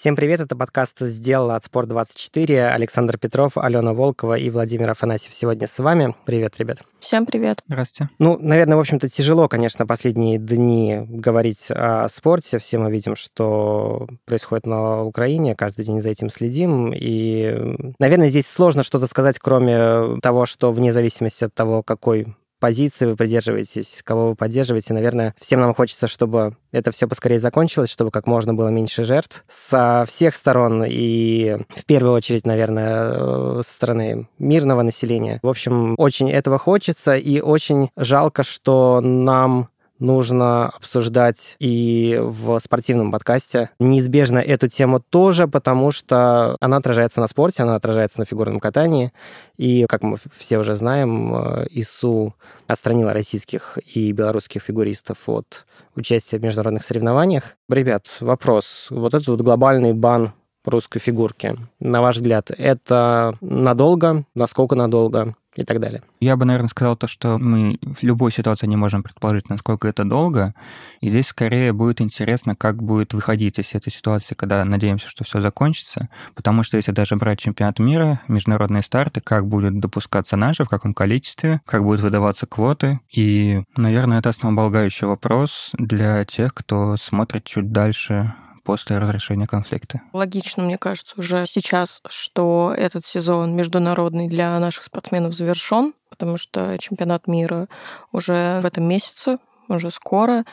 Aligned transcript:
Всем 0.00 0.16
привет, 0.16 0.40
это 0.40 0.56
подкаст 0.56 0.98
«Сделала 1.00 1.56
от 1.56 1.64
Спорт24». 1.66 2.70
Александр 2.70 3.18
Петров, 3.18 3.58
Алена 3.58 3.92
Волкова 3.92 4.38
и 4.38 4.48
Владимир 4.48 4.88
Афанасьев 4.88 5.34
сегодня 5.34 5.66
с 5.66 5.78
вами. 5.78 6.14
Привет, 6.24 6.58
ребят. 6.58 6.78
Всем 7.00 7.26
привет. 7.26 7.62
Здравствуйте. 7.66 8.10
Ну, 8.18 8.38
наверное, 8.40 8.78
в 8.78 8.80
общем-то, 8.80 9.10
тяжело, 9.10 9.46
конечно, 9.46 9.86
последние 9.86 10.38
дни 10.38 11.02
говорить 11.06 11.66
о 11.70 12.08
спорте. 12.08 12.58
Все 12.58 12.78
мы 12.78 12.90
видим, 12.90 13.14
что 13.14 14.08
происходит 14.24 14.64
на 14.64 15.02
Украине, 15.02 15.54
каждый 15.54 15.84
день 15.84 16.00
за 16.00 16.08
этим 16.08 16.30
следим. 16.30 16.94
И, 16.94 17.92
наверное, 17.98 18.30
здесь 18.30 18.46
сложно 18.46 18.82
что-то 18.82 19.06
сказать, 19.06 19.38
кроме 19.38 20.18
того, 20.22 20.46
что 20.46 20.72
вне 20.72 20.94
зависимости 20.94 21.44
от 21.44 21.52
того, 21.52 21.82
какой 21.82 22.34
позиции 22.60 23.06
вы 23.06 23.16
придерживаетесь, 23.16 24.02
кого 24.04 24.28
вы 24.28 24.34
поддерживаете. 24.36 24.94
Наверное, 24.94 25.34
всем 25.40 25.60
нам 25.60 25.74
хочется, 25.74 26.06
чтобы 26.06 26.56
это 26.70 26.92
все 26.92 27.08
поскорее 27.08 27.40
закончилось, 27.40 27.90
чтобы 27.90 28.10
как 28.10 28.26
можно 28.26 28.54
было 28.54 28.68
меньше 28.68 29.04
жертв 29.04 29.44
со 29.48 30.04
всех 30.06 30.34
сторон 30.34 30.84
и 30.86 31.56
в 31.74 31.84
первую 31.86 32.14
очередь, 32.14 32.46
наверное, 32.46 33.10
э, 33.12 33.62
со 33.66 33.72
стороны 33.72 34.28
мирного 34.38 34.82
населения. 34.82 35.40
В 35.42 35.48
общем, 35.48 35.94
очень 35.98 36.30
этого 36.30 36.58
хочется 36.58 37.16
и 37.16 37.40
очень 37.40 37.90
жалко, 37.96 38.42
что 38.42 39.00
нам 39.00 39.70
нужно 40.00 40.68
обсуждать 40.68 41.56
и 41.58 42.18
в 42.20 42.58
спортивном 42.58 43.12
подкасте. 43.12 43.70
Неизбежно 43.78 44.38
эту 44.38 44.68
тему 44.68 45.00
тоже, 45.00 45.46
потому 45.46 45.92
что 45.92 46.56
она 46.60 46.78
отражается 46.78 47.20
на 47.20 47.28
спорте, 47.28 47.62
она 47.62 47.76
отражается 47.76 48.20
на 48.20 48.26
фигурном 48.26 48.58
катании. 48.58 49.12
И, 49.56 49.86
как 49.88 50.02
мы 50.02 50.16
все 50.36 50.58
уже 50.58 50.74
знаем, 50.74 51.34
э, 51.34 51.66
ИСУ 51.70 52.34
отстранила 52.66 53.12
российских 53.12 53.78
и 53.94 54.10
белорусских 54.12 54.62
фигуристов 54.62 55.18
от 55.26 55.66
участия 55.94 56.38
в 56.38 56.42
международных 56.42 56.82
соревнованиях. 56.82 57.56
Ребят, 57.68 58.06
вопрос. 58.20 58.88
Вот 58.90 59.14
этот 59.14 59.28
вот 59.28 59.40
глобальный 59.42 59.92
бан 59.92 60.32
русской 60.64 60.98
фигурки, 60.98 61.56
на 61.78 62.02
ваш 62.02 62.16
взгляд, 62.16 62.50
это 62.50 63.34
надолго? 63.40 64.24
Насколько 64.34 64.74
надолго? 64.74 65.34
И 65.56 65.64
так 65.64 65.80
далее. 65.80 66.02
Я 66.20 66.36
бы, 66.36 66.44
наверное, 66.44 66.68
сказал 66.68 66.96
то, 66.96 67.06
что 67.06 67.38
мы 67.38 67.78
в 67.82 68.02
любой 68.02 68.30
ситуации 68.30 68.66
не 68.66 68.76
можем 68.76 69.02
предположить, 69.02 69.48
насколько 69.48 69.88
это 69.88 70.04
долго. 70.04 70.54
И 71.00 71.10
здесь 71.10 71.28
скорее 71.28 71.72
будет 71.72 72.00
интересно, 72.00 72.54
как 72.54 72.82
будет 72.82 73.14
выходить 73.14 73.58
из 73.58 73.74
этой 73.74 73.92
ситуации, 73.92 74.34
когда 74.34 74.64
надеемся, 74.64 75.08
что 75.08 75.24
все 75.24 75.40
закончится. 75.40 76.08
Потому 76.34 76.62
что 76.62 76.76
если 76.76 76.92
даже 76.92 77.16
брать 77.16 77.40
чемпионат 77.40 77.78
мира, 77.78 78.20
международные 78.28 78.82
старты, 78.82 79.20
как 79.20 79.46
будет 79.46 79.80
допускаться 79.80 80.36
наши, 80.36 80.64
в 80.64 80.68
каком 80.68 80.94
количестве, 80.94 81.60
как 81.66 81.82
будут 81.82 82.00
выдаваться 82.00 82.46
квоты. 82.46 83.00
И, 83.12 83.64
наверное, 83.76 84.20
это 84.20 84.28
основополагающий 84.28 85.06
вопрос 85.06 85.70
для 85.78 86.24
тех, 86.24 86.54
кто 86.54 86.96
смотрит 86.96 87.44
чуть 87.44 87.72
дальше 87.72 88.34
после 88.62 88.98
разрешения 88.98 89.46
конфликта. 89.46 90.00
Логично, 90.12 90.62
мне 90.62 90.78
кажется, 90.78 91.14
уже 91.18 91.46
сейчас, 91.46 92.00
что 92.08 92.74
этот 92.76 93.04
сезон 93.04 93.54
международный 93.54 94.28
для 94.28 94.58
наших 94.58 94.84
спортсменов 94.84 95.34
завершен, 95.34 95.94
потому 96.08 96.36
что 96.36 96.76
чемпионат 96.78 97.26
мира 97.26 97.68
уже 98.12 98.60
в 98.60 98.66
этом 98.66 98.84
месяце, 98.84 99.38
уже 99.68 99.90
скоро, 99.90 100.44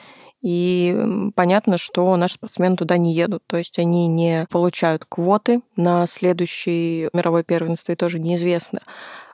и 0.41 1.31
понятно, 1.35 1.77
что 1.77 2.15
наши 2.15 2.35
спортсмены 2.35 2.75
туда 2.75 2.97
не 2.97 3.13
едут. 3.13 3.43
То 3.47 3.57
есть 3.57 3.79
они 3.79 4.07
не 4.07 4.45
получают 4.49 5.05
квоты 5.05 5.61
на 5.75 6.05
следующий 6.07 7.09
мировой 7.13 7.43
первенство, 7.43 7.91
и 7.91 7.95
тоже 7.95 8.19
неизвестно, 8.19 8.81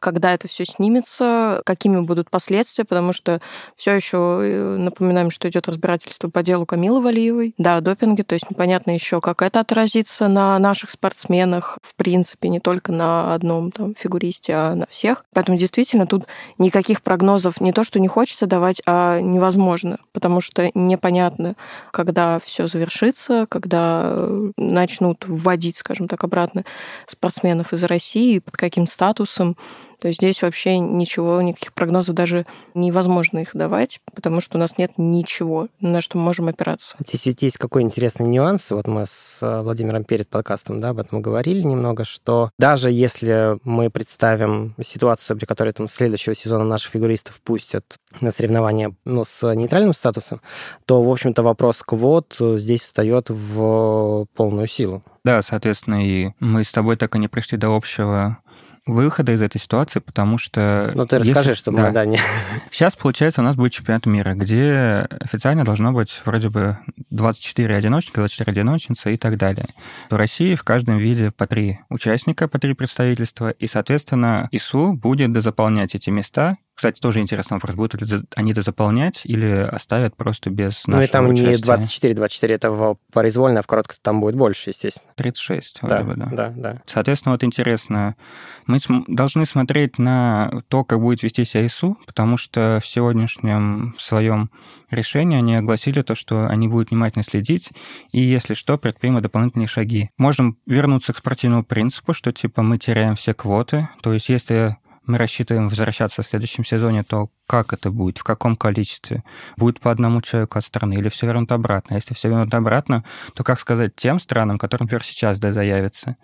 когда 0.03 0.33
это 0.33 0.49
все 0.49 0.65
снимется, 0.65 1.61
какими 1.65 2.01
будут 2.01 2.29
последствия, 2.29 2.83
потому 2.83 3.13
что 3.13 3.39
все 3.77 3.93
еще 3.93 4.17
э, 4.43 4.77
напоминаем, 4.77 5.31
что 5.31 5.49
идет 5.49 5.69
разбирательство 5.69 6.29
по 6.29 6.43
делу 6.43 6.65
Камилы 6.65 7.01
Валиевой, 7.01 7.55
да, 7.57 7.77
о 7.77 7.81
допинге, 7.81 8.23
то 8.23 8.33
есть 8.33 8.49
непонятно 8.49 8.91
еще, 8.91 9.21
как 9.21 9.41
это 9.41 9.61
отразится 9.61 10.27
на 10.27 10.59
наших 10.59 10.91
спортсменах, 10.91 11.79
в 11.81 11.95
принципе, 11.95 12.49
не 12.49 12.59
только 12.59 12.91
на 12.91 13.33
одном 13.33 13.71
там 13.71 13.95
фигуристе, 13.95 14.53
а 14.53 14.75
на 14.75 14.87
всех. 14.87 15.23
Поэтому 15.33 15.57
действительно 15.57 16.05
тут 16.05 16.25
никаких 16.57 17.01
прогнозов 17.01 17.61
не 17.61 17.71
то, 17.71 17.85
что 17.85 18.01
не 18.01 18.09
хочется 18.09 18.45
давать, 18.45 18.81
а 18.85 19.21
невозможно, 19.21 19.99
потому 20.11 20.41
что 20.41 20.69
непонятно, 20.73 21.55
когда 21.91 22.39
все 22.43 22.67
завершится, 22.67 23.45
когда 23.49 24.01
э, 24.03 24.51
начнут 24.57 25.23
вводить, 25.25 25.77
скажем 25.77 26.09
так, 26.09 26.25
обратно 26.25 26.65
спортсменов 27.07 27.71
из 27.71 27.85
России, 27.85 28.39
под 28.39 28.57
каким 28.57 28.85
статусом. 28.85 29.55
То 30.03 30.09
есть 30.09 30.19
здесь 30.19 30.41
вообще 30.41 30.79
ничего, 30.79 31.41
никаких 31.41 31.71
прогнозов 31.71 32.13
даже 32.13 32.45
невозможно 32.73 33.39
их 33.39 33.51
давать, 33.53 34.01
потому 34.13 34.41
что 34.41 34.57
у 34.57 34.59
нас 34.59 34.77
нет 34.77 34.91
ничего, 34.97 35.69
на 35.79 36.01
что 36.01 36.17
мы 36.17 36.25
можем 36.25 36.49
опираться. 36.49 36.97
Здесь 36.99 37.25
ведь 37.25 37.41
есть 37.41 37.57
какой 37.57 37.83
интересный 37.83 38.27
нюанс. 38.27 38.69
Вот 38.71 38.85
мы 38.87 39.05
с 39.05 39.37
э, 39.41 39.61
Владимиром 39.61 40.03
перед 40.03 40.27
подкастом 40.27 40.81
да, 40.81 40.89
об 40.89 40.99
этом 40.99 41.21
говорили 41.21 41.61
немного, 41.61 42.03
что 42.03 42.51
даже 42.59 42.91
если 42.91 43.57
мы 43.63 43.89
представим 43.89 44.75
ситуацию, 44.83 45.37
при 45.37 45.45
которой 45.45 45.71
там 45.71 45.87
следующего 45.87 46.35
сезона 46.35 46.65
наших 46.65 46.91
фигуристов 46.91 47.39
пустят 47.39 47.95
на 48.19 48.31
соревнования 48.31 48.93
ну, 49.05 49.23
с 49.23 49.53
нейтральным 49.53 49.93
статусом, 49.93 50.41
то, 50.85 51.01
в 51.01 51.09
общем-то, 51.09 51.43
вопрос 51.43 51.81
квот 51.81 52.35
здесь 52.37 52.81
встает 52.81 53.29
в 53.29 54.27
полную 54.35 54.67
силу. 54.67 55.01
Да, 55.23 55.41
соответственно, 55.41 56.05
и 56.05 56.31
мы 56.41 56.65
с 56.65 56.71
тобой 56.73 56.97
так 56.97 57.15
и 57.15 57.19
не 57.19 57.29
пришли 57.29 57.57
до 57.57 57.73
общего 57.73 58.39
выхода 58.85 59.31
из 59.31 59.41
этой 59.41 59.59
ситуации, 59.59 59.99
потому 59.99 60.37
что... 60.37 60.91
Ну, 60.93 61.05
ты 61.05 61.19
расскажи, 61.19 61.51
если... 61.51 61.53
что 61.53 61.71
мы, 61.71 61.81
да. 61.83 61.91
да, 61.91 62.05
не... 62.05 62.19
Сейчас, 62.71 62.95
получается, 62.95 63.41
у 63.41 63.43
нас 63.43 63.55
будет 63.55 63.71
чемпионат 63.71 64.05
мира, 64.05 64.33
где 64.33 65.07
официально 65.21 65.63
должно 65.63 65.93
быть 65.93 66.21
вроде 66.25 66.49
бы 66.49 66.77
24 67.09 67.75
одиночника, 67.75 68.21
24 68.21 68.51
одиночницы 68.51 69.13
и 69.13 69.17
так 69.17 69.37
далее. 69.37 69.67
В 70.09 70.15
России 70.15 70.55
в 70.55 70.63
каждом 70.63 70.97
виде 70.97 71.31
по 71.31 71.47
три 71.47 71.79
участника, 71.89 72.47
по 72.47 72.59
три 72.59 72.73
представительства, 72.73 73.51
и, 73.51 73.67
соответственно, 73.67 74.49
ИСУ 74.51 74.93
будет 74.93 75.31
дозаполнять 75.31 75.95
эти 75.95 76.09
места, 76.09 76.57
кстати, 76.75 76.99
тоже 76.99 77.19
интересный 77.19 77.55
вопрос. 77.55 77.75
Будут 77.75 78.01
ли 78.01 78.23
они 78.35 78.51
это 78.51 78.61
заполнять 78.61 79.21
или 79.25 79.47
оставят 79.47 80.15
просто 80.15 80.49
без 80.49 80.83
ну, 80.87 80.97
нашего 80.97 81.01
Ну, 81.01 81.03
и 81.03 81.07
там 81.07 81.29
участия? 81.29 81.57
не 81.57 81.57
24, 81.57 82.13
24, 82.15 82.55
это 82.55 82.95
произвольно, 83.11 83.59
а 83.59 83.63
в 83.63 83.67
коротком 83.67 83.97
там 84.01 84.19
будет 84.21 84.35
больше, 84.35 84.71
естественно. 84.71 85.13
36, 85.15 85.79
да, 85.83 86.01
бы, 86.01 86.15
да. 86.15 86.25
Да, 86.31 86.53
да. 86.55 86.81
Соответственно, 86.87 87.33
вот 87.33 87.43
интересно, 87.43 88.15
мы 88.65 88.79
должны 89.07 89.45
смотреть 89.45 89.99
на 89.99 90.63
то, 90.67 90.83
как 90.83 90.99
будет 90.99 91.21
вести 91.21 91.45
себя 91.45 91.65
ИСУ, 91.67 91.97
потому 92.07 92.37
что 92.37 92.79
в 92.81 92.87
сегодняшнем 92.87 93.95
своем 93.99 94.49
решении 94.89 95.37
они 95.37 95.55
огласили 95.55 96.01
то, 96.01 96.15
что 96.15 96.47
они 96.47 96.67
будут 96.67 96.89
внимательно 96.89 97.23
следить, 97.23 97.71
и 98.11 98.19
если 98.19 98.55
что, 98.55 98.77
предпримут 98.77 99.23
дополнительные 99.23 99.67
шаги. 99.67 100.09
Можем 100.17 100.57
вернуться 100.65 101.13
к 101.13 101.17
спортивному 101.19 101.63
принципу, 101.63 102.13
что 102.13 102.31
типа 102.31 102.63
мы 102.63 102.79
теряем 102.79 103.15
все 103.15 103.33
квоты, 103.33 103.89
то 104.01 104.11
есть 104.11 104.29
если 104.29 104.77
мы 105.05 105.17
рассчитываем 105.17 105.69
возвращаться 105.69 106.21
в 106.21 106.27
следующем 106.27 106.63
сезоне, 106.63 107.03
то 107.03 107.29
как 107.47 107.73
это 107.73 107.91
будет, 107.91 108.17
в 108.17 108.23
каком 108.23 108.55
количестве, 108.55 109.23
будет 109.57 109.79
по 109.79 109.91
одному 109.91 110.21
человеку 110.21 110.57
от 110.57 110.65
страны 110.65 110.93
или 110.95 111.09
все 111.09 111.27
вернут 111.27 111.51
обратно. 111.51 111.95
Если 111.95 112.13
все 112.13 112.29
вернут 112.29 112.53
обратно, 112.53 113.03
то 113.33 113.43
как 113.43 113.59
сказать 113.59 113.95
тем 113.95 114.19
странам, 114.19 114.57
которым, 114.57 114.85
например, 114.85 115.03
сейчас 115.03 115.39
да, 115.39 115.51
заявится? 115.51 116.15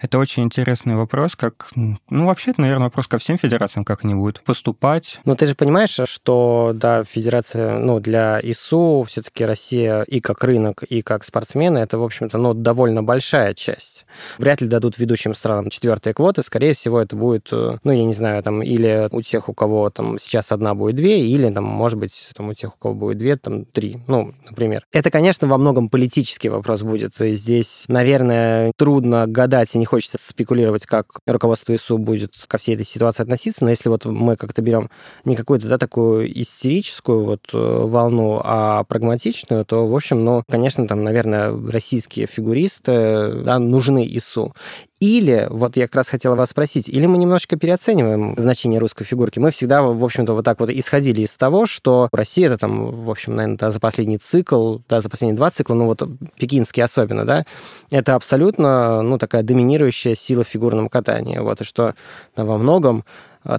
Это 0.00 0.18
очень 0.18 0.44
интересный 0.44 0.96
вопрос, 0.96 1.36
как, 1.36 1.70
ну, 1.74 2.26
вообще, 2.26 2.52
это, 2.52 2.62
наверное, 2.62 2.84
вопрос 2.84 3.06
ко 3.06 3.18
всем 3.18 3.38
федерациям, 3.38 3.84
как 3.84 4.04
они 4.04 4.14
будут 4.14 4.42
поступать. 4.42 5.20
Ну, 5.24 5.36
ты 5.36 5.46
же 5.46 5.54
понимаешь, 5.54 5.98
что, 6.04 6.72
да, 6.74 7.04
федерация, 7.04 7.78
ну, 7.78 8.00
для 8.00 8.40
ИСУ 8.42 9.04
все-таки 9.06 9.44
Россия 9.44 10.02
и 10.02 10.20
как 10.20 10.42
рынок, 10.42 10.82
и 10.82 11.02
как 11.02 11.24
спортсмены, 11.24 11.78
это, 11.78 11.98
в 11.98 12.02
общем-то, 12.02 12.38
ну, 12.38 12.54
довольно 12.54 13.02
большая 13.02 13.54
часть. 13.54 14.06
Вряд 14.38 14.60
ли 14.60 14.68
дадут 14.68 14.98
ведущим 14.98 15.34
странам 15.34 15.70
четвертые 15.70 16.14
квоты, 16.14 16.42
скорее 16.42 16.74
всего, 16.74 17.00
это 17.00 17.14
будет, 17.14 17.48
э, 17.52 17.78
ну, 17.84 17.92
я 17.92 18.04
не 18.04 18.14
знаю, 18.14 18.42
там, 18.42 18.62
или 18.62 19.08
у 19.10 19.22
тех, 19.22 19.48
у 19.48 19.54
кого 19.54 19.90
там 19.90 20.18
сейчас 20.18 20.52
одна 20.52 20.61
будет 20.74 20.96
две, 20.96 21.26
или 21.26 21.50
там, 21.50 21.64
может 21.64 21.98
быть, 21.98 22.30
там, 22.36 22.48
у 22.48 22.54
тех, 22.54 22.74
у 22.74 22.78
кого 22.78 22.94
будет 22.94 23.18
две, 23.18 23.36
там 23.36 23.64
три, 23.64 23.98
ну, 24.06 24.34
например. 24.48 24.84
Это, 24.92 25.10
конечно, 25.10 25.48
во 25.48 25.58
многом 25.58 25.88
политический 25.88 26.48
вопрос 26.48 26.82
будет. 26.82 27.20
И 27.20 27.34
здесь, 27.34 27.84
наверное, 27.88 28.72
трудно 28.76 29.26
гадать 29.26 29.74
и 29.74 29.78
не 29.78 29.84
хочется 29.84 30.18
спекулировать, 30.20 30.86
как 30.86 31.06
руководство 31.26 31.74
ИСУ 31.74 31.98
будет 31.98 32.32
ко 32.46 32.58
всей 32.58 32.74
этой 32.74 32.86
ситуации 32.86 33.22
относиться, 33.22 33.64
но 33.64 33.70
если 33.70 33.88
вот 33.88 34.04
мы 34.04 34.36
как-то 34.36 34.62
берем 34.62 34.90
не 35.24 35.36
какую-то, 35.36 35.68
да, 35.68 35.78
такую 35.78 36.40
истерическую 36.40 37.24
вот 37.24 37.50
э, 37.52 37.56
волну, 37.56 38.40
а 38.42 38.84
прагматичную, 38.84 39.64
то, 39.64 39.86
в 39.86 39.94
общем, 39.94 40.24
ну, 40.24 40.42
конечно, 40.48 40.86
там, 40.86 41.02
наверное, 41.02 41.52
российские 41.70 42.26
фигуристы, 42.26 43.42
да, 43.44 43.58
нужны 43.58 44.06
ИСУ. 44.06 44.54
Или, 45.02 45.48
вот 45.50 45.76
я 45.76 45.88
как 45.88 45.96
раз 45.96 46.08
хотела 46.08 46.36
вас 46.36 46.50
спросить, 46.50 46.88
или 46.88 47.06
мы 47.06 47.18
немножечко 47.18 47.56
переоцениваем 47.56 48.36
значение 48.38 48.78
русской 48.78 49.02
фигурки? 49.02 49.40
Мы 49.40 49.50
всегда, 49.50 49.82
в 49.82 50.04
общем-то, 50.04 50.32
вот 50.32 50.44
так 50.44 50.60
вот 50.60 50.70
исходили 50.70 51.22
из 51.22 51.36
того, 51.36 51.66
что 51.66 52.08
Россия 52.12 52.46
это 52.46 52.56
там, 52.56 53.04
в 53.04 53.10
общем, 53.10 53.34
наверное, 53.34 53.58
да, 53.58 53.72
за 53.72 53.80
последний 53.80 54.18
цикл, 54.18 54.78
да, 54.88 55.00
за 55.00 55.10
последние 55.10 55.36
два 55.36 55.50
цикла, 55.50 55.74
ну 55.74 55.86
вот 55.86 56.04
пекинский 56.38 56.84
особенно, 56.84 57.24
да, 57.24 57.44
это 57.90 58.14
абсолютно, 58.14 59.02
ну, 59.02 59.18
такая 59.18 59.42
доминирующая 59.42 60.14
сила 60.14 60.44
в 60.44 60.48
фигурном 60.48 60.88
катании. 60.88 61.38
Вот, 61.38 61.62
и 61.62 61.64
что 61.64 61.96
да, 62.36 62.44
во 62.44 62.56
многом 62.56 63.04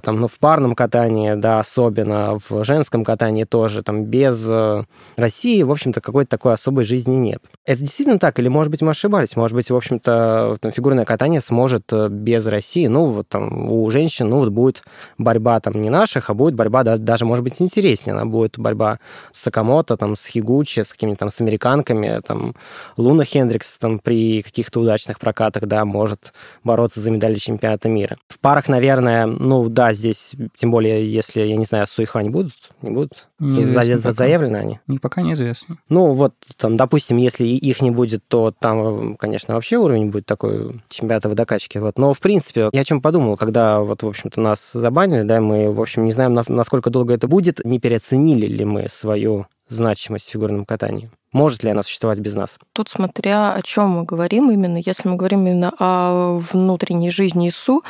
там, 0.02 0.20
ну, 0.20 0.28
в 0.28 0.38
парном 0.38 0.74
катании, 0.74 1.34
да, 1.34 1.60
особенно, 1.60 2.38
в 2.48 2.64
женском 2.64 3.04
катании 3.04 3.44
тоже, 3.44 3.82
там, 3.82 4.04
без 4.04 4.46
э, 4.48 4.84
России, 5.16 5.62
в 5.62 5.70
общем-то, 5.70 6.00
какой-то 6.00 6.30
такой 6.30 6.54
особой 6.54 6.84
жизни 6.84 7.16
нет. 7.16 7.42
Это 7.64 7.80
действительно 7.80 8.18
так? 8.18 8.38
Или, 8.38 8.48
может 8.48 8.70
быть, 8.70 8.82
мы 8.82 8.90
ошибались? 8.90 9.36
Может 9.36 9.54
быть, 9.54 9.70
в 9.70 9.76
общем-то, 9.76 10.58
фигурное 10.74 11.04
катание 11.04 11.40
сможет 11.40 11.92
э, 11.92 12.08
без 12.08 12.46
России, 12.46 12.86
ну, 12.86 13.06
вот 13.06 13.28
там, 13.28 13.70
у 13.70 13.90
женщин, 13.90 14.28
ну, 14.28 14.38
вот 14.38 14.48
будет 14.48 14.82
борьба 15.18 15.60
там 15.60 15.80
не 15.80 15.90
наших, 15.90 16.30
а 16.30 16.34
будет 16.34 16.54
борьба 16.54 16.82
да, 16.82 16.96
даже, 16.96 17.24
может 17.26 17.44
быть, 17.44 17.60
интереснее. 17.60 18.14
Она 18.14 18.24
будет 18.24 18.58
борьба 18.58 18.98
с 19.32 19.42
Сакамото, 19.42 19.96
там, 19.96 20.16
с 20.16 20.26
Хигучи, 20.26 20.80
с 20.80 20.92
какими-то 20.92 21.20
там 21.20 21.30
с 21.30 21.40
американками, 21.40 22.20
там, 22.26 22.54
Луна 22.96 23.24
Хендрикс 23.24 23.78
там 23.78 23.98
при 23.98 24.42
каких-то 24.42 24.80
удачных 24.80 25.18
прокатах, 25.18 25.64
да, 25.64 25.84
может 25.84 26.32
бороться 26.62 27.00
за 27.00 27.10
медали 27.10 27.34
чемпионата 27.34 27.88
мира. 27.88 28.16
В 28.28 28.38
парах, 28.38 28.68
наверное, 28.68 29.26
ну, 29.26 29.68
да, 29.74 29.92
здесь, 29.92 30.34
тем 30.56 30.70
более, 30.70 31.06
если, 31.10 31.42
я 31.42 31.56
не 31.56 31.64
знаю, 31.64 31.86
Суихань 31.86 32.30
будут, 32.30 32.54
не 32.80 32.90
будут? 32.90 33.28
Неизвестно 33.38 33.98
За, 33.98 34.12
заявлены 34.12 34.56
они? 34.56 34.80
Не, 34.86 34.98
пока 34.98 35.20
неизвестно. 35.20 35.76
Ну, 35.88 36.14
вот, 36.14 36.34
там, 36.56 36.76
допустим, 36.76 37.16
если 37.18 37.44
их 37.44 37.82
не 37.82 37.90
будет, 37.90 38.26
то 38.26 38.52
там, 38.52 39.16
конечно, 39.16 39.54
вообще 39.54 39.76
уровень 39.76 40.10
будет 40.10 40.26
такой 40.26 40.82
чемпионата 40.88 41.28
в 41.28 41.34
докачке. 41.34 41.80
Вот. 41.80 41.98
Но, 41.98 42.14
в 42.14 42.20
принципе, 42.20 42.70
я 42.72 42.80
о 42.80 42.84
чем 42.84 43.02
подумал, 43.02 43.36
когда 43.36 43.80
вот, 43.80 44.02
в 44.02 44.08
общем-то, 44.08 44.40
нас 44.40 44.72
забанили, 44.72 45.22
да, 45.22 45.40
мы, 45.40 45.72
в 45.72 45.80
общем, 45.80 46.04
не 46.04 46.12
знаем, 46.12 46.34
насколько 46.34 46.90
долго 46.90 47.12
это 47.12 47.28
будет, 47.28 47.64
не 47.64 47.78
переоценили 47.78 48.46
ли 48.46 48.64
мы 48.64 48.88
свою 48.88 49.46
значимость 49.68 50.28
в 50.28 50.32
фигурном 50.32 50.64
катании. 50.64 51.10
Может 51.34 51.64
ли 51.64 51.70
она 51.70 51.82
существовать 51.82 52.20
без 52.20 52.34
нас? 52.34 52.58
Тут 52.72 52.88
смотря 52.88 53.54
о 53.54 53.62
чем 53.62 53.90
мы 53.90 54.04
говорим 54.04 54.52
именно. 54.52 54.76
Если 54.76 55.08
мы 55.08 55.16
говорим 55.16 55.44
именно 55.44 55.72
о 55.80 56.38
внутренней 56.52 57.10
жизни 57.10 57.48
ИСУ, 57.48 57.82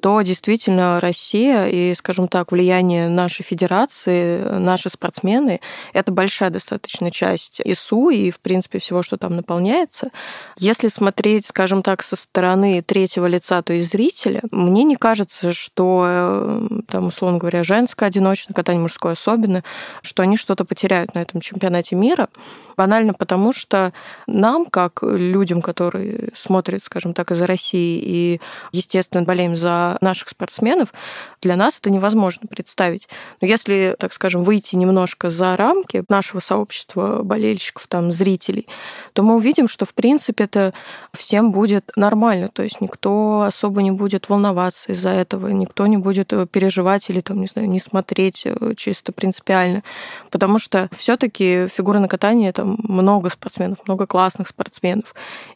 то 0.00 0.22
действительно 0.22 1.00
Россия 1.00 1.66
и, 1.66 1.94
скажем 1.94 2.28
так, 2.28 2.52
влияние 2.52 3.08
нашей 3.08 3.42
федерации, 3.42 4.40
наши 4.56 4.88
спортсмены— 4.88 5.60
это 5.92 6.12
большая 6.12 6.50
достаточно 6.50 7.10
часть 7.10 7.60
ИСУ 7.64 8.10
и, 8.10 8.30
в 8.30 8.38
принципе, 8.38 8.78
всего, 8.78 9.02
что 9.02 9.16
там 9.16 9.34
наполняется. 9.34 10.10
Если 10.56 10.86
смотреть, 10.86 11.46
скажем 11.46 11.82
так, 11.82 12.04
со 12.04 12.14
стороны 12.14 12.82
третьего 12.82 13.26
лица, 13.26 13.62
то 13.62 13.72
есть 13.72 13.90
зрителя, 13.90 14.42
мне 14.52 14.84
не 14.84 14.94
кажется, 14.94 15.52
что, 15.52 16.04
э, 16.06 16.68
там, 16.88 17.08
условно 17.08 17.38
говоря, 17.38 17.64
женское 17.64 18.06
одиночное 18.06 18.54
катание, 18.54 18.82
мужское 18.82 19.14
особенно, 19.14 19.64
что 20.02 20.22
они 20.22 20.36
что-то 20.36 20.64
потеряют 20.64 21.14
на 21.14 21.20
этом 21.20 21.40
чемпионате 21.40 21.96
мира. 21.96 22.28
Банально 22.76 23.14
потому, 23.14 23.52
что 23.52 23.92
нам, 24.26 24.66
как 24.66 25.02
людям, 25.02 25.62
которые 25.62 26.30
смотрят, 26.34 26.84
скажем 26.84 27.14
так, 27.14 27.30
из-за 27.30 27.46
России 27.46 28.00
и, 28.02 28.40
естественно, 28.72 29.24
болеем 29.24 29.56
за 29.56 29.98
наших 30.00 30.28
спортсменов, 30.28 30.92
для 31.40 31.56
нас 31.56 31.78
это 31.78 31.90
невозможно 31.90 32.46
представить. 32.48 33.08
Но 33.40 33.46
если, 33.46 33.96
так 33.98 34.12
скажем, 34.12 34.42
выйти 34.42 34.76
немножко 34.76 35.30
за 35.30 35.56
рамки 35.56 36.04
нашего 36.08 36.40
сообщества 36.40 37.22
болельщиков, 37.22 37.86
там, 37.86 38.12
зрителей, 38.12 38.66
то 39.12 39.22
мы 39.22 39.36
увидим, 39.36 39.68
что, 39.68 39.84
в 39.84 39.94
принципе, 39.94 40.44
это 40.44 40.72
всем 41.12 41.52
будет 41.52 41.90
нормально. 41.96 42.48
То 42.52 42.62
есть 42.62 42.80
никто 42.80 43.42
особо 43.42 43.82
не 43.82 43.90
будет 43.90 44.28
волноваться 44.28 44.92
из-за 44.92 45.10
этого, 45.10 45.48
никто 45.48 45.86
не 45.86 45.96
будет 45.96 46.32
переживать 46.50 47.10
или, 47.10 47.20
там, 47.20 47.40
не 47.40 47.46
знаю, 47.46 47.68
не 47.68 47.80
смотреть 47.80 48.42
э, 48.44 48.74
чисто 48.76 49.12
принципиально. 49.12 49.82
Потому 50.30 50.58
что 50.58 50.88
все 50.96 51.16
таки 51.16 51.68
фигурное 51.68 52.08
катание— 52.08 52.48
это 52.50 52.61
там 52.62 52.76
много 52.78 53.28
спортсменов, 53.28 53.78
много 53.86 54.06
классных 54.06 54.46
спортсменов. 54.46 55.14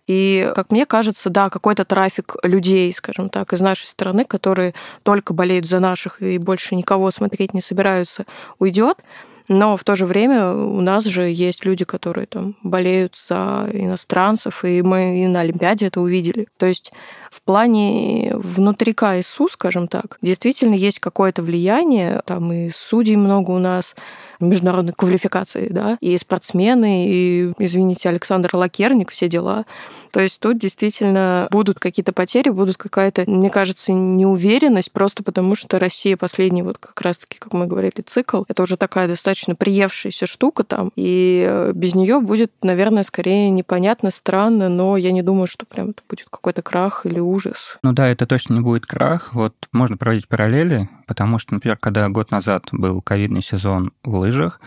И, 0.09 0.51
как 0.55 0.73
мне 0.73 0.87
кажется, 0.87 1.31
да, 1.31 1.51
какой-то 1.51 1.85
трафик 1.85 2.35
людей, 2.43 2.93
скажем 2.93 3.29
так, 3.29 3.53
из 3.53 3.61
нашей 3.61 3.87
страны, 3.87 4.25
которые 4.25 4.75
только 5.05 5.33
болеют 5.33 5.67
за 5.67 5.79
наших 5.79 6.21
и 6.21 6.39
больше 6.39 6.75
никого 6.75 7.11
смотреть 7.13 7.55
не 7.55 7.61
собираются, 7.61 8.27
уйдет. 8.59 8.99
Но 9.49 9.77
в 9.77 9.85
то 9.85 9.95
же 9.95 10.07
время 10.07 10.53
у 10.53 10.81
нас 10.81 11.05
же 11.05 11.23
есть 11.23 11.65
люди, 11.65 11.85
которые 11.85 12.27
там 12.27 12.57
болеют 12.63 13.17
за 13.17 13.69
иностранцев, 13.73 14.65
и 14.65 14.83
мы 14.83 15.23
и 15.23 15.27
на 15.27 15.41
Олимпиаде 15.41 15.87
это 15.87 16.01
увидели. 16.01 16.49
То 16.59 16.67
есть 16.67 16.93
в 17.31 17.43
плане 17.43 18.33
внутри 18.35 18.93
КСУ, 18.93 19.49
скажем 19.49 19.89
так, 19.89 20.19
действительно 20.23 20.75
есть 20.75 20.99
какое-то 20.99 21.43
влияние, 21.43 22.23
там 22.25 22.53
и 22.53 22.71
судей 22.71 23.17
много 23.17 23.51
у 23.51 23.59
нас, 23.59 23.95
международной 24.41 24.93
квалификации, 24.93 25.69
да, 25.71 25.97
и 26.01 26.17
спортсмены, 26.19 27.07
и, 27.09 27.53
извините, 27.59 28.09
Александр 28.09 28.51
Лакерник, 28.55 29.11
все 29.11 29.29
дела. 29.29 29.65
То 30.17 30.23
есть 30.23 30.41
тут 30.41 30.59
действительно 30.59 31.47
будут 31.51 31.79
какие-то 31.79 32.15
потери, 32.15 32.49
будут 32.49 32.79
какая-то, 32.79 33.31
мне 33.31 33.51
кажется, 33.51 33.93
неуверенность, 33.93 34.91
просто 34.91 35.23
потому 35.23 35.55
что 35.55 35.79
Россия 35.79 36.17
последний, 36.17 36.63
вот 36.63 36.79
как 36.79 36.99
раз-таки, 37.03 37.37
как 37.39 37.53
мы 37.53 37.67
говорили, 37.67 38.01
цикл, 38.01 38.45
это 38.49 38.63
уже 38.63 38.79
такая 38.79 39.09
достаточно 39.09 39.55
приевшаяся 39.55 40.25
штука 40.25 40.65
там, 40.65 40.91
и 40.97 41.71
без 41.75 41.95
нее 41.95 42.23
будет, 42.23 42.51
наверное, 42.63 43.03
скорее 43.03 43.51
непонятно, 43.51 44.11
странно, 44.11 44.71
но 44.71 44.97
я 44.97 45.13
не 45.13 45.21
думаю, 45.21 45.47
что 45.49 45.67
прям 45.67 45.91
это 45.91 46.01
будет 46.09 46.29
какой-то 46.31 46.63
крах 46.63 47.05
или 47.05 47.19
ужас. 47.19 47.77
Ну 47.83 47.93
да, 47.93 48.09
это 48.09 48.27
точно 48.27 48.55
не 48.55 48.61
будет 48.61 48.87
крах. 48.87 49.35
Вот 49.35 49.53
можно 49.73 49.99
проводить 49.99 50.29
параллели, 50.29 50.89
потому 51.07 51.39
что, 51.39 51.53
например, 51.53 51.77
когда 51.77 52.09
год 52.09 52.31
назад 52.31 52.69
был 52.73 53.03
ковидный 53.03 53.43
сезон 53.43 53.93
в 54.03 54.17
лыжах, 54.17 54.63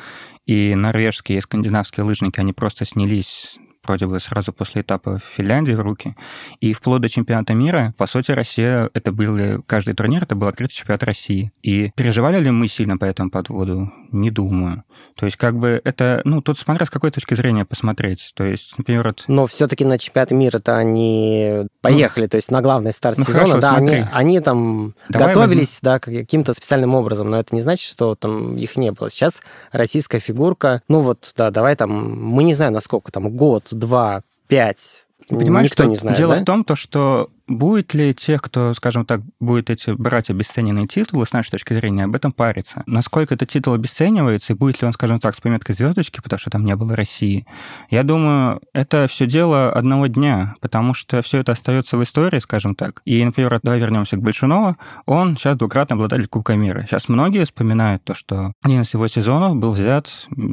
и 0.46 0.76
норвежские 0.76 1.40
и 1.40 1.42
скандинавские 1.42 2.04
лыжники, 2.04 2.40
они 2.40 2.54
просто 2.54 2.86
снялись 2.86 3.58
вроде 3.90 4.06
бы 4.06 4.20
сразу 4.20 4.54
после 4.54 4.82
этапа 4.82 5.18
в 5.18 5.24
Финляндии 5.24 5.74
в 5.74 5.82
руки. 5.82 6.16
И 6.62 6.74
вплоть 6.74 7.02
до 7.02 7.10
чемпионата 7.10 7.54
мира, 7.54 7.94
по 7.98 8.08
сути, 8.08 8.32
Россия, 8.32 8.90
это 8.94 9.12
был, 9.12 9.64
каждый 9.66 9.96
турнир, 9.96 10.24
это 10.24 10.36
был 10.36 10.48
открытый 10.48 10.76
чемпионат 10.76 11.04
России. 11.04 11.52
И 11.64 11.92
переживали 11.96 12.40
ли 12.40 12.52
мы 12.52 12.68
сильно 12.68 12.98
по 12.98 13.06
этому 13.06 13.32
подводу? 13.32 13.92
Не 14.12 14.32
думаю. 14.32 14.84
То 15.16 15.26
есть, 15.26 15.38
как 15.38 15.58
бы 15.58 15.82
это, 15.84 16.22
ну, 16.24 16.42
тут 16.42 16.60
смотря 16.60 16.86
с 16.86 16.90
какой 16.90 17.12
точки 17.12 17.34
зрения 17.34 17.66
посмотреть. 17.66 18.32
То 18.36 18.44
есть, 18.44 18.76
например, 18.78 19.08
вот... 19.08 19.26
Но 19.28 19.48
все-таки 19.48 19.86
на 19.86 19.98
чемпионат 19.98 20.32
мира-то 20.32 20.78
они 20.78 21.68
поехали, 21.82 22.26
ну, 22.26 22.30
то 22.30 22.38
есть 22.38 22.52
на 22.52 22.62
главный 22.62 22.94
старт 22.94 23.18
ну, 23.18 23.26
сезона, 23.26 23.48
хорошо, 23.48 23.62
да, 23.62 23.76
они, 23.76 24.06
они 24.12 24.40
там 24.40 24.94
Давай 25.10 25.34
готовились, 25.34 25.80
возьмем. 25.82 25.94
да, 25.94 26.00
каким-то 26.00 26.54
специальным 26.54 26.96
образом, 26.96 27.30
но 27.30 27.40
это 27.40 27.56
не 27.56 27.62
значит, 27.62 27.90
что 27.90 28.16
там 28.16 28.56
их 28.56 28.78
не 28.78 28.92
было. 28.92 29.10
Сейчас 29.10 29.42
российская 29.72 30.20
фигурка, 30.20 30.82
ну 30.88 31.02
вот, 31.02 31.34
да, 31.36 31.52
давай 31.52 31.76
там, 31.76 31.90
мы 32.22 32.44
не 32.44 32.54
знаем, 32.54 32.74
насколько 32.74 33.12
там, 33.12 33.30
год, 33.30 33.68
два, 33.80 34.24
пять, 34.48 35.06
Понимаешь, 35.28 35.70
Никто 35.70 35.84
не 35.84 35.96
знает, 35.96 36.18
дело 36.18 36.36
да? 36.36 36.42
в 36.42 36.46
том, 36.46 36.64
то, 36.64 36.76
что 36.76 37.30
Будет 37.50 37.96
ли 37.96 38.14
тех, 38.14 38.44
кто, 38.44 38.76
скажем 38.76 39.06
так, 39.06 39.22
будет 39.40 39.72
эти 39.72 39.90
брать 39.90 40.30
обесцененные 40.30 40.86
титулы, 40.86 41.26
с 41.26 41.34
нашей 41.34 41.50
точки 41.50 41.74
зрения, 41.74 42.04
об 42.04 42.16
этом 42.16 42.32
париться? 42.32 42.84
Насколько 42.86 43.34
этот 43.34 43.50
титул 43.50 43.74
обесценивается, 43.74 44.54
и 44.54 44.56
будет 44.56 44.82
ли 44.82 44.88
он, 44.88 44.94
скажем 44.94 45.20
так, 45.20 45.36
с 45.36 45.42
пометкой 45.42 45.74
звездочки, 45.74 46.22
потому 46.22 46.40
что 46.40 46.52
там 46.52 46.64
не 46.64 46.76
было 46.76 46.96
России? 46.96 47.48
Я 47.90 48.04
думаю, 48.04 48.62
это 48.72 49.08
все 49.08 49.26
дело 49.26 49.72
одного 49.72 50.06
дня, 50.06 50.56
потому 50.62 50.94
что 50.94 51.24
все 51.24 51.40
это 51.40 51.54
остается 51.54 51.98
в 51.98 52.04
истории, 52.04 52.38
скажем 52.38 52.76
так. 52.76 53.02
И, 53.04 53.26
например, 53.26 53.60
давай 53.64 53.80
вернемся 53.80 54.16
к 54.18 54.22
Большунову. 54.22 54.78
Он 55.08 55.36
сейчас 55.36 55.58
двукратный 55.58 55.96
обладатель 55.96 56.28
Кубка 56.28 56.56
мира. 56.56 56.86
Сейчас 56.88 57.10
многие 57.10 57.46
вспоминают 57.46 58.04
то, 58.04 58.14
что 58.14 58.54
один 58.62 58.82
из 58.82 58.94
его 58.94 59.08
сезонов 59.08 59.56
был 59.56 59.74
взят, 59.74 60.08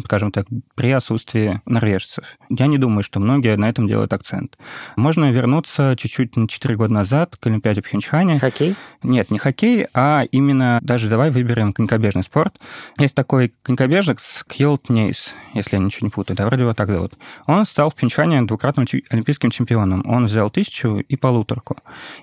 скажем 0.07 0.33
так, 0.33 0.47
при 0.75 0.93
отсутствии 0.93 1.61
норвежцев. 1.67 2.25
Я 2.49 2.69
не 2.69 2.79
думаю, 2.79 3.03
что 3.03 3.21
многие 3.21 3.55
на 3.59 3.69
этом 3.69 3.87
делают 3.87 4.15
акцент. 4.15 4.57
Можно 4.97 5.31
вернуться 5.31 5.95
чуть-чуть 5.99 6.37
на 6.37 6.49
4 6.49 6.75
года 6.77 6.86
года 6.87 6.95
назад 6.95 7.37
к 7.37 7.47
Олимпиаде 7.47 7.81
в 7.81 7.85
Пхенчхане. 7.85 8.39
Хоккей? 8.39 8.77
Нет, 9.03 9.31
не 9.31 9.39
хоккей, 9.39 9.87
а 9.95 10.25
именно 10.31 10.79
даже 10.83 11.09
давай 11.09 11.31
выберем 11.31 11.73
конькобежный 11.73 12.23
спорт. 12.23 12.59
Есть 12.99 13.15
такой 13.15 13.53
конькобежец 13.63 14.45
Кьолт 14.49 14.89
Нейс, 14.89 15.35
если 15.55 15.77
я 15.77 15.83
ничего 15.83 16.07
не 16.07 16.11
путаю, 16.11 16.37
да, 16.37 16.47
вроде 16.47 16.63
его 16.63 16.75
так 16.75 16.89
зовут. 16.89 17.15
Он 17.47 17.65
стал 17.67 17.91
в 17.91 17.95
Пхенчхане 17.95 18.43
двукратным 18.43 18.87
олимпийским 19.11 19.51
чемпионом. 19.51 20.03
Он 20.07 20.27
взял 20.27 20.51
тысячу 20.51 20.99
и 20.99 21.17
полуторку. 21.17 21.77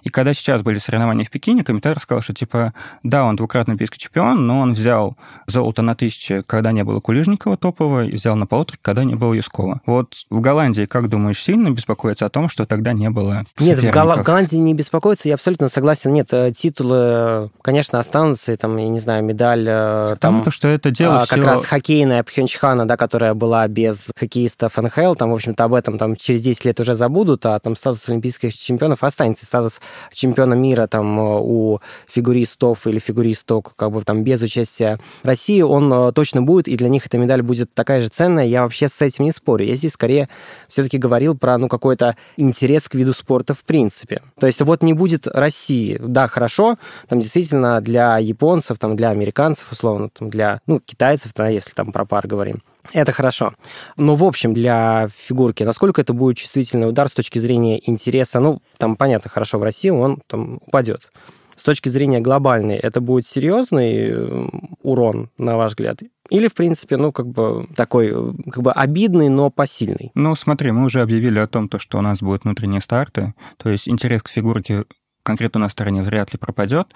И 0.03 0.09
когда 0.09 0.33
сейчас 0.33 0.61
были 0.61 0.77
соревнования 0.77 1.25
в 1.25 1.29
Пекине, 1.29 1.63
комментатор 1.63 2.01
сказал, 2.01 2.21
что 2.21 2.33
типа, 2.33 2.73
да, 3.03 3.25
он 3.25 3.35
двукратный 3.35 3.73
олимпийский 3.73 3.99
чемпион, 3.99 4.45
но 4.45 4.59
он 4.59 4.73
взял 4.73 5.17
золото 5.47 5.81
на 5.81 5.95
тысяче, 5.95 6.43
когда 6.43 6.71
не 6.71 6.83
было 6.83 6.99
Кулижникова 6.99 7.57
топового, 7.57 8.05
и 8.05 8.13
взял 8.13 8.35
на 8.35 8.45
полуторке, 8.45 8.79
когда 8.81 9.03
не 9.03 9.15
было 9.15 9.33
Юскова. 9.33 9.81
Вот 9.85 10.15
в 10.29 10.41
Голландии, 10.41 10.85
как 10.85 11.09
думаешь, 11.09 11.41
сильно 11.41 11.69
беспокоится 11.69 12.25
о 12.25 12.29
том, 12.29 12.49
что 12.49 12.65
тогда 12.65 12.93
не 12.93 13.09
было 13.09 13.45
Нет, 13.59 13.79
в, 13.79 13.91
Гол- 13.91 14.17
в 14.17 14.23
Голландии 14.23 14.52
не 14.57 14.73
беспокоиться, 14.73 15.27
я 15.27 15.35
абсолютно 15.35 15.69
согласен. 15.69 16.13
Нет, 16.13 16.27
э, 16.31 16.51
титулы, 16.51 17.49
конечно, 17.61 17.99
останутся, 17.99 18.53
и 18.53 18.55
там, 18.55 18.77
я 18.77 18.87
не 18.87 18.99
знаю, 18.99 19.23
медаль... 19.23 19.65
Э, 19.67 20.15
там, 20.19 20.39
Потому 20.39 20.51
что 20.51 20.67
это 20.67 20.91
дело 20.91 21.17
а, 21.17 21.25
Как 21.25 21.39
все... 21.39 21.41
раз 21.41 21.65
хоккейная 21.65 22.23
Пхенчхана, 22.23 22.87
да, 22.87 22.97
которая 22.97 23.33
была 23.33 23.67
без 23.67 24.11
хоккеистов 24.17 24.77
НХЛ, 24.77 25.15
там, 25.15 25.31
в 25.31 25.35
общем-то, 25.35 25.63
об 25.63 25.73
этом 25.73 25.97
там 25.97 26.15
через 26.15 26.41
10 26.41 26.65
лет 26.65 26.79
уже 26.79 26.95
забудут, 26.95 27.45
а 27.45 27.59
там 27.59 27.75
статус 27.75 28.07
олимпийских 28.09 28.53
чемпионов 28.53 29.03
останется. 29.03 29.45
Статус 29.45 29.79
чемпиона 30.13 30.53
мира 30.53 30.87
там 30.87 31.19
э, 31.19 31.39
у 31.41 31.79
фигуристов 32.07 32.87
или 32.87 32.99
фигуристок, 32.99 33.75
как 33.75 33.91
бы 33.91 34.03
там 34.03 34.23
без 34.23 34.41
участия 34.41 34.99
России, 35.23 35.61
он 35.61 36.13
точно 36.13 36.41
будет, 36.41 36.67
и 36.67 36.75
для 36.75 36.89
них 36.89 37.05
эта 37.05 37.17
медаль 37.17 37.41
будет 37.41 37.73
такая 37.73 38.01
же 38.01 38.09
ценная. 38.09 38.45
Я 38.45 38.63
вообще 38.63 38.89
с 38.89 39.01
этим 39.01 39.25
не 39.25 39.31
спорю. 39.31 39.65
Я 39.65 39.75
здесь 39.75 39.93
скорее 39.93 40.29
все-таки 40.67 40.97
говорил 40.97 41.37
про, 41.37 41.57
ну, 41.57 41.67
какой-то 41.67 42.15
интерес 42.37 42.87
к 42.87 42.95
виду 42.95 43.13
спорта 43.13 43.53
в 43.53 43.63
принципе. 43.63 44.21
То 44.43 44.47
есть 44.47 44.61
вот 44.61 44.83
не 44.83 44.91
будет 44.91 45.25
России. 45.25 45.97
Да, 46.01 46.27
хорошо, 46.27 46.77
там 47.07 47.21
действительно 47.21 47.79
для 47.79 48.17
японцев, 48.17 48.77
там 48.77 48.97
для 48.97 49.09
американцев, 49.09 49.71
условно, 49.71 50.09
там 50.09 50.29
для 50.29 50.59
ну, 50.67 50.81
китайцев, 50.81 51.31
если 51.37 51.71
там 51.71 51.93
про 51.93 52.03
пар 52.03 52.27
говорим. 52.27 52.61
Это 52.91 53.13
хорошо. 53.13 53.53
Но, 53.95 54.17
в 54.17 54.23
общем, 54.25 54.53
для 54.53 55.07
фигурки, 55.15 55.63
насколько 55.63 56.01
это 56.01 56.11
будет 56.11 56.35
чувствительный 56.35 56.89
удар 56.89 57.07
с 57.07 57.13
точки 57.13 57.39
зрения 57.39 57.89
интереса, 57.89 58.41
ну, 58.41 58.61
там, 58.77 58.97
понятно, 58.97 59.29
хорошо, 59.29 59.59
в 59.59 59.63
России 59.63 59.91
он 59.91 60.19
там 60.27 60.59
упадет. 60.67 61.09
С 61.55 61.63
точки 61.63 61.87
зрения 61.87 62.19
глобальной, 62.19 62.75
это 62.75 62.99
будет 62.99 63.25
серьезный 63.25 64.09
э, 64.09 64.47
урон, 64.81 65.29
на 65.37 65.55
ваш 65.55 65.71
взгляд? 65.71 65.99
Или, 66.29 66.47
в 66.47 66.53
принципе, 66.53 66.97
ну, 66.97 67.11
как 67.11 67.27
бы 67.27 67.67
такой, 67.75 68.11
как 68.49 68.63
бы 68.63 68.71
обидный, 68.71 69.29
но 69.29 69.49
посильный? 69.49 70.11
Ну, 70.15 70.35
смотри, 70.35 70.71
мы 70.71 70.85
уже 70.85 71.01
объявили 71.01 71.39
о 71.39 71.47
том, 71.47 71.67
то, 71.67 71.79
что 71.79 71.97
у 71.97 72.01
нас 72.01 72.21
будут 72.21 72.45
внутренние 72.45 72.81
старты, 72.81 73.33
то 73.57 73.69
есть 73.69 73.89
интерес 73.89 74.23
к 74.23 74.29
фигурке 74.29 74.85
конкретно 75.23 75.61
на 75.61 75.69
стороне 75.69 76.03
вряд 76.03 76.33
ли 76.33 76.37
пропадет. 76.37 76.89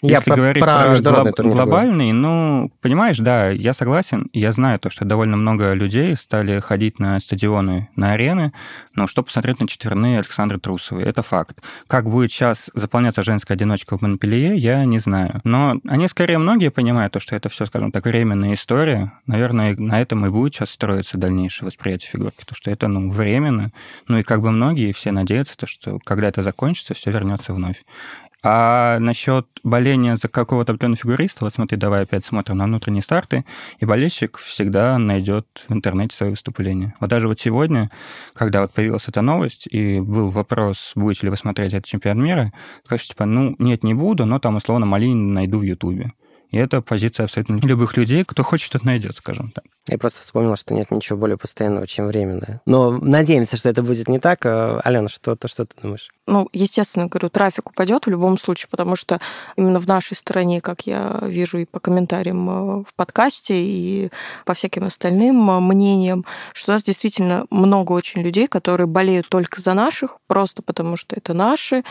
Я 0.00 0.18
Если 0.18 0.30
про, 0.30 0.36
говорить 0.36 0.62
про, 0.62 0.96
про 0.96 1.22
глоб, 1.22 1.52
глобальный, 1.52 2.12
ну, 2.12 2.72
понимаешь, 2.80 3.18
да, 3.18 3.50
я 3.50 3.74
согласен. 3.74 4.30
Я 4.32 4.52
знаю 4.52 4.78
то, 4.78 4.88
что 4.88 5.04
довольно 5.04 5.36
много 5.36 5.72
людей 5.72 6.16
стали 6.16 6.60
ходить 6.60 7.00
на 7.00 7.18
стадионы, 7.20 7.88
на 7.96 8.12
арены, 8.12 8.52
но 8.94 9.06
чтобы 9.06 9.26
посмотреть 9.26 9.60
на 9.60 9.66
четверные 9.66 10.18
Александра 10.18 10.58
Трусовой. 10.58 11.02
Это 11.02 11.22
факт. 11.22 11.60
Как 11.88 12.08
будет 12.08 12.30
сейчас 12.30 12.70
заполняться 12.74 13.22
женская 13.22 13.54
одиночка 13.54 13.98
в 13.98 14.02
Монпелье, 14.02 14.56
я 14.56 14.84
не 14.84 15.00
знаю. 15.00 15.40
Но 15.44 15.80
они 15.88 16.06
скорее 16.08 16.38
многие 16.38 16.70
понимают 16.70 17.12
то, 17.12 17.20
что 17.20 17.34
это 17.34 17.48
все, 17.48 17.66
скажем 17.66 17.90
так, 17.90 18.06
временная 18.06 18.54
история. 18.54 19.12
Наверное, 19.26 19.74
на 19.76 20.00
этом 20.00 20.24
и 20.24 20.30
будет 20.30 20.54
сейчас 20.54 20.70
строиться 20.70 21.18
дальнейшее 21.18 21.66
восприятие 21.66 22.10
фигурки, 22.10 22.44
то, 22.44 22.54
что 22.54 22.70
это, 22.70 22.86
ну, 22.86 23.10
временно. 23.10 23.72
Ну 24.06 24.18
и 24.18 24.22
как 24.22 24.40
бы 24.40 24.52
многие 24.52 24.92
все 24.92 25.10
надеются, 25.10 25.56
то, 25.56 25.66
что 25.66 25.98
когда 26.04 26.28
это 26.28 26.42
закончится, 26.42 26.94
все 26.94 27.10
вернется 27.10 27.52
вновь 27.52 27.71
вновь. 27.72 27.84
А 28.44 28.98
насчет 28.98 29.46
боления 29.62 30.16
за 30.16 30.26
какого-то 30.26 30.72
определенного 30.72 30.96
фигуриста, 30.96 31.44
вот 31.44 31.54
смотри, 31.54 31.78
давай 31.78 32.02
опять 32.02 32.24
смотрим 32.24 32.56
на 32.58 32.64
внутренние 32.64 33.02
старты, 33.02 33.44
и 33.78 33.84
болельщик 33.84 34.38
всегда 34.38 34.98
найдет 34.98 35.46
в 35.68 35.72
интернете 35.72 36.16
свои 36.16 36.30
выступления. 36.30 36.92
Вот 36.98 37.08
даже 37.08 37.28
вот 37.28 37.38
сегодня, 37.38 37.88
когда 38.34 38.62
вот 38.62 38.72
появилась 38.72 39.06
эта 39.06 39.22
новость, 39.22 39.68
и 39.70 40.00
был 40.00 40.30
вопрос, 40.30 40.90
будете 40.96 41.26
ли 41.26 41.30
вы 41.30 41.36
смотреть 41.36 41.72
этот 41.72 41.84
чемпионат 41.84 42.24
мира, 42.24 42.52
скажешь, 42.84 43.06
типа, 43.06 43.26
ну, 43.26 43.54
нет, 43.60 43.84
не 43.84 43.94
буду, 43.94 44.26
но 44.26 44.40
там, 44.40 44.56
условно, 44.56 44.86
Малинин 44.86 45.32
найду 45.34 45.60
в 45.60 45.62
Ютубе. 45.62 46.12
И 46.52 46.58
это 46.58 46.82
позиция 46.82 47.24
абсолютно 47.24 47.58
любых 47.66 47.96
людей, 47.96 48.24
кто 48.24 48.42
хочет, 48.42 48.72
тот 48.72 48.84
найдет, 48.84 49.16
скажем 49.16 49.50
так. 49.50 49.64
Я 49.88 49.98
просто 49.98 50.20
вспомнил, 50.20 50.54
что 50.56 50.74
нет 50.74 50.90
ничего 50.92 51.18
более 51.18 51.36
постоянного, 51.36 51.88
чем 51.88 52.06
временное. 52.06 52.60
Но 52.66 52.92
надеемся, 52.92 53.56
что 53.56 53.68
это 53.68 53.82
будет 53.82 54.06
не 54.08 54.20
так. 54.20 54.44
А, 54.46 54.80
Алена, 54.84 55.08
что, 55.08 55.34
то, 55.34 55.48
что 55.48 55.66
ты 55.66 55.74
думаешь? 55.82 56.10
Ну, 56.28 56.48
естественно, 56.52 57.06
говорю, 57.06 57.30
трафик 57.30 57.70
упадет 57.70 58.06
в 58.06 58.10
любом 58.10 58.38
случае, 58.38 58.68
потому 58.70 58.94
что 58.94 59.18
именно 59.56 59.80
в 59.80 59.88
нашей 59.88 60.16
стране, 60.16 60.60
как 60.60 60.82
я 60.82 61.18
вижу 61.22 61.58
и 61.58 61.64
по 61.64 61.80
комментариям 61.80 62.48
э, 62.48 62.84
в 62.84 62.94
подкасте, 62.94 63.54
и 63.56 64.10
по 64.44 64.54
всяким 64.54 64.84
остальным 64.84 65.50
э, 65.50 65.58
мнениям, 65.58 66.24
что 66.52 66.70
у 66.70 66.74
нас 66.74 66.84
действительно 66.84 67.46
много 67.50 67.90
очень 67.90 68.22
людей, 68.22 68.46
которые 68.46 68.86
болеют 68.86 69.28
только 69.28 69.60
за 69.60 69.74
наших, 69.74 70.18
просто 70.28 70.62
потому 70.62 70.96
что 70.96 71.16
это 71.16 71.34
наши. 71.34 71.82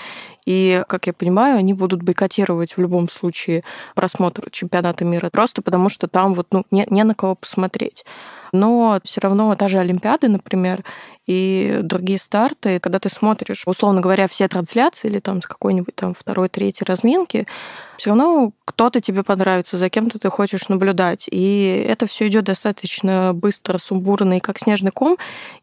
И, 0.46 0.82
как 0.88 1.08
я 1.08 1.14
понимаю, 1.14 1.58
они 1.58 1.74
будут 1.74 2.02
бойкотировать 2.02 2.78
в 2.78 2.82
любом 2.82 3.10
случае 3.10 3.66
просмотр 3.96 4.50
чемпионата 4.52 5.06
мира, 5.06 5.30
просто 5.30 5.62
потому 5.62 5.90
что 5.90 6.08
там 6.08 6.34
вот 6.34 6.48
ну, 6.52 6.64
не, 6.72 6.86
не 6.90 7.04
на 7.04 7.16
кого 7.16 7.36
посмотреть 7.36 8.06
но 8.52 9.00
все 9.04 9.22
равно 9.22 9.56
та 9.56 9.68
же 9.68 9.80
Олимпиады, 9.80 10.28
например, 10.28 10.84
и 11.28 11.80
другие 11.84 12.20
старты, 12.20 12.80
когда 12.80 13.00
ты 13.00 13.10
смотришь, 13.10 13.64
условно 13.66 14.02
говоря, 14.02 14.28
все 14.28 14.48
трансляции 14.48 15.08
или 15.08 15.20
там 15.20 15.42
с 15.42 15.48
какой-нибудь 15.48 15.96
там 15.96 16.14
второй, 16.14 16.50
третьей 16.50 16.86
разминки, 16.86 17.48
все 17.98 18.10
равно 18.10 18.52
кто-то 18.66 19.00
тебе 19.00 19.22
понравится, 19.22 19.78
за 19.78 19.88
кем-то 19.90 20.18
ты 20.18 20.30
хочешь 20.32 20.70
наблюдать. 20.70 21.28
И 21.32 21.86
это 21.88 22.08
все 22.08 22.28
идет 22.28 22.46
достаточно 22.46 23.32
быстро, 23.34 23.78
сумбурно 23.78 24.38
и 24.38 24.40
как 24.40 24.58
снежный 24.58 24.90
ком. 24.90 25.18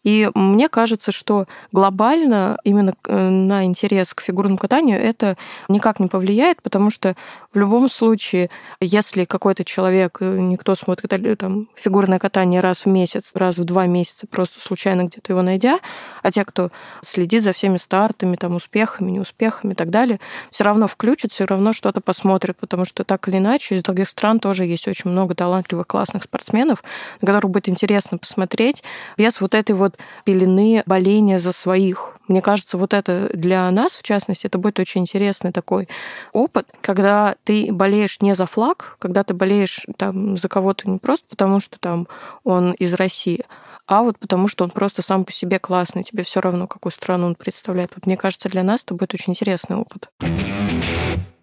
И 0.04 0.30
мне 0.34 0.68
кажется, 0.68 1.10
что 1.10 1.46
глобально 1.72 2.56
именно 2.62 2.94
э, 3.08 3.28
на 3.28 3.64
интерес 3.64 4.14
к 4.14 4.20
фигурному 4.20 4.56
катанию 4.56 5.00
это 5.00 5.36
никак 5.68 5.98
не 5.98 6.06
повлияет, 6.06 6.62
потому 6.62 6.90
что 6.90 7.16
в 7.52 7.58
любом 7.58 7.90
случае, 7.90 8.50
если 8.80 9.24
какой-то 9.24 9.64
человек, 9.64 10.18
э, 10.20 10.38
никто 10.38 10.76
смотрит 10.76 11.12
э, 11.12 11.36
там, 11.36 11.68
фигурное 11.74 12.20
катание 12.20 12.60
раз 12.60 12.77
в 12.84 12.86
месяц, 12.86 13.32
раз 13.34 13.58
в 13.58 13.64
два 13.64 13.86
месяца, 13.86 14.26
просто 14.26 14.60
случайно 14.60 15.04
где-то 15.04 15.32
его 15.32 15.42
найдя, 15.42 15.78
а 16.22 16.30
те, 16.30 16.44
кто 16.44 16.70
следит 17.02 17.42
за 17.42 17.52
всеми 17.52 17.76
стартами, 17.76 18.36
там, 18.36 18.56
успехами, 18.56 19.10
неуспехами 19.10 19.72
и 19.72 19.74
так 19.74 19.90
далее, 19.90 20.20
все 20.50 20.64
равно 20.64 20.88
включат, 20.88 21.32
все 21.32 21.44
равно 21.44 21.72
что-то 21.72 22.00
посмотрят, 22.00 22.56
потому 22.58 22.84
что 22.84 23.04
так 23.04 23.28
или 23.28 23.38
иначе 23.38 23.76
из 23.76 23.82
других 23.82 24.08
стран 24.08 24.40
тоже 24.40 24.64
есть 24.64 24.88
очень 24.88 25.10
много 25.10 25.34
талантливых, 25.34 25.86
классных 25.86 26.24
спортсменов, 26.24 26.82
на 27.20 27.26
которых 27.26 27.50
будет 27.50 27.68
интересно 27.68 28.18
посмотреть 28.18 28.82
без 29.16 29.40
вот 29.40 29.54
этой 29.54 29.72
вот 29.72 29.98
пелены 30.24 30.82
боления 30.86 31.38
за 31.38 31.52
своих. 31.52 32.17
Мне 32.28 32.42
кажется, 32.42 32.78
вот 32.78 32.94
это 32.94 33.30
для 33.32 33.70
нас, 33.70 33.92
в 33.92 34.02
частности, 34.02 34.46
это 34.46 34.58
будет 34.58 34.78
очень 34.78 35.00
интересный 35.00 35.52
такой 35.52 35.88
опыт, 36.32 36.66
когда 36.80 37.36
ты 37.44 37.72
болеешь 37.72 38.20
не 38.20 38.34
за 38.34 38.46
флаг, 38.46 38.96
когда 38.98 39.24
ты 39.24 39.34
болеешь 39.34 39.86
там 39.96 40.36
за 40.36 40.48
кого-то 40.48 40.88
не 40.88 40.98
просто 40.98 41.26
потому, 41.28 41.60
что 41.60 41.78
там 41.78 42.06
он 42.44 42.72
из 42.72 42.94
России, 42.94 43.44
а 43.86 44.02
вот 44.02 44.18
потому 44.18 44.48
что 44.48 44.64
он 44.64 44.70
просто 44.70 45.00
сам 45.00 45.24
по 45.24 45.32
себе 45.32 45.58
классный, 45.58 46.04
тебе 46.04 46.22
все 46.22 46.40
равно, 46.40 46.66
какую 46.66 46.92
страну 46.92 47.26
он 47.26 47.34
представляет. 47.34 47.92
Вот 47.94 48.06
мне 48.06 48.18
кажется, 48.18 48.50
для 48.50 48.62
нас 48.62 48.82
это 48.84 48.94
будет 48.94 49.14
очень 49.14 49.32
интересный 49.32 49.76
опыт. 49.76 50.10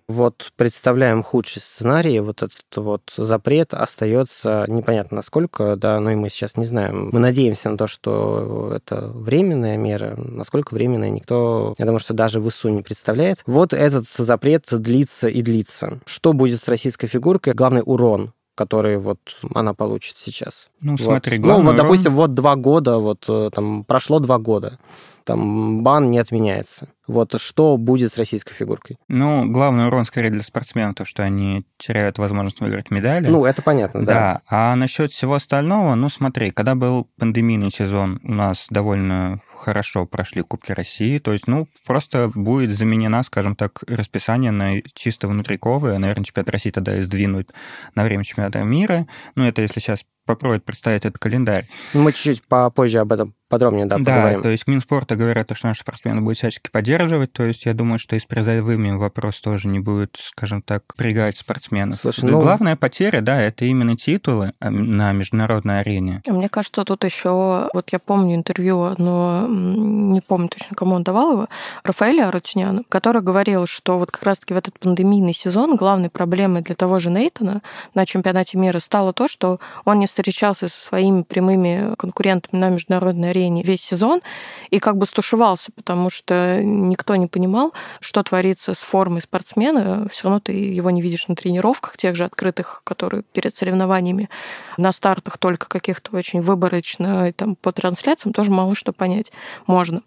Вот 0.07 0.51
представляем 0.55 1.23
худший 1.23 1.61
сценарий, 1.61 2.19
вот 2.19 2.43
этот 2.43 2.63
вот 2.75 3.11
запрет 3.17 3.73
остается 3.73 4.65
непонятно 4.67 5.15
насколько, 5.15 5.75
да, 5.75 5.99
но 5.99 6.11
и 6.11 6.15
мы 6.15 6.29
сейчас 6.29 6.57
не 6.57 6.65
знаем. 6.65 7.09
Мы 7.11 7.19
надеемся 7.19 7.69
на 7.69 7.77
то, 7.77 7.87
что 7.87 8.71
это 8.75 9.07
временная 9.07 9.77
мера, 9.77 10.15
насколько 10.17 10.73
временная, 10.73 11.09
никто, 11.09 11.73
я 11.77 11.85
думаю, 11.85 11.99
что 11.99 12.13
даже 12.13 12.39
в 12.39 12.47
ИСУ 12.49 12.69
не 12.69 12.83
представляет. 12.83 13.41
Вот 13.47 13.73
этот 13.73 14.05
запрет 14.07 14.65
длится 14.69 15.27
и 15.27 15.41
длится. 15.41 15.99
Что 16.05 16.33
будет 16.33 16.61
с 16.61 16.67
российской 16.67 17.07
фигуркой? 17.07 17.53
Главный 17.53 17.81
урон 17.83 18.33
который 18.55 18.97
вот 18.97 19.19
она 19.53 19.73
получит 19.73 20.15
сейчас. 20.15 20.69
Ну, 20.79 20.93
вот. 20.93 21.01
смотри, 21.01 21.39
Ну, 21.39 21.61
вот, 21.61 21.75
допустим, 21.75 22.15
вот 22.15 22.33
два 22.33 22.55
года, 22.55 22.99
вот 22.99 23.25
э, 23.27 23.49
там 23.53 23.83
прошло 23.83 24.19
два 24.19 24.37
года, 24.37 24.79
там 25.25 25.83
бан 25.83 26.09
не 26.11 26.19
отменяется. 26.19 26.87
Вот 27.07 27.39
что 27.39 27.77
будет 27.77 28.11
с 28.11 28.17
российской 28.17 28.53
фигуркой? 28.53 28.97
Ну, 29.07 29.49
главный 29.51 29.87
урон 29.87 30.05
скорее 30.05 30.31
для 30.31 30.41
спортсменов, 30.41 30.95
то, 30.95 31.05
что 31.05 31.23
они 31.23 31.65
теряют 31.77 32.17
возможность 32.17 32.59
выиграть 32.61 32.89
медали. 32.89 33.27
Ну, 33.27 33.45
это 33.45 33.61
понятно, 33.61 34.05
да. 34.05 34.13
Да, 34.13 34.41
а 34.47 34.75
насчет 34.75 35.11
всего 35.11 35.35
остального, 35.35 35.93
ну, 35.95 36.09
смотри, 36.09 36.51
когда 36.51 36.73
был 36.73 37.07
пандемийный 37.19 37.71
сезон, 37.71 38.19
у 38.23 38.33
нас 38.33 38.67
довольно 38.69 39.41
хорошо 39.55 40.05
прошли 40.05 40.41
Кубки 40.41 40.71
России, 40.71 41.19
то 41.19 41.31
есть, 41.31 41.47
ну, 41.47 41.67
просто 41.85 42.31
будет 42.33 42.75
заменена, 42.75 43.23
скажем 43.23 43.55
так, 43.55 43.83
расписание 43.87 44.51
на 44.51 44.81
чисто 44.93 45.27
внутриковые, 45.27 45.97
наверное, 45.99 46.25
чемпионат 46.25 46.49
России 46.49 46.71
тогда 46.71 46.97
и 46.97 47.01
сдвинут 47.01 47.53
на 47.93 48.03
время 48.03 48.23
чемпионата 48.23 48.63
мира, 48.63 49.07
ну, 49.35 49.43
это 49.45 49.61
если 49.61 49.79
сейчас 49.79 50.05
попробовать 50.25 50.63
представить 50.63 51.05
этот 51.05 51.19
календарь. 51.19 51.67
Мы 51.93 52.11
чуть-чуть 52.11 52.43
попозже 52.43 52.99
об 52.99 53.13
этом 53.13 53.33
подробнее 53.47 53.85
да, 53.85 53.97
поговорим. 53.97 54.39
Да, 54.39 54.43
то 54.43 54.49
есть 54.49 54.67
Минспорта 54.67 55.15
говорят, 55.15 55.49
что 55.53 55.67
наши 55.67 55.81
спортсмены 55.81 56.21
будут 56.21 56.37
всячески 56.37 56.69
поддерживать, 56.69 57.31
то 57.31 57.43
есть 57.43 57.65
я 57.65 57.73
думаю, 57.73 57.99
что 57.99 58.15
и 58.15 58.19
с 58.19 58.25
призовыми 58.25 58.91
вопрос 58.91 59.39
тоже 59.39 59.67
не 59.67 59.79
будет, 59.79 60.17
скажем 60.19 60.61
так, 60.61 60.83
прягать 60.95 61.37
спортсменов. 61.37 61.99
Слушай, 61.99 62.31
ну... 62.31 62.39
Главная 62.39 62.75
потеря, 62.75 63.21
да, 63.21 63.41
это 63.41 63.65
именно 63.65 63.95
титулы 63.95 64.53
а, 64.59 64.69
на 64.69 65.11
международной 65.13 65.81
арене. 65.81 66.21
Мне 66.25 66.49
кажется, 66.49 66.83
тут 66.83 67.03
еще, 67.03 67.69
вот 67.73 67.89
я 67.91 67.99
помню 67.99 68.35
интервью, 68.35 68.95
но 68.97 69.47
не 69.47 70.21
помню 70.21 70.49
точно, 70.49 70.75
кому 70.75 70.95
он 70.95 71.03
давал 71.03 71.33
его, 71.33 71.47
Рафаэля 71.83 72.27
Арутюняна, 72.27 72.83
который 72.89 73.21
говорил, 73.21 73.67
что 73.67 73.99
вот 73.99 74.11
как 74.11 74.23
раз-таки 74.23 74.53
в 74.53 74.57
этот 74.57 74.79
пандемийный 74.79 75.33
сезон 75.33 75.75
главной 75.75 76.09
проблемой 76.09 76.61
для 76.61 76.75
того 76.75 76.99
же 76.99 77.09
Нейтона 77.09 77.61
на 77.93 78.05
чемпионате 78.05 78.57
мира 78.57 78.79
стало 78.79 79.13
то, 79.13 79.27
что 79.27 79.59
он 79.85 79.99
не 79.99 80.07
встречался 80.15 80.69
со 80.69 80.79
своими 80.79 81.23
прямыми 81.23 81.93
конкурентами 81.95 82.59
на 82.59 82.69
международной 82.69 83.31
арене 83.31 83.63
весь 83.63 83.81
сезон 83.81 84.21
и 84.69 84.79
как 84.79 84.97
бы 84.97 85.05
стушевался, 85.05 85.71
потому 85.73 86.09
что 86.09 86.61
никто 86.63 87.15
не 87.17 87.27
понимал, 87.27 87.73
что 87.99 88.23
творится 88.23 88.73
с 88.73 88.79
формой 88.79 89.21
спортсмена. 89.21 90.07
Все 90.09 90.23
равно 90.23 90.39
ты 90.39 90.53
его 90.53 90.89
не 90.89 91.01
видишь 91.01 91.27
на 91.27 91.35
тренировках, 91.35 91.97
тех 91.97 92.15
же 92.15 92.23
открытых, 92.23 92.81
которые 92.85 93.23
перед 93.23 93.55
соревнованиями, 93.55 94.29
на 94.77 94.93
стартах 94.93 95.37
только 95.37 95.67
каких-то 95.67 96.15
очень 96.15 96.41
выборочно, 96.41 97.27
и 97.27 97.31
там 97.33 97.55
по 97.55 97.73
трансляциям 97.73 98.31
тоже 98.31 98.51
мало 98.51 98.73
что 98.73 98.93
понять 98.93 99.33
можно. 99.67 100.01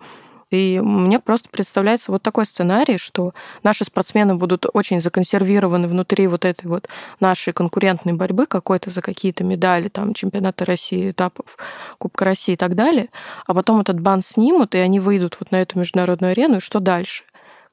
И 0.51 0.81
мне 0.83 1.21
просто 1.21 1.49
представляется 1.51 2.11
вот 2.11 2.23
такой 2.23 2.47
сценарий, 2.47 2.99
что 2.99 3.35
наши 3.63 3.85
спортсмены 3.85 4.35
будут 4.35 4.67
очень 4.73 5.01
законсервированы 5.01 5.89
внутри 5.89 6.27
вот 6.27 6.45
этой 6.45 6.67
вот 6.67 6.89
нашей 7.21 7.53
конкурентной 7.53 8.15
борьбы 8.15 8.47
какой-то 8.47 8.91
за 8.91 9.03
какие-то 9.03 9.45
медали, 9.45 9.89
там, 9.89 10.15
чемпионаты 10.15 10.65
России, 10.65 11.11
этапов 11.11 11.59
Кубка 11.99 12.25
России 12.25 12.55
и 12.55 12.57
так 12.57 12.75
далее, 12.75 13.09
а 13.47 13.55
потом 13.55 13.81
этот 13.81 14.01
бан 14.01 14.23
снимут, 14.23 14.75
и 14.75 14.79
они 14.79 15.01
выйдут 15.01 15.37
вот 15.39 15.51
на 15.51 15.57
эту 15.57 15.79
международную 15.79 16.33
арену, 16.33 16.57
и 16.57 16.61
что 16.61 16.81
дальше? 16.81 17.25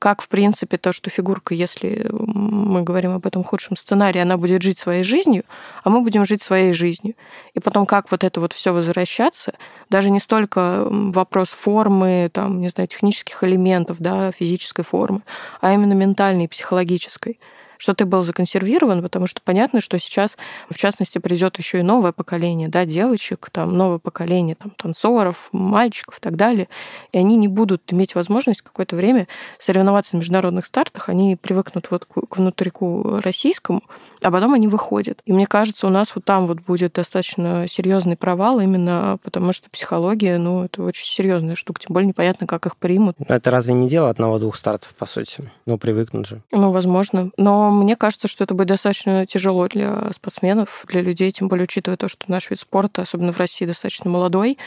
Как, 0.05 0.21
в 0.21 0.27
принципе, 0.27 0.77
то, 0.77 0.93
что 0.93 1.09
фигурка, 1.09 1.55
если 1.55 2.07
мы 2.11 2.83
говорим 2.83 3.15
об 3.15 3.25
этом 3.25 3.43
худшем 3.43 3.75
сценарии, 3.75 4.21
она 4.21 4.37
будет 4.37 4.61
жить 4.61 4.77
своей 4.77 5.03
жизнью, 5.03 5.45
а 5.83 5.89
мы 5.89 6.01
будем 6.01 6.27
жить 6.27 6.43
своей 6.43 6.73
жизнью. 6.73 7.15
И 7.55 7.59
потом, 7.59 7.87
как 7.87 8.11
вот 8.11 8.23
это 8.23 8.39
вот 8.39 8.53
все 8.53 8.71
возвращаться, 8.71 9.55
даже 9.89 10.11
не 10.11 10.19
столько 10.19 10.85
вопрос 10.87 11.49
формы, 11.49 12.29
там, 12.31 12.61
не 12.61 12.69
знаю, 12.69 12.87
технических 12.87 13.43
элементов, 13.43 13.97
да, 13.97 14.31
физической 14.31 14.83
формы, 14.83 15.23
а 15.59 15.73
именно 15.73 15.93
ментальной, 15.93 16.47
психологической 16.47 17.39
что 17.85 17.93
ты 17.93 18.05
был 18.05 18.23
законсервирован, 18.23 19.03
потому 19.03 19.27
что 19.27 19.41
понятно, 19.43 19.79
что 19.79 19.99
сейчас, 19.99 20.39
в 20.71 20.75
частности, 20.75 21.19
придет 21.19 21.59
еще 21.59 21.81
и 21.81 21.83
новое 21.83 22.13
поколение, 22.13 22.67
да, 22.67 22.83
девочек, 22.83 23.49
там, 23.51 23.77
новое 23.77 23.99
поколение 23.99 24.55
там, 24.55 24.71
танцоров, 24.71 25.49
мальчиков 25.51 26.17
и 26.17 26.19
так 26.19 26.35
далее, 26.35 26.67
и 27.11 27.19
они 27.19 27.35
не 27.35 27.47
будут 27.47 27.83
иметь 27.93 28.15
возможность 28.15 28.63
какое-то 28.63 28.95
время 28.95 29.27
соревноваться 29.59 30.15
на 30.15 30.21
международных 30.21 30.65
стартах, 30.65 31.09
они 31.09 31.35
привыкнут 31.35 31.91
вот 31.91 32.05
к 32.05 32.37
внутрику 32.37 33.19
российскому, 33.23 33.83
а 34.23 34.31
потом 34.31 34.55
они 34.55 34.67
выходят. 34.67 35.21
И 35.27 35.31
мне 35.31 35.45
кажется, 35.45 35.85
у 35.85 35.91
нас 35.91 36.15
вот 36.15 36.25
там 36.25 36.47
вот 36.47 36.61
будет 36.61 36.93
достаточно 36.93 37.67
серьезный 37.67 38.17
провал, 38.17 38.61
именно 38.61 39.19
потому 39.21 39.53
что 39.53 39.69
психология, 39.69 40.39
ну, 40.39 40.63
это 40.63 40.81
очень 40.81 41.05
серьезная 41.05 41.53
штука, 41.53 41.81
тем 41.81 41.93
более 41.93 42.07
непонятно, 42.07 42.47
как 42.47 42.65
их 42.65 42.77
примут. 42.77 43.15
Это 43.27 43.51
разве 43.51 43.75
не 43.75 43.87
дело 43.87 44.09
одного-двух 44.09 44.55
стартов, 44.55 44.95
по 44.95 45.05
сути? 45.05 45.51
Ну, 45.67 45.77
привыкнут 45.77 46.25
же. 46.27 46.41
Ну, 46.51 46.71
возможно. 46.71 47.29
Но 47.37 47.74
мне 47.75 47.95
кажется, 47.95 48.27
что 48.27 48.43
это 48.43 48.53
будет 48.53 48.67
достаточно 48.67 49.25
тяжело 49.25 49.67
для 49.67 50.11
спортсменов, 50.13 50.85
для 50.87 51.01
людей, 51.01 51.31
тем 51.31 51.47
более 51.47 51.65
учитывая 51.65 51.97
то, 51.97 52.07
что 52.07 52.29
наш 52.29 52.49
вид 52.49 52.59
спорта, 52.59 53.03
особенно 53.03 53.31
в 53.31 53.37
России, 53.37 53.65
достаточно 53.65 54.09
молодой, 54.09 54.57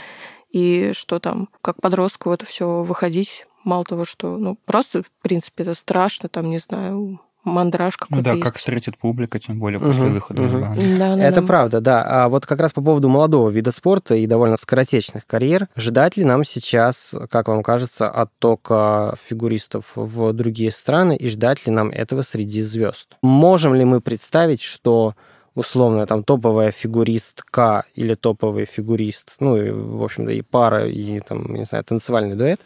и 0.50 0.92
что 0.92 1.18
там, 1.18 1.48
как 1.60 1.80
подростку 1.80 2.30
в 2.30 2.32
это 2.32 2.46
все 2.46 2.82
выходить, 2.82 3.46
мало 3.64 3.84
того, 3.84 4.04
что, 4.04 4.36
ну, 4.38 4.56
просто, 4.64 5.02
в 5.02 5.10
принципе, 5.22 5.62
это 5.62 5.74
страшно, 5.74 6.28
там, 6.28 6.50
не 6.50 6.58
знаю, 6.58 7.20
мандраж 7.44 7.96
какой-то 7.96 8.16
Ну 8.16 8.22
да, 8.22 8.32
есть. 8.32 8.42
как 8.42 8.56
встретит 8.56 8.98
публика, 8.98 9.38
тем 9.38 9.58
более 9.58 9.80
после 9.80 10.04
угу, 10.04 10.14
выхода 10.14 10.42
угу. 10.42 10.58
Да, 10.98 11.16
да, 11.16 11.22
Это 11.22 11.40
да. 11.40 11.46
правда, 11.46 11.80
да. 11.80 12.02
А 12.02 12.28
вот 12.28 12.46
как 12.46 12.60
раз 12.60 12.72
по 12.72 12.82
поводу 12.82 13.08
молодого 13.08 13.50
вида 13.50 13.72
спорта 13.72 14.14
и 14.14 14.26
довольно 14.26 14.56
скоротечных 14.56 15.26
карьер, 15.26 15.68
ждать 15.76 16.16
ли 16.16 16.24
нам 16.24 16.44
сейчас, 16.44 17.14
как 17.30 17.48
вам 17.48 17.62
кажется, 17.62 18.08
оттока 18.08 19.16
фигуристов 19.22 19.92
в 19.94 20.32
другие 20.32 20.70
страны 20.70 21.16
и 21.16 21.28
ждать 21.28 21.66
ли 21.66 21.72
нам 21.72 21.90
этого 21.90 22.22
среди 22.22 22.62
звезд? 22.62 23.16
Можем 23.22 23.74
ли 23.74 23.84
мы 23.84 24.00
представить, 24.00 24.62
что 24.62 25.14
условно, 25.58 26.06
там, 26.06 26.22
топовая 26.22 26.70
фигуристка 26.70 27.84
или 27.96 28.14
топовый 28.14 28.64
фигурист, 28.64 29.36
ну, 29.40 29.56
и, 29.56 29.70
в 29.70 30.04
общем-то, 30.04 30.30
и 30.30 30.42
пара, 30.42 30.86
и, 30.86 31.20
там, 31.20 31.52
не 31.52 31.64
знаю, 31.64 31.82
танцевальный 31.82 32.36
дуэт. 32.36 32.60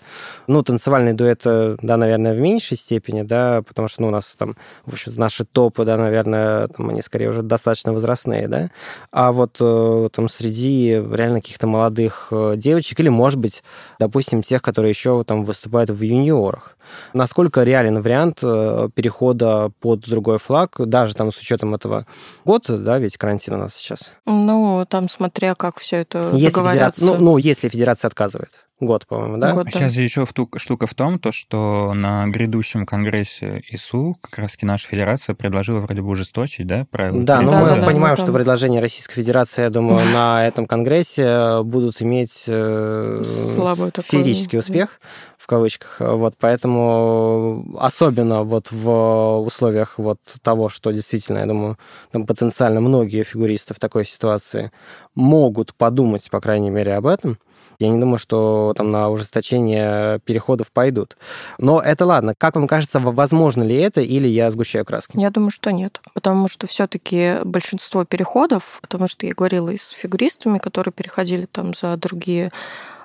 Ну, 0.47 0.63
танцевальный 0.63 1.15
дуэт, 1.15 1.41
э, 1.47 1.77
да, 1.81 1.97
наверное, 1.97 2.35
в 2.35 2.39
меньшей 2.39 2.77
степени, 2.77 3.23
да, 3.23 3.63
потому 3.63 3.89
что, 3.89 4.03
ну, 4.03 4.09
у 4.09 4.11
нас 4.11 4.35
там, 4.37 4.57
в 4.85 4.93
общем-то, 4.93 5.19
наши 5.19 5.47
топы, 5.47 5.87
да, 5.87 5.97
наверное, 5.97 6.69
там, 6.69 6.91
они 6.91 7.01
скорее 7.01 7.31
уже 7.31 7.43
достаточно 7.43 7.95
возрастные, 7.95 8.47
да, 8.47 8.69
а 9.11 9.33
вот 9.33 9.57
э, 9.61 10.09
там 10.13 10.29
среди 10.29 10.91
реально 10.91 11.41
каких-то 11.41 11.67
молодых 11.67 12.29
э, 12.31 12.55
девочек 12.57 13.01
или, 13.01 13.09
может 13.09 13.39
быть, 13.39 13.63
допустим, 13.99 14.43
тех, 14.43 14.61
которые 14.61 14.91
еще 14.91 15.25
там 15.25 15.45
выступают 15.45 15.89
в 15.89 16.03
юниорах. 16.03 16.77
Насколько 17.15 17.63
реален 17.63 18.03
вариант 18.03 18.41
перехода 18.41 19.71
под 19.81 20.01
другой 20.01 20.39
флаг, 20.39 20.77
даже 20.79 21.15
там 21.15 21.33
с 21.33 21.39
учетом 21.39 21.75
этого 21.75 22.07
года, 22.45 22.82
да, 22.83 22.99
ведь 22.99 23.17
карантин 23.17 23.55
у 23.55 23.59
нас 23.59 23.75
сейчас. 23.75 24.13
Ну, 24.27 24.85
там 24.89 25.09
смотря 25.09 25.55
как 25.55 25.79
все 25.79 25.97
это 25.97 26.31
если 26.35 26.61
федерация, 26.61 27.07
ну, 27.07 27.17
ну, 27.19 27.37
если 27.39 27.69
федерация 27.69 28.09
отказывает. 28.09 28.51
Год, 28.83 29.07
по-моему, 29.07 29.37
да? 29.37 29.53
Год, 29.53 29.67
да. 29.67 29.71
Сейчас 29.71 29.95
еще 29.95 30.27
штука 30.57 30.87
в 30.89 30.95
том, 30.95 31.21
то, 31.21 31.31
что 31.31 31.93
на 31.95 32.27
грядущем 32.27 32.85
конгрессе 32.85 33.63
ИСУ 33.71 34.17
как 34.21 34.41
раз 34.41 34.53
таки 34.53 34.67
наша 34.67 34.89
федерация 34.89 35.37
предложила 35.37 35.79
вроде 35.79 36.03
бы 36.03 36.09
ужесточить, 36.09 36.67
да, 36.67 36.85
правила? 36.91 37.23
Да, 37.23 37.43
но 37.43 37.53
да, 37.53 37.61
мы 37.61 37.69
да, 37.69 37.87
понимаем, 37.87 38.17
да, 38.17 38.23
что 38.23 38.33
предложения 38.33 38.81
Российской 38.81 39.15
Федерации, 39.15 39.63
я 39.63 39.71
думаю, 39.71 40.05
на 40.13 40.45
этом 40.45 40.67
конгрессе 40.67 41.63
будут 41.63 42.03
иметь 42.03 42.43
э, 42.49 43.23
Слабый 43.55 43.93
феерический 44.03 44.59
успех 44.59 44.99
в 45.39 45.47
кавычках. 45.47 45.97
Вот 46.01 46.35
поэтому 46.39 47.65
особенно 47.79 48.43
вот 48.43 48.73
в 48.73 49.39
условиях 49.47 49.99
вот 49.99 50.19
того, 50.43 50.69
что 50.69 50.91
действительно, 50.91 51.39
я 51.39 51.47
думаю, 51.47 51.79
там 52.11 52.27
потенциально 52.27 52.81
многие 52.81 53.23
фигуристы 53.23 53.75
в 53.75 53.79
такой 53.79 54.07
ситуации 54.07 54.73
могут 55.15 55.73
подумать, 55.75 56.29
по 56.31 56.41
крайней 56.41 56.71
мере, 56.71 56.95
об 56.95 57.07
этом. 57.07 57.39
Я 57.79 57.89
не 57.89 57.99
думаю, 57.99 58.19
что 58.19 58.75
там 58.77 58.91
на 58.91 59.09
ужесточение 59.09 60.21
переходов 60.21 60.71
пойдут. 60.73 61.17
Но 61.59 61.81
это 61.81 62.07
ладно. 62.07 62.35
Как 62.37 62.55
вам 62.57 62.67
кажется, 62.67 63.01
возможно 63.01 63.63
ли 63.63 63.77
это, 63.77 64.01
или 64.01 64.29
я 64.29 64.51
сгущаю 64.51 64.85
краски? 64.85 65.19
Я 65.19 65.31
думаю, 65.31 65.51
что 65.51 65.71
нет. 65.71 66.01
Потому 66.15 66.49
что 66.49 66.67
все-таки 66.67 67.39
большинство 67.45 68.05
переходов, 68.05 68.79
потому 68.83 69.09
что 69.09 69.27
я 69.27 69.35
говорила 69.35 69.71
и 69.71 69.77
с 69.77 69.91
фигуристами, 69.91 70.59
которые 70.59 70.93
переходили 70.93 71.47
там 71.47 71.75
за 71.75 71.97
другие 71.97 72.53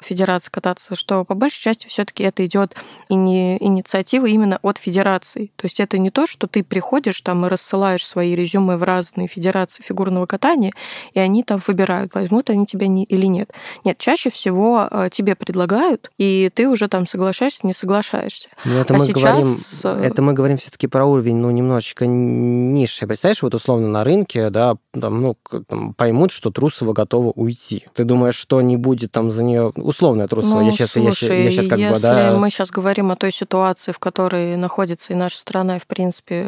федерации 0.01 0.49
кататься, 0.51 0.95
что 0.95 1.25
по 1.25 1.35
большей 1.35 1.61
части 1.61 1.87
все-таки 1.87 2.23
это 2.23 2.45
идет 2.45 2.75
и 3.09 3.15
не 3.15 3.57
инициатива 3.57 4.25
именно 4.25 4.59
от 4.61 4.77
федераций. 4.77 5.51
То 5.55 5.65
есть 5.65 5.79
это 5.79 5.97
не 5.97 6.09
то, 6.09 6.27
что 6.27 6.47
ты 6.47 6.63
приходишь 6.63 7.21
там 7.21 7.45
и 7.45 7.49
рассылаешь 7.49 8.05
свои 8.05 8.35
резюмы 8.35 8.77
в 8.77 8.83
разные 8.83 9.27
федерации 9.27 9.83
фигурного 9.83 10.25
катания, 10.25 10.73
и 11.13 11.19
они 11.19 11.43
там 11.43 11.61
выбирают, 11.65 12.13
возьмут 12.13 12.49
они 12.49 12.65
тебя 12.65 12.87
не, 12.87 13.03
или 13.03 13.25
нет. 13.25 13.51
Нет, 13.83 13.97
чаще 13.97 14.29
всего 14.29 14.89
тебе 15.11 15.35
предлагают, 15.35 16.11
и 16.17 16.49
ты 16.53 16.67
уже 16.67 16.87
там 16.87 17.07
соглашаешься, 17.07 17.65
не 17.65 17.73
соглашаешься. 17.73 18.49
Но 18.65 18.79
это 18.79 18.93
а 18.93 18.97
мы 18.97 19.05
сейчас... 19.05 19.21
говорим, 19.21 20.03
это 20.03 20.21
мы 20.21 20.33
говорим 20.33 20.57
все-таки 20.57 20.87
про 20.87 21.05
уровень, 21.05 21.37
ну, 21.37 21.51
немножечко 21.51 22.05
низший. 22.07 23.07
Представляешь, 23.07 23.41
вот 23.41 23.53
условно 23.53 23.87
на 23.87 24.03
рынке, 24.03 24.49
да, 24.49 24.75
там, 24.99 25.21
ну, 25.21 25.37
там, 25.67 25.93
поймут, 25.93 26.31
что 26.31 26.51
Трусова 26.51 26.93
готова 26.93 27.31
уйти. 27.31 27.85
Ты 27.93 28.03
думаешь, 28.03 28.35
что 28.35 28.61
не 28.61 28.77
будет 28.77 29.11
там 29.11 29.31
за 29.31 29.43
нее 29.43 29.73
условное 29.87 30.27
трусство. 30.27 30.55
Ну, 30.55 30.65
я 30.65 30.71
сейчас, 30.71 30.91
слушай, 30.91 31.37
я, 31.37 31.43
я 31.45 31.51
сейчас 31.51 31.67
как 31.67 31.79
если 31.79 31.93
бы, 31.93 31.99
да... 32.01 32.33
мы 32.35 32.49
сейчас 32.49 32.69
говорим 32.69 33.11
о 33.11 33.15
той 33.15 33.31
ситуации, 33.31 33.91
в 33.91 33.99
которой 33.99 34.57
находится 34.57 35.13
и 35.13 35.15
наша 35.15 35.37
страна, 35.37 35.77
и, 35.77 35.79
в 35.79 35.87
принципе, 35.87 36.45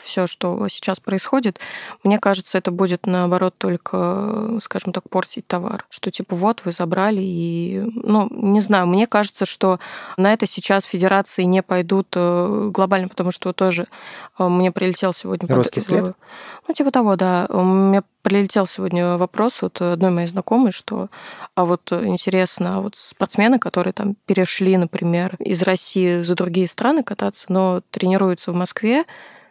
все, 0.00 0.26
что 0.26 0.68
сейчас 0.68 1.00
происходит, 1.00 1.58
мне 2.02 2.18
кажется, 2.18 2.58
это 2.58 2.70
будет, 2.70 3.06
наоборот, 3.06 3.54
только, 3.56 4.58
скажем 4.62 4.92
так, 4.92 5.08
портить 5.08 5.46
товар. 5.46 5.86
Что, 5.88 6.10
типа, 6.10 6.36
вот, 6.36 6.62
вы 6.64 6.72
забрали, 6.72 7.20
и... 7.20 7.82
Ну, 7.94 8.28
не 8.30 8.60
знаю, 8.60 8.86
мне 8.86 9.06
кажется, 9.06 9.46
что 9.46 9.78
на 10.16 10.32
это 10.32 10.46
сейчас 10.46 10.84
федерации 10.84 11.44
не 11.44 11.62
пойдут 11.62 12.08
э, 12.14 12.70
глобально, 12.70 13.08
потому 13.08 13.30
что 13.30 13.52
тоже 13.52 13.86
э, 14.38 14.46
мне 14.46 14.70
прилетел 14.72 15.14
сегодня... 15.14 15.48
Русский 15.54 15.80
под... 15.80 15.88
след? 15.88 16.16
Ну, 16.68 16.74
типа 16.74 16.90
того, 16.90 17.16
да. 17.16 17.46
Мне 17.48 18.02
прилетел 18.24 18.66
сегодня 18.66 19.18
вопрос 19.18 19.62
от 19.62 19.80
одной 19.82 20.10
моей 20.10 20.26
знакомой, 20.26 20.72
что 20.72 21.10
а 21.54 21.66
вот 21.66 21.92
интересно, 21.92 22.78
а 22.78 22.80
вот 22.80 22.96
спортсмены, 22.96 23.58
которые 23.58 23.92
там 23.92 24.16
перешли, 24.26 24.76
например, 24.78 25.36
из 25.38 25.62
России 25.62 26.22
за 26.22 26.34
другие 26.34 26.66
страны 26.66 27.04
кататься, 27.04 27.44
но 27.50 27.82
тренируются 27.90 28.50
в 28.50 28.54
Москве, 28.56 29.04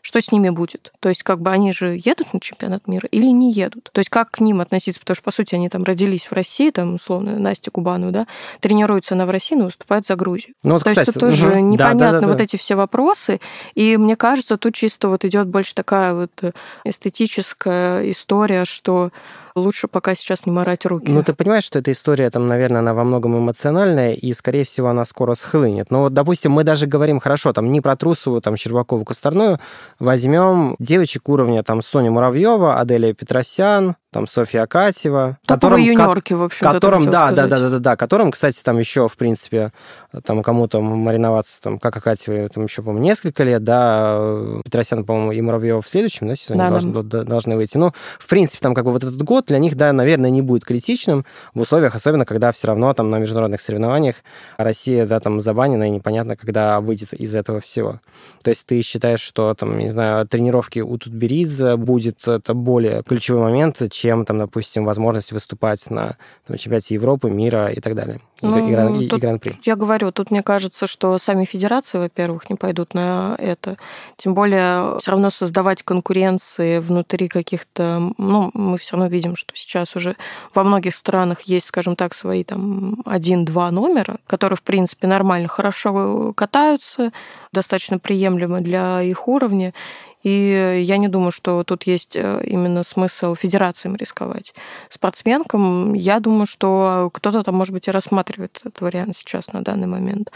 что 0.03 0.21
с 0.21 0.33
ними 0.33 0.49
будет? 0.49 0.91
То 0.99 1.07
есть 1.07 1.23
как 1.23 1.39
бы 1.39 1.49
они 1.49 1.71
же 1.71 1.97
едут 2.03 2.33
на 2.33 2.41
чемпионат 2.41 2.89
мира 2.89 3.07
или 3.09 3.27
не 3.27 3.53
едут? 3.53 3.89
То 3.93 3.99
есть 3.99 4.09
как 4.09 4.31
к 4.31 4.41
ним 4.41 4.59
относиться? 4.59 4.99
Потому 4.99 5.15
что, 5.15 5.23
по 5.23 5.31
сути, 5.31 5.55
они 5.55 5.69
там 5.69 5.85
родились 5.85 6.29
в 6.29 6.33
России, 6.33 6.71
там, 6.71 6.95
условно, 6.95 7.39
Настя 7.39 7.71
Кубанова, 7.71 8.11
да, 8.11 8.27
тренируются 8.59 9.15
она 9.15 9.25
в 9.25 9.29
России, 9.29 9.55
но 9.55 9.65
выступают 9.65 10.05
за 10.05 10.17
Грузию. 10.17 10.55
Ну, 10.61 10.73
вот, 10.73 10.83
То 10.83 10.89
кстати, 10.89 11.07
есть 11.07 11.17
это 11.17 11.19
тоже 11.25 11.51
угу. 11.51 11.59
непонятно 11.59 11.99
да, 11.99 12.11
да, 12.11 12.19
да, 12.19 12.27
вот 12.27 12.37
да. 12.37 12.43
эти 12.43 12.57
все 12.57 12.75
вопросы. 12.75 13.39
И 13.75 13.95
мне 13.95 14.17
кажется, 14.17 14.57
тут 14.57 14.75
чисто 14.75 15.07
вот 15.07 15.23
идет 15.23 15.47
больше 15.47 15.73
такая 15.73 16.13
вот 16.13 16.53
эстетическая 16.83 18.09
история, 18.11 18.65
что 18.65 19.11
лучше 19.55 19.87
пока 19.87 20.15
сейчас 20.15 20.45
не 20.45 20.51
морать 20.51 20.85
руки. 20.85 21.11
Ну, 21.11 21.23
ты 21.23 21.33
понимаешь, 21.33 21.63
что 21.63 21.79
эта 21.79 21.91
история, 21.91 22.29
там, 22.29 22.47
наверное, 22.47 22.79
она 22.79 22.93
во 22.93 23.03
многом 23.03 23.37
эмоциональная, 23.37 24.13
и, 24.13 24.33
скорее 24.33 24.63
всего, 24.63 24.89
она 24.89 25.05
скоро 25.05 25.35
схлынет. 25.35 25.91
Но 25.91 26.01
вот, 26.01 26.13
допустим, 26.13 26.51
мы 26.51 26.63
даже 26.63 26.87
говорим, 26.87 27.19
хорошо, 27.19 27.53
там, 27.53 27.71
не 27.71 27.81
про 27.81 27.95
Трусову, 27.95 28.41
там, 28.41 28.57
Щербакову, 28.57 29.05
Косторную, 29.05 29.59
возьмем 29.99 30.75
девочек 30.79 31.29
уровня, 31.29 31.63
там, 31.63 31.81
Соня 31.81 32.11
Муравьева, 32.11 32.79
Аделия 32.79 33.13
Петросян, 33.13 33.95
там, 34.13 34.27
Софья 34.27 34.61
Акатьева. 34.61 35.37
Топовые 35.45 35.87
юниорки, 35.87 36.33
в 36.33 36.43
общем 36.43 36.71
которым, 36.71 37.03
да, 37.05 37.31
да, 37.31 37.47
да, 37.47 37.59
да, 37.59 37.69
да, 37.69 37.79
да, 37.79 37.95
которым, 37.97 38.31
кстати, 38.31 38.61
там 38.63 38.77
еще, 38.77 39.09
в 39.09 39.17
принципе, 39.17 39.73
там 40.23 40.43
кому-то 40.43 40.79
мариноваться, 40.79 41.61
там, 41.61 41.79
как 41.79 41.97
Акатьевой, 41.97 42.47
там 42.47 42.65
еще, 42.65 42.81
по-моему, 42.81 43.03
несколько 43.03 43.43
лет, 43.43 43.63
да, 43.63 44.61
Петросян, 44.63 45.03
по-моему, 45.03 45.31
и 45.31 45.41
Муравьева 45.41 45.81
в 45.81 45.89
следующем, 45.89 46.27
да, 46.27 46.35
сезоне 46.35 46.59
да, 46.59 46.69
должны, 46.69 47.03
да. 47.03 47.23
должны 47.23 47.55
выйти. 47.55 47.77
Ну, 47.77 47.91
в 48.19 48.27
принципе, 48.27 48.59
там, 48.61 48.73
как 48.73 48.85
бы 48.85 48.91
вот 48.91 49.03
этот 49.03 49.21
год 49.21 49.47
для 49.47 49.57
них, 49.57 49.75
да, 49.75 49.91
наверное, 49.91 50.29
не 50.29 50.41
будет 50.41 50.63
критичным 50.63 51.25
в 51.53 51.61
условиях, 51.61 51.95
особенно 51.95 52.25
когда 52.25 52.51
все 52.51 52.67
равно 52.67 52.93
там 52.93 53.09
на 53.09 53.17
международных 53.17 53.61
соревнованиях 53.61 54.17
Россия, 54.57 55.05
да, 55.05 55.19
там 55.19 55.41
забанена, 55.41 55.87
и 55.87 55.89
непонятно, 55.89 56.35
когда 56.35 56.79
выйдет 56.79 57.13
из 57.13 57.35
этого 57.35 57.59
всего. 57.59 57.99
То 58.43 58.51
есть 58.51 58.65
ты 58.67 58.81
считаешь, 58.83 59.21
что, 59.21 59.53
там, 59.55 59.77
не 59.79 59.89
знаю, 59.89 60.27
тренировки 60.27 60.79
у 60.79 60.97
Тутберидзе 60.97 61.75
будет 61.77 62.27
это 62.27 62.53
более 62.53 63.03
ключевой 63.03 63.41
момент, 63.41 63.81
чем, 64.03 64.25
там, 64.25 64.37
допустим, 64.39 64.83
возможность 64.83 65.31
выступать 65.31 65.89
на 65.89 66.17
там, 66.45 66.57
чемпионате 66.57 66.93
Европы, 66.95 67.29
мира 67.29 67.67
и 67.71 67.79
так 67.79 67.95
далее. 67.95 68.19
И, 68.41 68.45
Ну, 68.45 68.57
и, 68.67 68.71
гран- 68.71 68.95
и- 68.95 69.05
и 69.05 69.07
тут 69.07 69.21
гран-при. 69.21 69.57
Я 69.63 69.77
говорю, 69.77 70.11
тут 70.11 70.29
мне 70.29 70.43
кажется, 70.43 70.87
что 70.87 71.17
сами 71.17 71.45
федерации, 71.45 71.99
во-первых, 71.99 72.49
не 72.49 72.57
пойдут 72.57 72.93
на 72.93 73.35
это. 73.37 73.77
Тем 74.17 74.33
более, 74.35 74.97
все 74.99 75.11
равно 75.11 75.29
создавать 75.29 75.83
конкуренции 75.83 76.79
внутри 76.79 77.29
каких-то... 77.29 78.11
Ну, 78.17 78.51
мы 78.53 78.77
все 78.77 78.97
равно 78.97 79.09
видим, 79.09 79.37
что 79.37 79.55
сейчас 79.55 79.95
уже 79.95 80.15
во 80.53 80.63
многих 80.65 80.93
странах 80.95 81.41
есть, 81.43 81.67
скажем 81.67 81.95
так, 81.95 82.13
свои 82.13 82.43
там 82.43 82.97
один-два 83.05 83.71
номера, 83.71 84.17
которые, 84.27 84.57
в 84.57 84.63
принципе, 84.63 85.07
нормально, 85.07 85.47
хорошо 85.47 86.33
катаются, 86.35 87.11
достаточно 87.53 87.99
приемлемы 87.99 88.59
для 88.59 89.01
их 89.01 89.29
уровня. 89.29 89.73
И 90.23 90.81
я 90.85 90.97
не 90.97 91.09
думаю, 91.09 91.31
что 91.31 91.63
тут 91.63 91.83
есть 91.83 92.15
э, 92.15 92.43
именно 92.45 92.83
смысл 92.83 93.35
федерациям 93.35 93.95
рисковать. 93.95 94.53
Спортсменкам, 94.89 95.93
я 95.93 96.19
думаю, 96.19 96.45
что 96.45 97.09
кто-то 97.13 97.43
там, 97.43 97.55
может 97.55 97.73
быть, 97.73 97.87
и 97.87 97.91
рассматривает 97.91 98.61
этот 98.61 98.79
вариант 98.81 99.17
сейчас 99.17 99.51
на 99.51 99.61
данный 99.61 99.87
момент. 99.87 100.31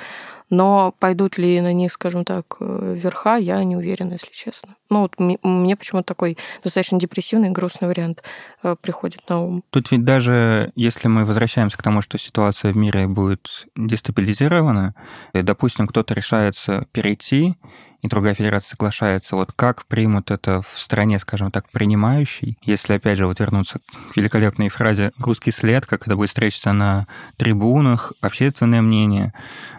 Но 0.49 0.93
пойдут 0.99 1.37
ли 1.37 1.59
на 1.59 1.73
них, 1.73 1.91
скажем 1.91 2.25
так, 2.25 2.57
э, 2.59 2.97
верха, 3.01 3.37
я 3.37 3.63
не 3.63 3.75
уверена, 3.75 4.13
если 4.13 4.31
честно. 4.31 4.75
Ну, 4.89 5.01
вот 5.01 5.19
мне 5.19 5.75
почему-то 5.75 6.07
такой 6.07 6.37
достаточно 6.63 6.99
депрессивный, 6.99 7.49
грустный 7.49 7.87
вариант 7.87 8.23
э, 8.63 8.75
приходит 8.81 9.27
на 9.29 9.41
ум. 9.41 9.63
Тут 9.69 9.91
ведь 9.91 10.03
даже 10.03 10.71
если 10.75 11.07
мы 11.07 11.25
возвращаемся 11.25 11.77
к 11.77 11.83
тому, 11.83 12.01
что 12.01 12.17
ситуация 12.17 12.73
в 12.73 12.77
мире 12.77 13.07
будет 13.07 13.67
дестабилизирована, 13.75 14.95
допустим, 15.33 15.87
кто-то 15.87 16.13
решается 16.13 16.87
перейти, 16.91 17.55
и 18.01 18.07
другая 18.07 18.33
федерация 18.33 18.71
соглашается, 18.71 19.35
вот 19.35 19.51
как 19.55 19.85
примут 19.85 20.31
это 20.31 20.61
в 20.61 20.77
стране, 20.77 21.19
скажем 21.19 21.51
так, 21.51 21.69
принимающей, 21.71 22.57
если, 22.63 22.93
опять 22.93 23.17
же, 23.17 23.25
вот 23.25 23.39
вернуться 23.39 23.79
к 24.11 24.17
великолепной 24.17 24.69
фразе 24.69 25.11
«русский 25.17 25.51
след», 25.51 25.85
как 25.85 26.07
это 26.07 26.15
будет 26.15 26.29
встречаться 26.29 26.73
на 26.73 27.07
трибунах, 27.37 28.13
общественное 28.21 28.81
мнение. 28.81 29.33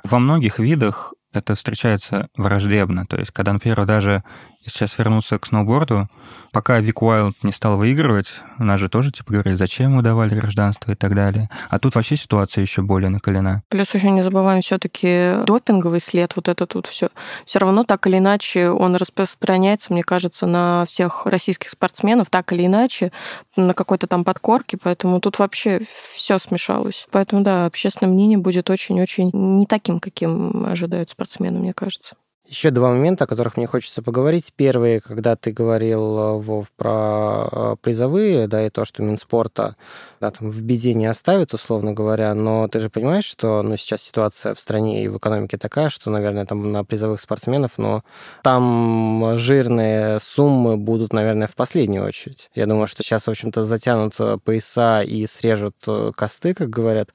Во 0.04 0.18
многих 0.18 0.59
видах 0.59 1.14
это 1.33 1.54
встречается 1.54 2.28
враждебно. 2.37 3.07
То 3.07 3.18
есть, 3.18 3.31
когда, 3.31 3.52
например, 3.52 3.85
даже 3.85 4.24
сейчас 4.64 4.98
вернуться 4.98 5.38
к 5.38 5.46
сноуборду, 5.46 6.09
пока 6.52 6.80
Вик 6.80 7.02
Уайлд 7.02 7.37
не 7.42 7.52
стал 7.52 7.76
выигрывать, 7.76 8.32
нас 8.58 8.80
же 8.80 8.88
тоже 8.88 9.12
типа 9.12 9.32
говорили, 9.32 9.54
зачем 9.54 9.92
ему 9.92 10.02
давали 10.02 10.34
гражданство 10.34 10.92
и 10.92 10.94
так 10.94 11.14
далее. 11.14 11.48
А 11.70 11.78
тут 11.78 11.94
вообще 11.94 12.16
ситуация 12.16 12.62
еще 12.62 12.82
более 12.82 13.11
накалена. 13.11 13.62
Плюс 13.68 13.94
еще 13.94 14.11
не 14.11 14.22
забываем 14.22 14.62
все-таки 14.62 15.34
допинговый 15.46 16.00
след, 16.00 16.34
вот 16.37 16.48
это 16.48 16.66
тут 16.66 16.87
все. 16.87 17.08
Все 17.44 17.58
равно 17.58 17.84
так 17.84 18.06
или 18.06 18.18
иначе 18.18 18.70
он 18.70 18.96
распространяется, 18.96 19.92
мне 19.92 20.02
кажется, 20.02 20.46
на 20.46 20.84
всех 20.87 21.26
российских 21.26 21.70
спортсменов, 21.70 22.30
так 22.30 22.52
или 22.52 22.66
иначе, 22.66 23.12
на 23.56 23.74
какой-то 23.74 24.06
там 24.06 24.24
подкорке, 24.24 24.78
поэтому 24.82 25.20
тут 25.20 25.38
вообще 25.38 25.80
все 26.14 26.38
смешалось. 26.38 27.06
Поэтому, 27.11 27.42
да, 27.42 27.66
общественное 27.66 28.12
мнение 28.12 28.38
будет 28.38 28.70
очень-очень 28.70 29.30
не 29.32 29.66
таким, 29.66 30.00
каким 30.00 30.66
ожидают 30.66 31.11
спортсмены, 31.11 31.58
мне 31.58 31.72
кажется. 31.72 32.16
Еще 32.48 32.70
два 32.70 32.88
момента, 32.88 33.24
о 33.24 33.26
которых 33.26 33.58
мне 33.58 33.66
хочется 33.66 34.02
поговорить. 34.02 34.54
Первый, 34.56 35.00
когда 35.00 35.37
ты 35.37 35.52
говорил, 35.52 36.18
э, 36.18 36.38
Вов, 36.38 36.70
про 36.78 37.46
э, 37.52 37.76
призовые, 37.82 38.48
да, 38.48 38.66
и 38.66 38.70
то, 38.70 38.87
что 38.87 39.02
Минспорта 39.02 39.76
да, 40.18 40.30
там, 40.30 40.50
в 40.50 40.62
беде 40.62 40.94
не 40.94 41.04
оставит, 41.04 41.52
условно 41.52 41.92
говоря, 41.92 42.32
но 42.32 42.66
ты 42.68 42.80
же 42.80 42.88
понимаешь, 42.88 43.26
что 43.26 43.61
ну, 43.61 43.76
сейчас 43.76 44.00
ситуация 44.00 44.54
в 44.54 44.61
стране 44.61 45.04
и 45.04 45.08
в 45.08 45.18
экономике 45.18 45.58
такая, 45.58 45.90
что, 45.90 46.08
наверное, 46.08 46.46
там 46.46 46.72
на 46.72 46.84
призовых 46.84 47.20
спортсменов, 47.20 47.72
но 47.76 48.02
там 48.42 49.34
жирные 49.37 50.18
суммы 50.18 50.78
будут, 50.78 51.12
наверное, 51.12 51.48
в 51.48 51.54
последнюю 51.54 52.06
очередь. 52.06 52.48
Я 52.54 52.64
думаю, 52.64 52.87
что 52.87 53.02
сейчас, 53.02 53.26
в 53.26 53.30
общем-то, 53.30 53.66
затянут 53.66 54.14
э, 54.20 54.38
пояса 54.42 55.02
и 55.02 55.26
срежут 55.26 55.76
косты, 56.16 56.54
как 56.54 56.70
говорят, 56.70 57.11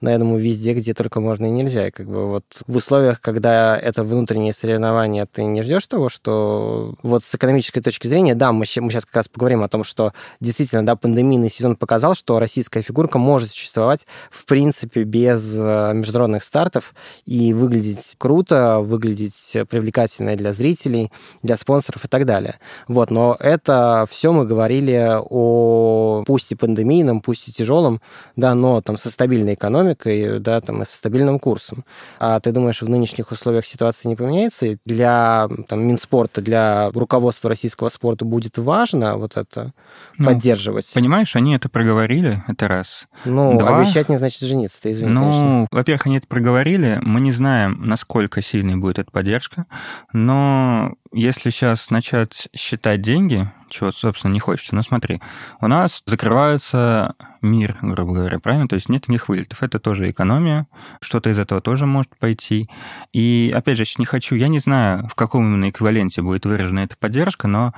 но 0.00 0.08
я 0.08 0.16
думаю, 0.16 0.42
везде, 0.42 0.72
где 0.72 0.94
только 0.94 1.20
можно 1.20 1.44
и 1.44 1.50
нельзя. 1.50 1.88
И 1.88 1.90
как 1.90 2.06
бы 2.06 2.26
вот 2.26 2.44
в 2.66 2.74
условиях, 2.74 3.20
когда 3.20 3.76
это 3.76 4.02
внутреннее 4.02 4.54
соревнование, 4.78 5.26
ты 5.26 5.44
не 5.44 5.62
ждешь 5.62 5.86
того, 5.86 6.08
что 6.08 6.94
вот 7.02 7.24
с 7.24 7.34
экономической 7.34 7.80
точки 7.80 8.06
зрения, 8.06 8.34
да, 8.34 8.52
мы, 8.52 8.58
мы 8.58 8.64
сейчас 8.64 9.04
как 9.04 9.16
раз 9.16 9.28
поговорим 9.28 9.62
о 9.62 9.68
том, 9.68 9.82
что 9.82 10.12
действительно, 10.40 10.86
да, 10.86 10.94
пандемийный 10.94 11.50
сезон 11.50 11.74
показал, 11.74 12.14
что 12.14 12.38
российская 12.38 12.82
фигурка 12.82 13.18
может 13.18 13.50
существовать 13.50 14.06
в 14.30 14.46
принципе 14.46 15.02
без 15.02 15.54
э, 15.56 15.92
международных 15.94 16.44
стартов 16.44 16.94
и 17.26 17.52
выглядеть 17.52 18.14
круто, 18.18 18.78
выглядеть 18.78 19.56
привлекательно 19.68 20.36
для 20.36 20.52
зрителей, 20.52 21.10
для 21.42 21.56
спонсоров 21.56 22.04
и 22.04 22.08
так 22.08 22.24
далее. 22.24 22.58
Вот, 22.86 23.10
но 23.10 23.36
это 23.40 24.06
все 24.08 24.32
мы 24.32 24.46
говорили 24.46 25.18
о 25.18 26.22
пусть 26.24 26.52
и 26.52 26.54
пандемийном, 26.54 27.20
пусть 27.20 27.48
и 27.48 27.52
тяжелом, 27.52 28.00
да, 28.36 28.54
но 28.54 28.80
там 28.80 28.96
со 28.96 29.10
стабильной 29.10 29.54
экономикой, 29.54 30.38
да, 30.38 30.60
там 30.60 30.82
и 30.82 30.84
со 30.84 30.96
стабильным 30.96 31.40
курсом. 31.40 31.84
А 32.20 32.38
ты 32.38 32.52
думаешь, 32.52 32.80
в 32.80 32.88
нынешних 32.88 33.32
условиях 33.32 33.66
ситуация 33.66 34.08
не 34.08 34.16
поменяется? 34.16 34.67
И 34.72 34.78
для 34.84 35.48
там, 35.68 35.86
Минспорта, 35.86 36.40
для 36.40 36.90
руководства 36.90 37.48
российского 37.48 37.88
спорта 37.88 38.24
будет 38.24 38.58
важно 38.58 39.16
вот 39.16 39.36
это 39.36 39.72
Ну, 40.16 40.26
поддерживать? 40.26 40.92
Понимаешь, 40.94 41.34
они 41.36 41.54
это 41.54 41.68
проговорили, 41.68 42.42
это 42.48 42.68
раз. 42.68 43.08
Ну, 43.24 43.58
Два. 43.58 43.80
обещать 43.80 44.08
не 44.08 44.16
значит 44.16 44.40
жениться, 44.40 44.82
ты 44.82 44.92
извини, 44.92 45.10
ну, 45.10 45.20
конечно. 45.22 45.68
во-первых, 45.70 46.06
они 46.06 46.18
это 46.18 46.26
проговорили. 46.26 46.98
Мы 47.02 47.20
не 47.20 47.32
знаем, 47.32 47.80
насколько 47.84 48.42
сильной 48.42 48.76
будет 48.76 48.98
эта 48.98 49.10
поддержка. 49.10 49.66
Но 50.12 50.94
если 51.12 51.50
сейчас 51.50 51.90
начать 51.90 52.48
считать 52.54 53.00
деньги, 53.00 53.50
чего, 53.68 53.92
собственно, 53.92 54.32
не 54.32 54.40
хочется, 54.40 54.74
ну 54.74 54.82
смотри, 54.82 55.20
у 55.60 55.66
нас 55.66 56.02
закрывается 56.06 57.14
мир, 57.42 57.76
грубо 57.80 58.14
говоря, 58.14 58.38
правильно? 58.38 58.68
То 58.68 58.74
есть 58.74 58.88
нет 58.88 59.08
никаких 59.08 59.28
вылетов. 59.28 59.62
Это 59.62 59.78
тоже 59.78 60.10
экономия. 60.10 60.66
Что-то 61.00 61.30
из 61.30 61.38
этого 61.38 61.60
тоже 61.60 61.86
может 61.86 62.16
пойти. 62.18 62.68
И, 63.12 63.52
опять 63.54 63.78
же, 63.78 63.84
не 63.98 64.06
хочу, 64.06 64.34
я 64.34 64.48
не 64.48 64.58
знаю, 64.58 65.06
в 65.08 65.14
каком 65.14 65.46
именно 65.46 65.70
эквиваленте 65.70 66.22
будет 66.22 66.46
выражена 66.46 66.80
эта 66.80 66.96
поддержка, 66.96 67.48
но 67.48 67.74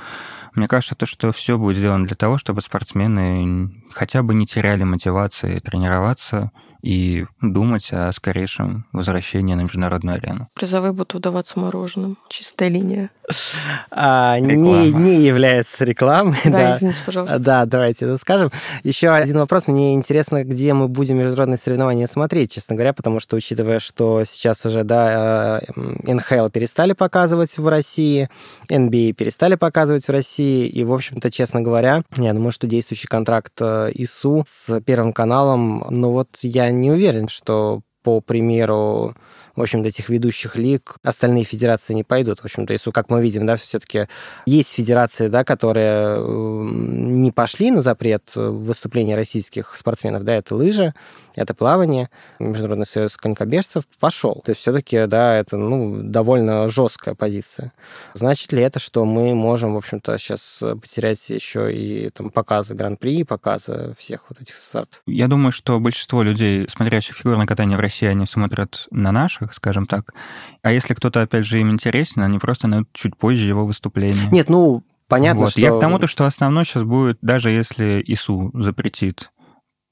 мне 0.54 0.66
кажется, 0.66 0.94
то, 0.94 1.06
что 1.06 1.32
все 1.32 1.58
будет 1.58 1.76
сделано 1.76 2.06
для 2.06 2.16
того, 2.16 2.38
чтобы 2.38 2.60
спортсмены 2.60 3.70
хотя 3.92 4.22
бы 4.22 4.34
не 4.34 4.46
теряли 4.46 4.84
мотивации 4.84 5.58
тренироваться 5.58 6.52
и 6.82 7.26
думать 7.40 7.88
о 7.92 8.12
скорейшем 8.12 8.86
возвращении 8.92 9.54
на 9.54 9.62
международную 9.62 10.16
арену. 10.16 10.48
Призовые 10.54 10.92
будут 10.92 11.14
выдаваться 11.14 11.58
мороженым. 11.58 12.18
Чистая 12.28 12.68
линия. 12.68 13.10
А, 13.90 14.38
не, 14.38 14.92
не 14.92 15.22
является 15.22 15.84
рекламой. 15.84 16.38
Да, 16.44 16.50
да. 16.50 16.76
извините, 16.76 16.98
пожалуйста. 17.04 17.38
Да, 17.38 17.64
давайте 17.64 18.04
это 18.04 18.18
скажем. 18.18 18.50
Еще 18.82 19.08
один 19.08 19.38
вопрос. 19.38 19.68
Мне 19.68 19.94
интересно, 19.94 20.44
где 20.44 20.72
мы 20.74 20.88
будем 20.88 21.18
международные 21.18 21.58
соревнования 21.58 22.06
смотреть, 22.06 22.52
честно 22.52 22.74
говоря, 22.74 22.92
потому 22.92 23.20
что, 23.20 23.36
учитывая, 23.36 23.78
что 23.78 24.24
сейчас 24.24 24.64
уже, 24.66 24.84
да, 24.84 25.60
э, 25.76 26.12
НХЛ 26.12 26.48
перестали 26.48 26.92
показывать 26.92 27.56
в 27.56 27.68
России, 27.68 28.28
NBA 28.68 29.12
перестали 29.12 29.54
показывать 29.54 30.06
в 30.06 30.10
России, 30.10 30.66
и, 30.66 30.84
в 30.84 30.92
общем-то, 30.92 31.30
честно 31.30 31.60
говоря, 31.60 32.02
я 32.16 32.32
думаю, 32.32 32.52
что 32.52 32.66
действующий 32.66 33.08
контракт 33.08 33.52
э, 33.60 33.90
ИСУ 33.94 34.44
с 34.46 34.80
Первым 34.80 35.12
каналом, 35.12 35.84
ну 35.90 36.10
вот 36.10 36.28
я 36.42 36.69
не 36.70 36.90
уверен, 36.90 37.28
что 37.28 37.82
по 38.02 38.20
примеру 38.20 39.14
в 39.56 39.62
общем-то, 39.62 39.88
этих 39.88 40.08
ведущих 40.08 40.56
лиг 40.56 40.96
остальные 41.02 41.44
федерации 41.44 41.94
не 41.94 42.04
пойдут. 42.04 42.40
В 42.40 42.44
общем-то, 42.44 42.72
если, 42.72 42.90
как 42.90 43.10
мы 43.10 43.22
видим, 43.22 43.46
да, 43.46 43.56
все-таки 43.56 44.06
есть 44.46 44.72
федерации, 44.72 45.28
да, 45.28 45.44
которые 45.44 46.16
э, 46.16 46.20
не 46.20 47.30
пошли 47.30 47.70
на 47.70 47.82
запрет 47.82 48.30
выступления 48.34 49.16
российских 49.16 49.76
спортсменов, 49.76 50.24
да, 50.24 50.34
это 50.34 50.54
лыжи, 50.54 50.94
это 51.34 51.54
плавание, 51.54 52.10
Международный 52.38 52.86
союз 52.86 53.16
конькобежцев 53.16 53.84
пошел. 53.98 54.42
То 54.44 54.50
есть 54.50 54.60
все-таки, 54.60 55.06
да, 55.06 55.36
это, 55.36 55.56
ну, 55.56 56.02
довольно 56.02 56.68
жесткая 56.68 57.14
позиция. 57.14 57.72
Значит 58.14 58.52
ли 58.52 58.62
это, 58.62 58.78
что 58.78 59.04
мы 59.04 59.34
можем, 59.34 59.74
в 59.74 59.76
общем-то, 59.76 60.18
сейчас 60.18 60.62
потерять 60.80 61.30
еще 61.30 61.72
и 61.72 62.10
там 62.10 62.30
показы 62.30 62.74
Гран-при, 62.74 63.24
показы 63.24 63.94
всех 63.98 64.26
вот 64.28 64.40
этих 64.40 64.56
стартов? 64.56 65.00
Я 65.06 65.28
думаю, 65.28 65.52
что 65.52 65.78
большинство 65.78 66.22
людей, 66.22 66.66
смотрящих 66.68 67.16
фигурное 67.16 67.46
катание 67.46 67.76
в 67.76 67.80
России, 67.80 68.06
они 68.06 68.26
смотрят 68.26 68.86
на 68.90 69.12
наших, 69.40 69.54
скажем 69.54 69.86
так. 69.86 70.14
А 70.62 70.72
если 70.72 70.94
кто-то, 70.94 71.22
опять 71.22 71.46
же, 71.46 71.60
им 71.60 71.70
интересен, 71.70 72.22
они 72.22 72.38
просто 72.38 72.68
найдут 72.68 72.88
чуть 72.92 73.16
позже 73.16 73.46
его 73.46 73.66
выступление. 73.66 74.28
Нет, 74.30 74.48
ну, 74.48 74.82
понятно, 75.08 75.42
вот. 75.42 75.50
что... 75.50 75.60
Я 75.60 75.70
к 75.70 75.80
тому, 75.80 75.98
то, 75.98 76.06
что 76.06 76.26
основной 76.26 76.64
сейчас 76.64 76.84
будет, 76.84 77.18
даже 77.22 77.50
если 77.50 78.02
ИСУ 78.06 78.50
запретит 78.54 79.30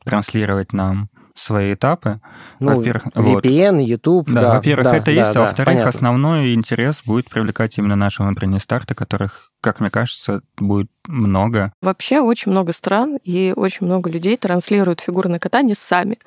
транслировать 0.05 0.73
нам 0.73 1.11
свои 1.35 1.75
этапы. 1.75 2.21
Ну, 2.59 2.77
во-первых, 2.77 3.09
вот. 3.15 3.45
VPN, 3.45 3.83
YouTube, 3.85 4.29
Да, 4.29 4.41
да. 4.41 4.55
во-первых, 4.55 4.85
да, 4.85 4.97
это 4.97 5.07
да, 5.07 5.13
есть, 5.13 5.31
а 5.31 5.35
да, 5.35 5.41
во-вторых, 5.43 5.75
понятно. 5.75 5.91
основной 5.91 6.55
интерес 6.55 7.03
будет 7.05 7.31
привлекать 7.31 7.79
именно 7.79 7.95
наши 7.95 8.23
внутренние 8.23 8.61
старты, 8.61 8.95
которых, 8.95 9.48
как 9.61 9.81
мне 9.81 9.91
кажется, 9.91 10.43
будет 10.57 10.91
много. 11.07 11.73
Вообще 11.83 12.21
очень 12.21 12.53
много 12.53 12.73
стран 12.73 13.19
и 13.25 13.53
очень 13.57 13.87
много 13.87 14.11
людей 14.11 14.37
транслируют 14.37 15.01
фигурное 15.01 15.39
катание 15.39 15.75
сами. 15.75 16.19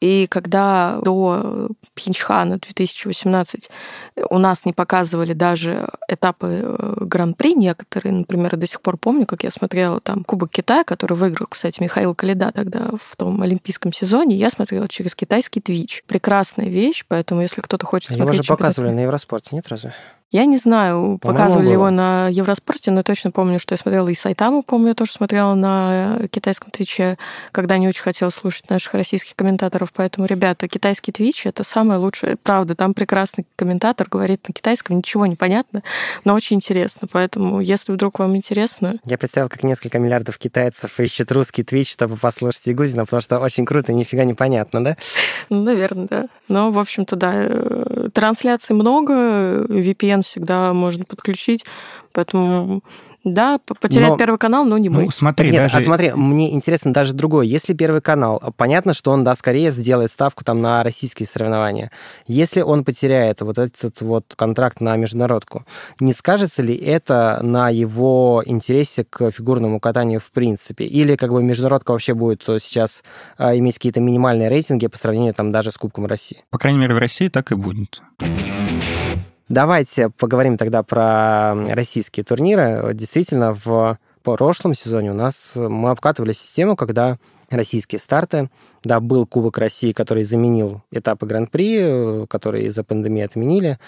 И 0.00 0.26
когда 0.28 0.98
до 1.02 1.68
Пхенчхана 1.94 2.58
2018 2.58 3.70
у 4.28 4.38
нас 4.38 4.64
не 4.64 4.72
показывали 4.72 5.32
даже 5.32 5.88
этапы 6.08 6.60
э, 6.62 6.96
Гран-при 7.00 7.54
некоторые, 7.54 8.12
например, 8.12 8.56
до 8.56 8.66
сих 8.66 8.80
пор 8.80 8.98
помню, 8.98 9.24
как 9.24 9.44
я 9.44 9.50
смотрела 9.50 10.00
там 10.00 10.24
Кубок 10.24 10.50
Китая, 10.50 10.84
который 10.84 11.16
выиграл, 11.16 11.46
кстати, 11.46 11.82
Михаил 11.82 12.14
Калида 12.14 12.52
тогда 12.52 12.90
в 13.00 13.16
том 13.16 13.40
олимпийском 13.40 13.92
сезоне, 13.92 14.36
я 14.36 14.50
смотрела 14.50 14.88
через 14.88 15.14
китайский 15.14 15.60
Twitch. 15.60 16.02
Прекрасная 16.06 16.68
вещь, 16.68 17.04
поэтому 17.06 17.40
если 17.40 17.60
кто-то 17.60 17.86
хочет 17.86 18.10
Его 18.10 18.24
смотреть... 18.24 18.44
же 18.44 18.48
показывали 18.48 18.90
на 18.90 19.00
Евроспорте, 19.00 19.50
нет 19.52 19.68
разве? 19.68 19.94
Я 20.30 20.46
не 20.46 20.56
знаю, 20.56 21.18
показывали 21.20 21.70
его 21.70 21.90
на 21.90 22.28
Евроспорте, 22.28 22.90
но 22.90 23.04
точно 23.04 23.30
помню, 23.30 23.60
что 23.60 23.74
я 23.74 23.78
смотрела 23.78 24.08
и 24.08 24.14
Сайтаму, 24.14 24.64
помню, 24.64 24.88
я 24.88 24.94
тоже 24.94 25.12
смотрела 25.12 25.54
на 25.54 26.18
китайском 26.28 26.72
твиче, 26.72 27.18
когда 27.52 27.78
не 27.78 27.86
очень 27.86 28.02
хотела 28.02 28.30
слушать 28.30 28.68
наших 28.68 28.94
российских 28.94 29.36
комментаторов. 29.36 29.92
Поэтому, 29.94 30.26
ребята, 30.26 30.66
китайский 30.66 31.12
твич— 31.12 31.46
это 31.46 31.62
самое 31.62 32.00
лучшее. 32.00 32.36
Правда, 32.42 32.74
там 32.74 32.94
прекрасный 32.94 33.46
комментатор 33.54 34.08
говорит 34.08 34.48
на 34.48 34.52
китайском, 34.52 34.96
ничего 34.96 35.26
не 35.26 35.36
понятно, 35.36 35.84
но 36.24 36.34
очень 36.34 36.56
интересно. 36.56 37.06
Поэтому, 37.10 37.60
если 37.60 37.92
вдруг 37.92 38.18
вам 38.18 38.36
интересно... 38.36 38.98
Я 39.04 39.18
представил, 39.18 39.48
как 39.48 39.62
несколько 39.62 40.00
миллиардов 40.00 40.38
китайцев 40.38 40.98
ищут 40.98 41.30
русский 41.30 41.62
твич, 41.62 41.92
чтобы 41.92 42.16
послушать 42.16 42.66
Ягузина, 42.66 43.04
потому 43.04 43.22
что 43.22 43.38
очень 43.38 43.64
круто 43.64 43.92
и 43.92 43.94
нифига 43.94 44.24
не 44.24 44.34
понятно, 44.34 44.82
да? 44.82 44.96
Ну, 45.48 45.62
наверное, 45.62 46.08
да. 46.08 46.24
Но, 46.48 46.72
в 46.72 46.78
общем-то, 46.80 47.14
да, 47.14 47.32
э, 47.36 47.93
трансляций 48.14 48.74
много, 48.74 49.12
VPN 49.68 50.22
всегда 50.22 50.72
можно 50.72 51.04
подключить, 51.04 51.66
поэтому 52.12 52.82
да, 53.24 53.58
потерять 53.80 54.10
Но- 54.10 54.16
первый 54.18 54.36
канал, 54.36 54.66
но 54.66 54.76
не 54.76 54.90
мы. 54.90 55.04
Ну, 55.04 55.10
смотри, 55.10 55.50
Нет, 55.50 55.62
даже... 55.62 55.78
а 55.78 55.80
смотри, 55.80 56.12
мне 56.12 56.52
интересно 56.52 56.92
даже 56.92 57.14
другое. 57.14 57.46
Если 57.46 57.72
Первый 57.74 58.00
канал, 58.02 58.40
понятно, 58.56 58.94
что 58.94 59.10
он, 59.10 59.24
да, 59.24 59.34
скорее 59.34 59.70
сделает 59.70 60.10
ставку 60.10 60.44
там 60.44 60.62
на 60.62 60.82
российские 60.82 61.26
соревнования. 61.26 61.90
Если 62.26 62.60
он 62.60 62.84
потеряет 62.84 63.40
вот 63.40 63.58
этот 63.58 64.00
вот 64.00 64.34
контракт 64.36 64.80
на 64.80 64.96
международку, 64.96 65.64
не 66.00 66.12
скажется 66.12 66.62
ли 66.62 66.74
это 66.74 67.40
на 67.42 67.68
его 67.68 68.42
интересе 68.44 69.04
к 69.04 69.30
фигурному 69.30 69.80
катанию 69.80 70.20
в 70.20 70.30
принципе? 70.30 70.84
Или 70.84 71.16
как 71.16 71.32
бы 71.32 71.42
международка 71.42 71.92
вообще 71.92 72.14
будет 72.14 72.42
сейчас 72.42 73.02
а, 73.38 73.56
иметь 73.56 73.74
какие-то 73.74 74.00
минимальные 74.00 74.48
рейтинги 74.48 74.86
по 74.86 74.98
сравнению 74.98 75.34
там 75.34 75.50
даже 75.50 75.70
с 75.70 75.76
Кубком 75.76 76.06
России? 76.06 76.44
По 76.50 76.58
крайней 76.58 76.78
мере, 76.78 76.94
в 76.94 76.98
России 76.98 77.28
так 77.28 77.52
и 77.52 77.54
будет. 77.54 78.02
Давайте 79.54 80.08
поговорим 80.10 80.56
тогда 80.56 80.82
про 80.82 81.54
российские 81.68 82.24
турниры. 82.24 82.90
Действительно, 82.92 83.54
в 83.54 83.98
прошлом 84.24 84.74
сезоне 84.74 85.12
у 85.12 85.14
нас 85.14 85.52
мы 85.54 85.90
обкатывали 85.90 86.32
систему, 86.32 86.74
когда 86.74 87.18
российские 87.50 88.00
старты, 88.00 88.50
да, 88.82 88.98
был 88.98 89.26
Кубок 89.26 89.58
России, 89.58 89.92
который 89.92 90.24
заменил 90.24 90.82
этапы 90.90 91.26
Гран-при, 91.26 91.78
э, 91.78 92.26
которые 92.28 92.66
из-за 92.66 92.82
пандемии 92.82 93.22
отменили. 93.22 93.78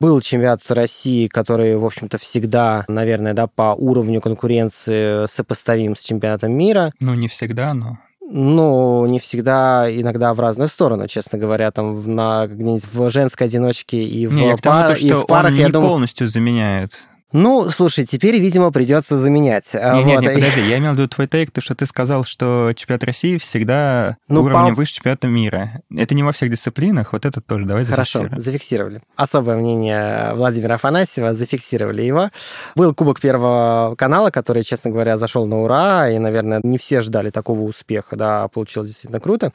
Был 0.00 0.20
чемпионат 0.20 0.60
России, 0.68 1.28
который, 1.28 1.78
в 1.78 1.86
общем-то, 1.86 2.18
всегда, 2.18 2.84
наверное, 2.86 3.32
да, 3.32 3.46
по 3.46 3.74
уровню 3.74 4.20
конкуренции 4.20 5.24
сопоставим 5.28 5.96
с 5.96 6.00
чемпионатом 6.00 6.52
мира. 6.52 6.92
Ну, 7.00 7.14
не 7.14 7.28
всегда, 7.28 7.72
но... 7.72 7.98
Ну, 8.38 9.06
не 9.06 9.18
всегда, 9.18 9.86
иногда 9.90 10.34
в 10.34 10.40
разную 10.40 10.68
сторону, 10.68 11.08
честно 11.08 11.38
говоря, 11.38 11.70
там 11.70 11.94
в- 11.96 12.06
на 12.06 12.46
где-нибудь 12.46 12.84
в 12.92 13.08
женской 13.08 13.46
одиночке 13.46 14.02
и 14.04 14.26
в, 14.26 14.34
Не, 14.34 14.56
тому, 14.58 14.58
пар- 14.58 14.92
то, 14.92 14.98
и 14.98 15.10
в 15.10 15.24
парах, 15.24 15.52
он 15.52 15.56
я 15.58 15.66
не 15.66 15.72
думаю, 15.72 15.90
полностью 15.92 16.28
заменяет. 16.28 16.92
Ну, 17.32 17.68
слушай, 17.70 18.06
теперь, 18.06 18.40
видимо, 18.40 18.70
придется 18.70 19.18
заменять. 19.18 19.74
А, 19.74 19.96
Не, 19.96 20.04
не, 20.04 20.14
вот. 20.14 20.22
не, 20.22 20.28
подожди, 20.30 20.60
я 20.60 20.78
имел 20.78 20.92
в 20.92 20.96
виду 20.96 21.08
твой 21.08 21.26
тейк, 21.26 21.50
то, 21.50 21.60
что 21.60 21.74
ты 21.74 21.84
сказал, 21.86 22.24
что 22.24 22.72
чемпионат 22.76 23.02
России 23.04 23.36
всегда 23.36 24.16
Ну, 24.28 24.42
уровнем 24.42 24.74
по- 24.74 24.80
выше 24.80 24.94
чемпионата 24.94 25.26
мира. 25.26 25.82
Это 25.94 26.14
не 26.14 26.22
во 26.22 26.32
всех 26.32 26.50
дисциплинах, 26.50 27.12
вот 27.12 27.26
это 27.26 27.40
тоже 27.40 27.64
давай 27.64 27.84
Хорошо, 27.84 28.20
зафиксируем. 28.20 28.40
зафиксировали. 28.42 29.00
Особое 29.16 29.56
мнение 29.56 30.32
Владимира 30.34 30.76
Афанасьева, 30.76 31.34
зафиксировали 31.34 32.02
его. 32.02 32.30
Был 32.76 32.94
Кубок 32.94 33.20
Первого 33.20 33.96
канала, 33.96 34.30
который, 34.30 34.62
честно 34.62 34.90
говоря, 34.92 35.16
зашел 35.18 35.46
на 35.46 35.60
ура, 35.62 36.08
и, 36.08 36.18
наверное, 36.18 36.60
не 36.62 36.78
все 36.78 37.00
ждали 37.00 37.30
такого 37.30 37.62
успеха, 37.62 38.16
да, 38.16 38.46
получилось 38.48 38.88
действительно 38.88 39.20
круто. 39.20 39.52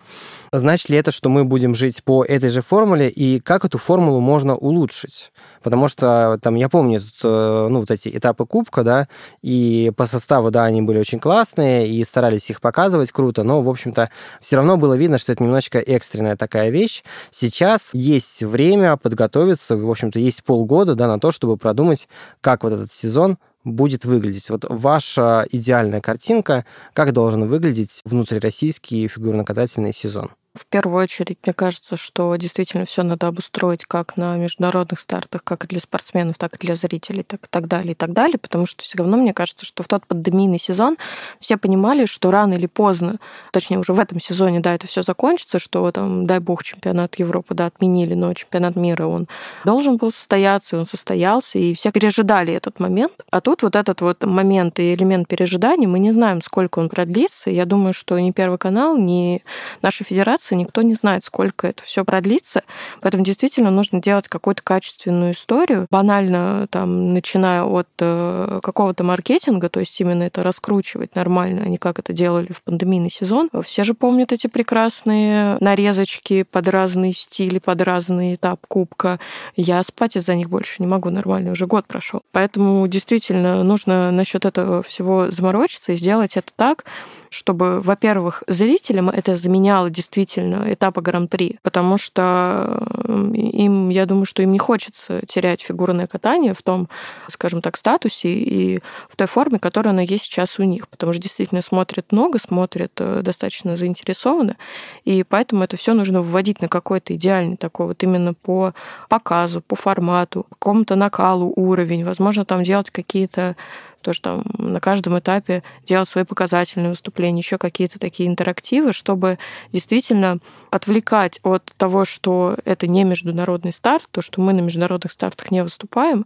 Значит 0.52 0.90
ли 0.90 0.98
это, 0.98 1.12
что 1.12 1.30
мы 1.30 1.46
будем 1.46 1.74
жить 1.74 2.04
по 2.04 2.24
этой 2.24 2.50
же 2.50 2.62
формуле, 2.62 3.10
и 3.10 3.40
как 3.40 3.64
эту 3.66 3.78
формулу 3.78 4.20
можно 4.20 4.56
улучшить? 4.56 5.32
Потому 5.64 5.88
что, 5.88 6.40
там, 6.42 6.56
я 6.56 6.70
помню, 6.70 7.00
тут, 7.00 7.14
э, 7.24 7.68
ну, 7.70 7.80
вот 7.80 7.92
эти 7.92 8.10
этапы 8.10 8.46
Кубка, 8.46 8.84
да, 8.84 9.08
и 9.42 9.92
по 9.96 10.06
составу, 10.06 10.52
да, 10.52 10.66
они 10.66 10.82
были 10.82 11.00
очень 11.00 11.20
классные, 11.20 11.88
и 11.88 12.04
старались 12.04 12.50
их 12.50 12.62
показывать 12.62 13.12
круто, 13.12 13.44
но, 13.44 13.62
в 13.62 13.70
общем-то, 13.70 14.10
все 14.40 14.56
равно 14.56 14.78
было 14.78 14.96
видно, 14.96 15.18
что 15.18 15.32
это 15.32 15.44
немножечко 15.44 15.80
экстренная 15.80 16.36
такая 16.36 16.70
вещь. 16.70 17.04
Сейчас 17.30 17.92
есть 17.94 18.44
время 18.44 18.98
подготовиться, 18.98 19.78
в 19.78 19.90
общем-то, 19.90 20.20
есть 20.20 20.44
полгода, 20.44 20.96
да, 20.96 21.08
на 21.08 21.20
то, 21.20 21.32
чтобы 21.32 21.58
продумать, 21.58 22.08
как 22.42 22.64
вот 22.64 22.74
этот 22.74 22.94
сезон 22.94 23.38
будет 23.64 24.06
выглядеть. 24.06 24.50
Вот 24.50 24.66
ваша 24.68 25.46
идеальная 25.52 26.02
картинка, 26.02 26.66
как 26.94 27.14
должен 27.14 27.48
выглядеть 27.48 28.02
внутрироссийский 28.06 29.08
фигурно-катательный 29.08 29.94
сезон? 29.94 30.32
В 30.54 30.66
первую 30.66 31.02
очередь, 31.02 31.38
мне 31.46 31.54
кажется, 31.54 31.96
что 31.96 32.36
действительно 32.36 32.84
все 32.84 33.04
надо 33.04 33.28
обустроить 33.28 33.86
как 33.86 34.18
на 34.18 34.36
международных 34.36 35.00
стартах, 35.00 35.46
как 35.46 35.64
и 35.64 35.68
для 35.68 35.80
спортсменов, 35.80 36.38
так 36.38 36.56
и 36.56 36.58
для 36.58 36.76
зрителей, 36.76 37.24
так 37.24 37.46
и 37.46 37.48
так 37.50 37.70
далее, 37.70 37.94
и 37.94 37.96
так 37.96 38.12
далее, 38.12 38.38
потому 38.38 38.66
что 38.66 38.84
все 38.84 38.98
равно, 38.98 39.16
мне 39.16 39.34
кажется, 39.34 39.66
что 39.66 39.82
в 39.82 39.88
тот 39.88 40.06
пандемийный 40.06 40.60
сезон 40.60 40.98
все 41.40 41.56
понимали, 41.56 42.04
что 42.04 42.32
рано 42.32 42.56
или 42.56 42.66
поздно, 42.66 43.18
точнее 43.54 43.80
уже 43.80 43.94
в 43.94 44.00
этом 44.00 44.20
сезоне, 44.20 44.60
да, 44.60 44.76
это 44.76 44.88
все 44.88 45.04
закончится, 45.04 45.58
что 45.58 45.90
там, 45.94 46.28
дай 46.28 46.40
бог, 46.40 46.64
чемпионат 46.64 47.16
Европы, 47.16 47.56
да, 47.56 47.68
отменили, 47.68 48.14
но 48.14 48.34
чемпионат 48.34 48.76
мира, 48.76 49.06
он 49.06 49.30
должен 49.64 49.96
был 49.96 50.12
состояться, 50.12 50.76
и 50.76 50.80
он 50.80 50.86
состоялся, 50.86 51.60
и 51.60 51.74
все 51.74 51.94
пережидали 51.94 52.54
этот 52.54 52.78
момент. 52.82 53.14
А 53.30 53.40
тут 53.40 53.64
вот 53.64 53.78
этот 53.78 54.02
вот 54.02 54.26
момент 54.26 54.80
и 54.80 54.94
элемент 54.96 55.30
пережидания, 55.30 55.88
мы 55.88 56.00
не 56.00 56.12
знаем, 56.12 56.42
сколько 56.42 56.80
он 56.80 56.90
продлится. 56.90 57.50
Я 57.50 57.64
думаю, 57.64 57.94
что 57.94 58.20
ни 58.20 58.32
Первый 58.32 58.58
канал, 58.58 58.98
ни 58.98 59.44
наша 59.82 60.04
федерация, 60.04 60.41
никто 60.52 60.82
не 60.82 60.94
знает, 60.94 61.24
сколько 61.24 61.68
это 61.68 61.84
все 61.84 62.04
продлится. 62.04 62.64
Поэтому 63.02 63.24
действительно 63.24 63.72
нужно 63.72 64.02
делать 64.02 64.28
какую-то 64.28 64.62
качественную 64.64 65.34
историю, 65.34 65.88
банально 65.90 66.68
там, 66.70 67.14
начиная 67.14 67.64
от 67.64 67.88
э, 68.00 68.60
какого-то 68.64 69.04
маркетинга, 69.04 69.70
то 69.70 69.80
есть 69.80 70.00
именно 70.02 70.24
это 70.24 70.44
раскручивать 70.44 71.16
нормально, 71.16 71.62
а 71.66 71.70
не 71.70 71.78
как 71.78 72.00
это 72.00 72.14
делали 72.14 72.52
в 72.52 72.62
пандемийный 72.64 73.12
сезон. 73.12 73.50
Все 73.64 73.84
же 73.84 73.94
помнят 73.94 74.32
эти 74.32 74.48
прекрасные 74.48 75.58
нарезочки 75.60 76.44
под 76.44 76.68
разные 76.68 77.14
стили, 77.14 77.60
под 77.60 77.82
разный 77.82 78.36
этап 78.36 78.66
кубка. 78.68 79.20
Я 79.56 79.84
спать 79.84 80.16
из-за 80.16 80.36
них 80.36 80.50
больше 80.50 80.78
не 80.80 80.88
могу 80.88 81.10
нормально, 81.10 81.52
уже 81.52 81.68
год 81.68 81.86
прошел. 81.88 82.22
Поэтому 82.32 82.88
действительно 82.88 83.64
нужно 83.64 84.12
насчет 84.12 84.46
этого 84.46 84.84
всего 84.84 85.30
заморочиться 85.30 85.92
и 85.92 85.98
сделать 85.98 86.38
это 86.38 86.52
так, 86.56 86.86
чтобы, 87.30 87.82
во-первых, 87.82 88.44
зрителям 88.48 89.10
это 89.10 89.36
заменяло 89.36 89.90
действительно 89.90 90.31
этапы 90.40 91.02
Гран-при, 91.02 91.60
потому 91.62 91.98
что 91.98 92.84
э, 93.08 93.32
им, 93.36 93.90
я 93.90 94.06
думаю, 94.06 94.26
что 94.26 94.44
им 94.44 94.52
не 94.52 94.60
хочется 94.60 95.22
терять 95.26 95.62
фигурное 95.62 96.08
катание 96.08 96.54
в 96.54 96.62
том, 96.62 96.90
скажем 97.28 97.62
так, 97.62 97.78
статусе 97.78 98.30
и 98.30 98.80
в 99.10 99.16
той 99.16 99.28
форме, 99.28 99.60
которая 99.60 99.94
она 99.94 100.02
есть 100.02 100.24
сейчас 100.24 100.60
у 100.60 100.64
них, 100.64 100.88
потому 100.90 101.14
что 101.14 101.22
действительно 101.22 101.62
смотрят 101.62 102.12
много, 102.12 102.40
смотрят 102.40 102.92
э, 102.98 103.22
достаточно 103.24 103.76
заинтересованно, 103.76 104.58
и 105.06 105.24
поэтому 105.24 105.64
это 105.64 105.78
все 105.78 105.94
нужно 105.94 106.22
вводить 106.22 106.62
на 106.62 106.68
какой-то 106.68 107.16
идеальный 107.16 107.58
такой 107.58 107.88
вот 107.88 108.04
именно 108.04 108.34
по 108.34 108.74
показу, 109.10 109.62
по 109.62 109.76
формату, 109.76 110.46
какому-то 110.50 110.96
накалу 110.96 111.52
уровень, 111.56 112.06
возможно, 112.06 112.46
там 112.46 112.64
делать 112.64 112.92
какие-то 112.92 113.56
тоже 114.02 114.22
там 114.22 114.44
на 114.58 114.80
каждом 114.80 115.18
этапе 115.20 115.64
делать 115.86 116.10
свои 116.10 116.24
показательные 116.24 116.90
выступления, 116.90 117.40
еще 117.40 117.58
какие-то 117.58 118.00
такие 118.00 118.28
интерактивы, 118.30 118.94
чтобы 118.94 119.38
действительно 119.72 120.40
отвлекать 120.70 121.40
от 121.44 121.66
того, 121.78 122.06
что 122.06 122.58
это 122.66 122.88
не 122.88 123.04
международный 123.04 123.72
старт, 123.72 124.06
то, 124.12 124.22
что 124.22 124.42
мы 124.42 124.54
на 124.54 124.62
международных 124.62 125.12
стартах 125.12 125.52
не 125.52 125.64
выступаем, 125.64 126.26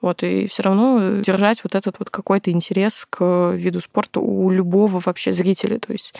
вот, 0.00 0.22
и 0.22 0.46
все 0.46 0.62
равно 0.62 1.20
держать 1.20 1.62
вот 1.62 1.74
этот 1.74 1.98
вот 1.98 2.08
какой-то 2.08 2.50
интерес 2.50 3.06
к 3.08 3.52
виду 3.54 3.80
спорта 3.80 4.20
у 4.20 4.50
любого 4.50 5.00
вообще 5.04 5.32
зрителя. 5.32 5.78
То 5.78 5.92
есть 5.92 6.14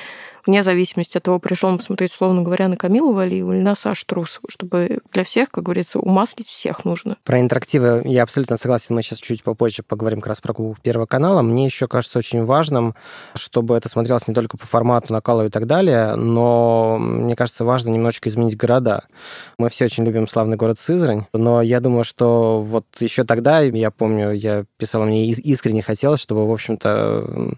вне 0.46 0.62
зависимости 0.62 1.16
от 1.16 1.24
того, 1.24 1.38
пришел 1.38 1.70
он 1.70 1.78
посмотреть, 1.78 2.12
условно 2.12 2.42
говоря, 2.42 2.68
на 2.68 2.76
Камилу 2.76 3.12
Валиеву 3.12 3.52
или 3.52 3.60
на 3.60 3.74
Сашу 3.74 4.04
Трусову, 4.06 4.46
чтобы 4.48 4.98
для 5.12 5.24
всех, 5.24 5.50
как 5.50 5.64
говорится, 5.64 5.98
умаслить 5.98 6.48
всех 6.48 6.84
нужно. 6.84 7.16
Про 7.24 7.40
интерактивы 7.40 8.02
я 8.04 8.22
абсолютно 8.22 8.56
согласен. 8.56 8.94
Мы 8.94 9.02
сейчас 9.02 9.18
чуть 9.18 9.42
попозже 9.42 9.82
поговорим 9.82 10.20
как 10.20 10.28
раз 10.28 10.40
про 10.40 10.54
Кубок 10.54 10.80
Первого 10.80 11.06
канала. 11.06 11.42
Мне 11.42 11.64
еще 11.66 11.88
кажется 11.88 12.18
очень 12.18 12.44
важным, 12.44 12.94
чтобы 13.34 13.76
это 13.76 13.88
смотрелось 13.88 14.28
не 14.28 14.34
только 14.34 14.56
по 14.56 14.66
формату, 14.66 15.12
накалу 15.12 15.44
и 15.44 15.50
так 15.50 15.66
далее, 15.66 16.14
но 16.16 16.98
мне 16.98 17.36
кажется 17.36 17.64
важно 17.64 17.90
немножечко 17.90 18.28
изменить 18.28 18.56
города. 18.56 19.04
Мы 19.58 19.68
все 19.70 19.84
очень 19.86 20.04
любим 20.04 20.28
славный 20.28 20.56
город 20.56 20.78
Сызрань, 20.78 21.26
но 21.32 21.62
я 21.62 21.80
думаю, 21.80 22.04
что 22.04 22.62
вот 22.62 22.86
еще 23.00 23.24
тогда, 23.24 23.60
я 23.60 23.90
помню, 23.90 24.32
я 24.32 24.64
писала, 24.76 25.04
мне 25.04 25.30
ис- 25.30 25.40
искренне 25.40 25.82
хотелось, 25.82 26.20
чтобы, 26.20 26.46
в 26.48 26.52
общем-то, 26.52 27.54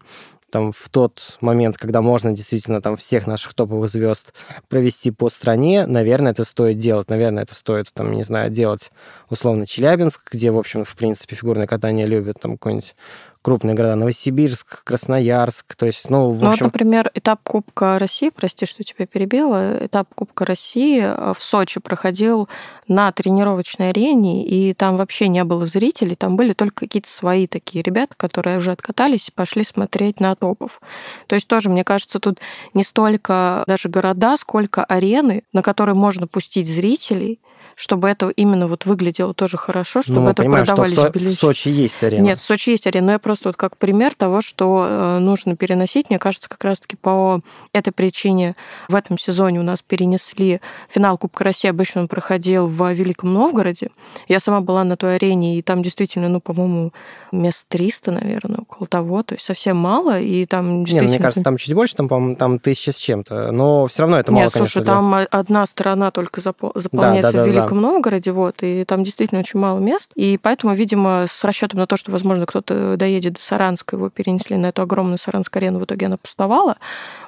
там 0.52 0.70
в 0.70 0.90
тот 0.90 1.38
момент, 1.40 1.78
когда 1.78 2.02
можно 2.02 2.32
действительно 2.32 2.82
там 2.82 2.98
всех 2.98 3.26
наших 3.26 3.54
топовых 3.54 3.88
звезд 3.88 4.34
провести 4.68 5.10
по 5.10 5.30
стране, 5.30 5.86
наверное, 5.86 6.32
это 6.32 6.44
стоит 6.44 6.76
делать. 6.78 7.08
Наверное, 7.08 7.44
это 7.44 7.54
стоит, 7.54 7.90
там, 7.94 8.12
не 8.12 8.22
знаю, 8.22 8.50
делать 8.50 8.90
условно 9.30 9.66
Челябинск, 9.66 10.30
где, 10.30 10.50
в 10.50 10.58
общем, 10.58 10.84
в 10.84 10.94
принципе, 10.94 11.36
фигурное 11.36 11.66
катание 11.66 12.06
любят, 12.06 12.38
там 12.38 12.58
какой-нибудь 12.58 12.94
крупные 13.42 13.74
города. 13.74 13.96
Новосибирск, 13.96 14.84
Красноярск. 14.84 15.74
То 15.74 15.86
есть, 15.86 16.08
ну, 16.08 16.30
в 16.30 16.42
ну, 16.42 16.50
общем... 16.50 16.66
вот, 16.66 16.72
например, 16.72 17.10
этап 17.14 17.40
Кубка 17.42 17.98
России, 17.98 18.30
прости, 18.30 18.66
что 18.66 18.84
тебя 18.84 19.06
перебила, 19.06 19.84
этап 19.84 20.08
Кубка 20.14 20.46
России 20.46 21.02
э, 21.02 21.34
в 21.36 21.42
Сочи 21.42 21.80
проходил 21.80 22.48
на 22.88 23.10
тренировочной 23.10 23.90
арене, 23.90 24.46
и 24.46 24.74
там 24.74 24.96
вообще 24.96 25.28
не 25.28 25.42
было 25.44 25.66
зрителей, 25.66 26.14
там 26.14 26.36
были 26.36 26.52
только 26.52 26.86
какие-то 26.86 27.08
свои 27.08 27.46
такие 27.46 27.82
ребята, 27.82 28.14
которые 28.16 28.58
уже 28.58 28.72
откатались 28.72 29.28
и 29.28 29.32
пошли 29.32 29.64
смотреть 29.64 30.20
на 30.20 30.34
топов. 30.34 30.80
То 31.26 31.34
есть 31.34 31.48
тоже, 31.48 31.68
мне 31.68 31.84
кажется, 31.84 32.20
тут 32.20 32.38
не 32.74 32.84
столько 32.84 33.64
даже 33.66 33.88
города, 33.88 34.36
сколько 34.36 34.84
арены, 34.84 35.42
на 35.52 35.62
которые 35.62 35.94
можно 35.94 36.26
пустить 36.26 36.68
зрителей, 36.68 37.40
чтобы 37.74 38.08
это 38.08 38.28
именно 38.30 38.66
вот 38.68 38.86
выглядело 38.86 39.34
тоже 39.34 39.56
хорошо, 39.56 40.02
чтобы 40.02 40.20
ну, 40.20 40.28
это 40.28 40.42
понимаем, 40.42 40.66
продавались 40.66 40.94
что 40.94 41.02
в, 41.02 41.06
Со- 41.06 41.18
билеты. 41.18 41.36
в 41.36 41.38
Сочи 41.38 41.68
есть 41.68 42.02
арена. 42.02 42.22
Нет, 42.22 42.38
в 42.38 42.42
Сочи 42.42 42.70
есть 42.70 42.86
арена, 42.86 43.06
но 43.06 43.12
я 43.12 43.18
просто 43.18 43.48
вот 43.48 43.56
как 43.56 43.76
пример 43.76 44.14
того, 44.14 44.40
что 44.40 44.86
э, 44.88 45.18
нужно 45.18 45.56
переносить, 45.56 46.10
мне 46.10 46.18
кажется, 46.18 46.48
как 46.48 46.62
раз-таки 46.64 46.96
по 46.96 47.40
этой 47.72 47.92
причине 47.92 48.54
в 48.88 48.94
этом 48.94 49.18
сезоне 49.18 49.60
у 49.60 49.62
нас 49.62 49.82
перенесли 49.82 50.60
финал 50.88 51.18
Кубка 51.18 51.44
России, 51.44 51.68
обычно 51.68 52.02
он 52.02 52.08
проходил 52.08 52.66
в 52.66 52.92
Великом 52.92 53.32
Новгороде. 53.32 53.90
Я 54.28 54.40
сама 54.40 54.60
была 54.60 54.84
на 54.84 54.96
той 54.96 55.16
арене, 55.16 55.58
и 55.58 55.62
там 55.62 55.82
действительно, 55.82 56.28
ну, 56.28 56.40
по-моему, 56.40 56.92
мест 57.32 57.66
300, 57.68 58.12
наверное, 58.12 58.60
около 58.60 58.86
того, 58.86 59.22
то 59.22 59.34
есть 59.34 59.44
совсем 59.44 59.76
мало, 59.76 60.20
и 60.20 60.46
там 60.46 60.66
Не, 60.66 60.72
ну, 60.72 60.84
действительно... 60.84 61.10
мне 61.10 61.18
кажется, 61.18 61.42
там 61.42 61.56
чуть 61.56 61.74
больше, 61.74 61.96
там, 61.96 62.08
по-моему, 62.08 62.36
там 62.36 62.58
тысяча 62.58 62.92
с 62.92 62.96
чем-то, 62.96 63.52
но 63.52 63.86
все 63.86 64.02
равно 64.02 64.18
это 64.18 64.32
мало, 64.32 64.44
Нет, 64.44 64.52
конечно. 64.52 64.72
слушай, 64.72 64.86
там 64.86 65.14
одна 65.30 65.66
сторона 65.66 66.10
только 66.10 66.40
запо- 66.40 66.72
заполняется 66.74 67.32
да, 67.32 67.44
в 67.44 67.46
да, 67.46 67.52
Великом 67.72 67.80
Новгороде, 67.80 68.32
вот, 68.32 68.62
и 68.62 68.84
там 68.84 69.04
действительно 69.04 69.40
очень 69.40 69.58
мало 69.58 69.78
мест, 69.78 70.12
и 70.14 70.38
поэтому, 70.40 70.74
видимо, 70.74 71.26
с 71.28 71.44
расчетом 71.44 71.80
на 71.80 71.86
то, 71.86 71.96
что, 71.96 72.12
возможно, 72.12 72.46
кто-то 72.46 72.96
доедет 72.96 73.34
до 73.34 73.40
Саранска, 73.40 73.96
его 73.96 74.10
перенесли 74.10 74.56
на 74.56 74.66
эту 74.66 74.82
огромную 74.82 75.18
Саранскую 75.18 75.60
арену, 75.60 75.78
в 75.78 75.84
итоге 75.84 76.06
она 76.06 76.16
пустовала, 76.16 76.76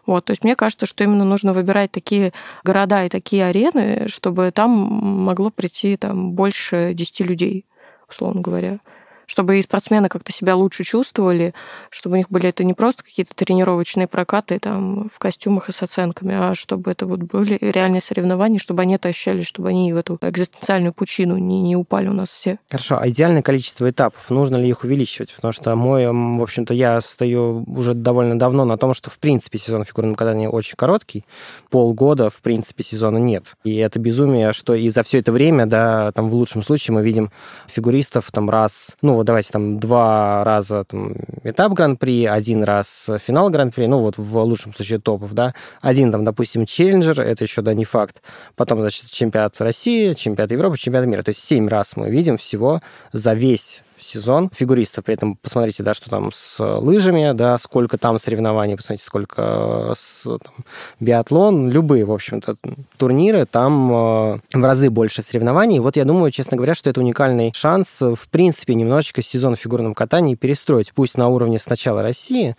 вот, 0.06 0.26
то 0.26 0.32
есть 0.32 0.44
мне 0.44 0.54
кажется, 0.54 0.86
что 0.86 1.04
именно 1.04 1.24
нужно 1.24 1.52
выбирать 1.52 1.90
такие 1.90 2.32
города 2.62 3.04
и 3.04 3.08
такие 3.08 3.46
арены, 3.46 4.08
чтобы 4.08 4.50
там 4.52 4.70
могло 4.70 5.50
прийти 5.50 5.96
там 5.96 6.32
больше 6.32 6.92
10 6.94 7.20
людей, 7.20 7.64
условно 8.08 8.40
говоря 8.40 8.78
чтобы 9.26 9.58
и 9.58 9.62
спортсмены 9.62 10.08
как-то 10.08 10.32
себя 10.32 10.56
лучше 10.56 10.84
чувствовали, 10.84 11.54
чтобы 11.90 12.14
у 12.14 12.16
них 12.16 12.30
были 12.30 12.48
это 12.48 12.64
не 12.64 12.74
просто 12.74 13.04
какие-то 13.04 13.34
тренировочные 13.34 14.06
прокаты 14.06 14.58
там 14.58 15.08
в 15.08 15.18
костюмах 15.18 15.68
и 15.68 15.72
с 15.72 15.82
оценками, 15.82 16.34
а 16.34 16.54
чтобы 16.54 16.90
это 16.90 17.06
вот 17.06 17.20
были 17.20 17.58
реальные 17.60 18.00
соревнования, 18.00 18.58
чтобы 18.58 18.82
они 18.82 18.94
это 18.94 19.08
ощущали, 19.08 19.42
чтобы 19.42 19.68
они 19.68 19.92
в 19.92 19.96
эту 19.96 20.18
экзистенциальную 20.20 20.92
пучину 20.92 21.36
не, 21.36 21.60
не 21.60 21.76
упали 21.76 22.08
у 22.08 22.12
нас 22.12 22.30
все. 22.30 22.58
Хорошо, 22.70 22.98
а 23.00 23.08
идеальное 23.08 23.42
количество 23.42 23.88
этапов, 23.88 24.30
нужно 24.30 24.56
ли 24.56 24.68
их 24.68 24.84
увеличивать? 24.84 25.34
Потому 25.34 25.52
что 25.52 25.74
мой, 25.76 26.06
в 26.06 26.42
общем-то, 26.42 26.74
я 26.74 27.00
стою 27.00 27.64
уже 27.66 27.94
довольно 27.94 28.38
давно 28.38 28.64
на 28.64 28.76
том, 28.76 28.94
что, 28.94 29.10
в 29.10 29.18
принципе, 29.18 29.58
сезон 29.58 29.84
фигурного 29.84 30.16
катания 30.16 30.48
очень 30.48 30.76
короткий, 30.76 31.24
полгода, 31.70 32.30
в 32.30 32.36
принципе, 32.36 32.84
сезона 32.84 33.18
нет. 33.18 33.54
И 33.64 33.76
это 33.76 33.98
безумие, 33.98 34.52
что 34.52 34.74
и 34.74 34.88
за 34.88 35.02
все 35.02 35.18
это 35.18 35.32
время, 35.32 35.66
да, 35.66 36.12
там 36.12 36.28
в 36.28 36.34
лучшем 36.34 36.62
случае 36.62 36.94
мы 36.94 37.02
видим 37.02 37.30
фигуристов 37.66 38.30
там 38.30 38.50
раз, 38.50 38.96
ну 39.02 39.16
давайте 39.24 39.50
там 39.50 39.80
два 39.80 40.44
раза 40.44 40.84
там, 40.84 41.14
этап 41.42 41.72
Гран-при, 41.72 42.26
один 42.26 42.62
раз 42.62 43.08
финал 43.24 43.50
Гран-при, 43.50 43.86
ну 43.86 44.00
вот 44.00 44.18
в 44.18 44.38
лучшем 44.38 44.74
случае 44.74 45.00
топов, 45.00 45.32
да, 45.32 45.54
один 45.80 46.12
там, 46.12 46.24
допустим, 46.24 46.66
челленджер, 46.66 47.20
это 47.20 47.44
еще, 47.44 47.62
да, 47.62 47.74
не 47.74 47.84
факт, 47.84 48.22
потом, 48.56 48.80
значит, 48.80 49.10
чемпионат 49.10 49.60
России, 49.60 50.14
чемпионат 50.14 50.52
Европы, 50.52 50.78
чемпионат 50.78 51.08
мира, 51.08 51.22
то 51.22 51.30
есть 51.30 51.42
семь 51.42 51.68
раз 51.68 51.96
мы 51.96 52.10
видим 52.10 52.38
всего 52.38 52.80
за 53.12 53.34
весь 53.34 53.82
сезон 54.04 54.50
фигуристов. 54.54 55.04
При 55.04 55.14
этом 55.14 55.36
посмотрите, 55.36 55.82
да, 55.82 55.94
что 55.94 56.10
там 56.10 56.30
с 56.32 56.58
лыжами, 56.58 57.32
да, 57.32 57.58
сколько 57.58 57.98
там 57.98 58.18
соревнований, 58.18 58.76
посмотрите, 58.76 59.04
сколько 59.04 59.94
с 59.96 60.24
там, 60.24 60.64
биатлон, 61.00 61.70
любые, 61.70 62.04
в 62.04 62.12
общем-то, 62.12 62.56
турниры, 62.96 63.46
там 63.46 63.90
э, 63.90 64.40
в 64.52 64.64
разы 64.64 64.90
больше 64.90 65.22
соревнований. 65.22 65.78
Вот 65.78 65.96
я 65.96 66.04
думаю, 66.04 66.30
честно 66.30 66.56
говоря, 66.56 66.74
что 66.74 66.90
это 66.90 67.00
уникальный 67.00 67.52
шанс, 67.54 68.02
э, 68.02 68.14
в 68.14 68.28
принципе, 68.28 68.74
немножечко 68.74 69.22
сезон 69.22 69.56
в 69.56 69.60
фигурном 69.60 69.94
катании 69.94 70.34
перестроить, 70.34 70.92
пусть 70.94 71.16
на 71.16 71.28
уровне 71.28 71.58
сначала 71.58 72.02
России, 72.02 72.56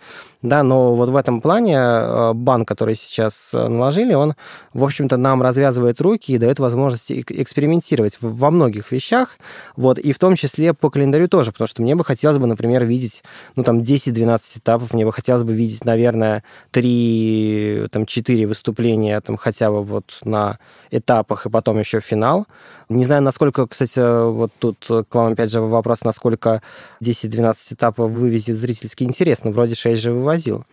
да, 0.48 0.62
но 0.62 0.94
вот 0.94 1.08
в 1.08 1.16
этом 1.16 1.40
плане 1.40 1.76
э, 1.76 2.32
бан, 2.34 2.64
который 2.64 2.94
сейчас 2.94 3.50
э, 3.52 3.68
наложили, 3.68 4.14
он, 4.14 4.34
в 4.72 4.84
общем-то, 4.84 5.16
нам 5.16 5.42
развязывает 5.42 6.00
руки 6.00 6.32
и 6.32 6.38
дает 6.38 6.58
возможность 6.58 7.10
эк- 7.10 7.32
экспериментировать 7.42 8.18
во 8.20 8.50
многих 8.50 8.92
вещах, 8.92 9.38
вот, 9.76 9.98
и 9.98 10.12
в 10.12 10.18
том 10.18 10.36
числе 10.36 10.72
по 10.74 10.90
календарю 10.90 11.28
тоже, 11.28 11.52
потому 11.52 11.68
что 11.68 11.82
мне 11.82 11.94
бы 11.94 12.04
хотелось 12.04 12.38
бы, 12.38 12.46
например, 12.46 12.84
видеть, 12.84 13.22
ну, 13.56 13.64
там, 13.64 13.80
10-12 13.80 14.58
этапов, 14.58 14.92
мне 14.92 15.04
бы 15.04 15.12
хотелось 15.12 15.42
бы 15.42 15.52
видеть, 15.52 15.84
наверное, 15.84 16.42
3, 16.70 17.88
там, 17.90 18.06
4 18.06 18.46
выступления, 18.46 19.20
там, 19.20 19.36
хотя 19.36 19.70
бы 19.70 19.82
вот 19.82 20.20
на 20.24 20.58
этапах, 20.90 21.46
и 21.46 21.50
потом 21.50 21.78
еще 21.78 22.00
финал. 22.00 22.46
Не 22.88 23.04
знаю, 23.04 23.22
насколько, 23.22 23.66
кстати, 23.66 24.00
вот 24.30 24.52
тут 24.58 24.86
к 24.86 25.14
вам, 25.14 25.32
опять 25.32 25.50
же, 25.50 25.60
вопрос, 25.60 26.04
насколько 26.04 26.62
10-12 27.02 27.54
этапов 27.70 28.10
вывезет 28.10 28.56
зрительский 28.56 29.06
интерес. 29.06 29.44
Ну, 29.44 29.52
вроде 29.52 29.74
6 29.74 30.00
же 30.00 30.12
вывозил. 30.12 30.64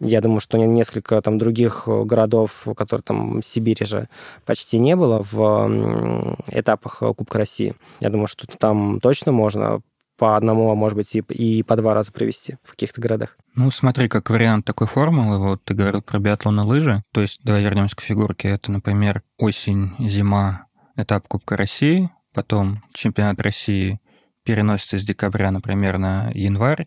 Я 0.00 0.20
думаю, 0.20 0.40
что 0.40 0.58
несколько 0.58 1.20
там 1.22 1.38
других 1.38 1.84
городов, 1.86 2.66
которые 2.76 3.04
там 3.04 3.40
в 3.40 3.46
Сибири 3.46 3.86
же 3.86 4.08
почти 4.44 4.78
не 4.78 4.96
было 4.96 5.24
в 5.30 6.36
этапах 6.48 6.98
Кубка 6.98 7.38
России. 7.38 7.74
Я 8.00 8.10
думаю, 8.10 8.26
что 8.26 8.46
там 8.58 8.98
точно 9.00 9.30
можно 9.32 9.80
по 10.22 10.36
одному, 10.36 10.70
а 10.70 10.76
может 10.76 10.96
быть 10.96 11.16
и, 11.16 11.18
и 11.18 11.64
по 11.64 11.74
два 11.74 11.94
раза 11.94 12.12
провести 12.12 12.54
в 12.62 12.70
каких-то 12.70 13.00
городах. 13.00 13.36
Ну, 13.56 13.72
смотри, 13.72 14.06
как 14.06 14.30
вариант 14.30 14.64
такой 14.64 14.86
формулы, 14.86 15.40
вот 15.40 15.64
ты 15.64 15.74
говорил 15.74 16.00
про 16.00 16.20
биатлон 16.20 16.60
и 16.60 16.62
лыжи, 16.62 17.02
то 17.10 17.22
есть 17.22 17.40
давай 17.42 17.64
вернемся 17.64 17.96
к 17.96 18.02
фигурке, 18.02 18.50
это, 18.50 18.70
например, 18.70 19.24
осень, 19.36 19.96
зима, 19.98 20.66
этап 20.94 21.26
Кубка 21.26 21.56
России, 21.56 22.08
потом 22.32 22.84
чемпионат 22.94 23.40
России 23.40 24.00
переносится 24.44 24.96
с 24.96 25.02
декабря, 25.02 25.50
например, 25.50 25.98
на 25.98 26.30
январь, 26.34 26.86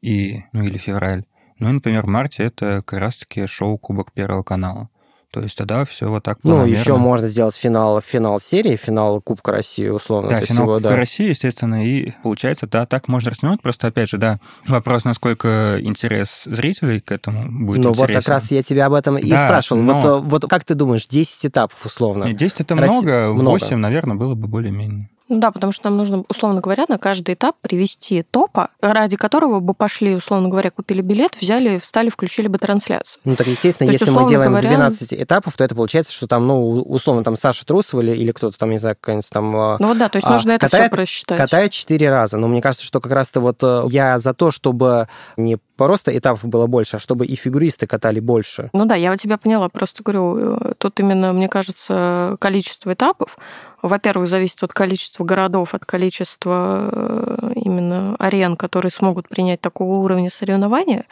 и, 0.00 0.44
ну 0.54 0.64
или 0.64 0.78
февраль. 0.78 1.24
Ну 1.58 1.68
и, 1.68 1.72
например, 1.72 2.06
в 2.06 2.08
марте 2.08 2.44
это 2.44 2.82
как 2.82 2.98
раз-таки 2.98 3.46
шоу 3.46 3.76
Кубок 3.76 4.12
Первого 4.14 4.42
канала. 4.42 4.88
То 5.32 5.40
есть 5.40 5.56
тогда 5.56 5.84
все 5.84 6.08
вот 6.08 6.24
так 6.24 6.38
Ну, 6.42 6.64
еще 6.66 6.96
можно 6.96 7.28
сделать 7.28 7.54
финал, 7.54 8.00
финал 8.00 8.40
серии, 8.40 8.74
финал 8.74 9.20
Кубка 9.20 9.52
России, 9.52 9.86
условно. 9.86 10.30
Да, 10.30 10.40
финал 10.40 10.64
его, 10.64 10.74
Кубка 10.74 10.88
да. 10.90 10.96
России, 10.96 11.28
естественно, 11.28 11.86
и 11.86 12.12
получается, 12.24 12.66
да, 12.66 12.84
так 12.84 13.06
можно 13.06 13.30
растянуть. 13.30 13.62
Просто, 13.62 13.86
опять 13.86 14.08
же, 14.08 14.18
да, 14.18 14.40
вопрос, 14.66 15.04
насколько 15.04 15.76
интерес 15.80 16.42
зрителей 16.46 16.98
к 17.00 17.12
этому 17.12 17.64
будет 17.64 17.84
Ну, 17.84 17.92
вот 17.92 18.10
как 18.10 18.26
раз 18.28 18.50
я 18.50 18.64
тебя 18.64 18.86
об 18.86 18.94
этом 18.94 19.18
и 19.18 19.30
Да, 19.30 19.44
спрашивал. 19.44 19.82
но- 19.82 20.00
Вот, 20.00 20.04
э, 20.04 20.18
вот 20.28 20.44
как 20.48 20.64
ты 20.64 20.74
думаешь, 20.74 21.06
10 21.06 21.46
этапов 21.46 21.86
условно? 21.86 22.24
Нет, 22.24 22.36
10 22.36 22.60
это 22.62 22.74
Росси- 22.74 22.90
много, 22.92 23.32
много. 23.32 23.50
8, 23.50 23.76
наверное, 23.76 24.16
было 24.16 24.34
бы 24.34 24.48
более-менее. 24.48 25.10
Ну 25.30 25.38
да, 25.38 25.50
потому 25.52 25.72
что 25.72 25.88
нам 25.88 25.96
нужно, 25.96 26.24
условно 26.28 26.60
говоря, 26.60 26.84
на 26.88 26.98
каждый 26.98 27.34
этап 27.34 27.54
привести 27.62 28.22
топа, 28.30 28.68
ради 28.82 29.16
которого 29.16 29.60
бы 29.60 29.74
пошли, 29.74 30.14
условно 30.16 30.48
говоря, 30.48 30.70
купили 30.70 31.00
билет, 31.00 31.36
взяли, 31.40 31.78
встали, 31.78 32.10
включили 32.10 32.48
бы 32.48 32.58
трансляцию. 32.58 33.20
Ну, 33.24 33.36
так, 33.36 33.46
естественно, 33.46 33.88
То 33.88 33.92
есть, 33.92 34.00
если 34.02 34.12
мы 34.12 34.28
делаем 34.28 34.50
говоря- 34.50 34.68
12 34.68 35.14
этапов, 35.14 35.56
то 35.56 35.62
это 35.64 35.74
получается, 35.76 36.12
что 36.12 36.26
там, 36.26 36.46
ну, 36.48 36.80
условно, 36.82 37.22
там 37.24 37.36
Саша 37.36 37.64
Трусова 37.64 38.00
или, 38.00 38.10
или 38.16 38.32
кто-то 38.32 38.58
там, 38.58 38.70
не 38.70 38.78
знаю, 38.78 38.96
какая-нибудь 39.00 39.30
там... 39.30 39.56
э, 39.56 39.76
Ну 39.78 39.88
вот 39.88 39.98
да, 39.98 40.08
то 40.08 40.16
есть 40.16 40.26
А, 40.26 40.32
нужно 40.32 40.50
это 40.50 40.66
все 40.66 40.76
катает- 40.76 40.90
просчитать. 40.90 41.38
Катает 41.38 41.70
четыре 41.72 42.10
раза. 42.10 42.36
Но 42.36 42.48
мне 42.48 42.60
кажется, 42.60 42.84
что 42.84 43.00
как 43.00 43.12
раз-то 43.12 43.40
вот 43.40 43.62
э, 43.62 43.84
я 43.90 44.18
за 44.18 44.34
то, 44.34 44.50
чтобы 44.50 45.06
не 45.36 45.58
просто 45.86 46.16
этапов 46.16 46.44
было 46.44 46.66
больше, 46.66 46.96
а 46.96 46.98
чтобы 46.98 47.26
и 47.26 47.36
фигуристы 47.36 47.86
катали 47.86 48.20
больше. 48.20 48.70
Ну 48.72 48.84
да, 48.84 48.94
я 48.96 49.10
вот 49.10 49.20
тебя 49.20 49.38
поняла. 49.38 49.68
Просто 49.68 50.02
говорю, 50.02 50.36
э, 50.38 50.72
тут 50.78 51.00
именно, 51.00 51.32
мне 51.32 51.48
кажется, 51.48 52.36
количество 52.38 52.92
этапов, 52.92 53.38
во-первых, 53.82 54.28
зависит 54.28 54.62
от 54.62 54.72
количества 54.72 55.24
городов, 55.24 55.74
от 55.74 55.84
количества 55.86 56.90
э, 56.92 57.52
именно 57.54 58.14
арен, 58.18 58.56
которые 58.56 58.92
смогут 58.92 59.28
принять 59.28 59.60
такого 59.60 59.96
уровня 60.04 60.28
соревнования, 60.30 61.06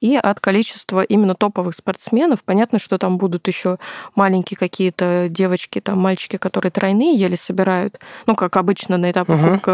и 0.00 0.16
от 0.16 0.40
количества 0.40 1.02
именно 1.02 1.34
топовых 1.34 1.74
спортсменов. 1.74 2.42
Понятно, 2.44 2.78
что 2.78 2.98
там 2.98 3.18
будут 3.18 3.46
еще 3.48 3.78
маленькие 4.14 4.56
какие-то 4.56 5.26
девочки, 5.28 5.80
там 5.80 5.98
мальчики, 5.98 6.36
которые 6.36 6.70
тройные 6.70 7.14
еле 7.14 7.36
собирают, 7.36 7.98
ну, 8.26 8.34
как 8.36 8.56
обычно 8.56 8.96
на 8.96 9.10
этапах 9.10 9.38
Мгм. 9.38 9.52
Кубка 9.54 9.70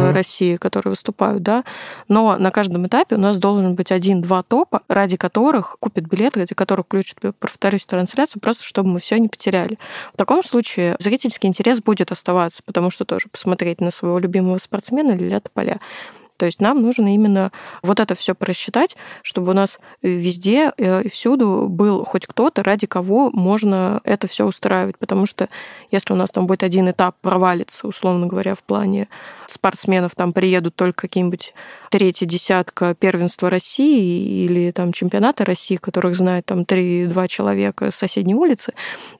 Мгм. 0.00 0.14
России, 0.14 0.56
которые 0.56 0.90
выступают, 0.92 1.42
да, 1.42 1.64
но 2.08 2.36
на 2.38 2.50
каждом 2.50 2.86
этапе 2.86 3.16
у 3.16 3.18
нас 3.20 3.38
должен 3.38 3.74
быть 3.74 3.87
один-два 3.90 4.42
топа, 4.42 4.82
ради 4.88 5.16
которых 5.16 5.76
купят 5.80 6.04
билеты, 6.04 6.40
ради 6.40 6.54
которых 6.54 6.86
включат, 6.86 7.18
повторюсь, 7.38 7.86
трансляцию, 7.86 8.40
просто 8.40 8.64
чтобы 8.64 8.90
мы 8.90 9.00
все 9.00 9.18
не 9.18 9.28
потеряли. 9.28 9.78
В 10.12 10.16
таком 10.16 10.44
случае 10.44 10.96
зрительский 10.98 11.48
интерес 11.48 11.80
будет 11.80 12.12
оставаться, 12.12 12.62
потому 12.64 12.90
что 12.90 13.04
тоже 13.04 13.28
посмотреть 13.28 13.80
на 13.80 13.90
своего 13.90 14.18
любимого 14.18 14.58
спортсмена 14.58 15.12
Лиля 15.12 15.40
Тополя. 15.40 15.80
То 16.38 16.46
есть 16.46 16.60
нам 16.60 16.80
нужно 16.80 17.14
именно 17.14 17.52
вот 17.82 18.00
это 18.00 18.14
все 18.14 18.34
просчитать, 18.34 18.96
чтобы 19.22 19.50
у 19.50 19.54
нас 19.54 19.80
везде 20.02 20.72
э, 20.78 21.02
и 21.02 21.10
всюду 21.10 21.66
был 21.68 22.04
хоть 22.04 22.26
кто-то, 22.26 22.62
ради 22.62 22.86
кого 22.86 23.30
можно 23.30 24.00
это 24.04 24.28
все 24.28 24.46
устраивать. 24.46 24.96
Потому 24.98 25.26
что 25.26 25.48
если 25.90 26.12
у 26.12 26.16
нас 26.16 26.30
там 26.30 26.46
будет 26.46 26.62
один 26.62 26.88
этап 26.90 27.16
провалится, 27.20 27.88
условно 27.88 28.28
говоря, 28.28 28.54
в 28.54 28.62
плане 28.62 29.08
спортсменов, 29.48 30.14
там 30.14 30.32
приедут 30.32 30.76
только 30.76 31.02
какие-нибудь 31.02 31.52
третья 31.90 32.26
десятка 32.26 32.94
первенства 32.94 33.50
России 33.50 34.44
или 34.44 34.70
там 34.70 34.92
чемпионата 34.92 35.44
России, 35.44 35.76
которых 35.76 36.14
знает 36.14 36.46
там 36.46 36.60
3-2 36.60 37.28
человека 37.28 37.90
с 37.90 37.96
соседней 37.96 38.34
улицы, 38.34 38.74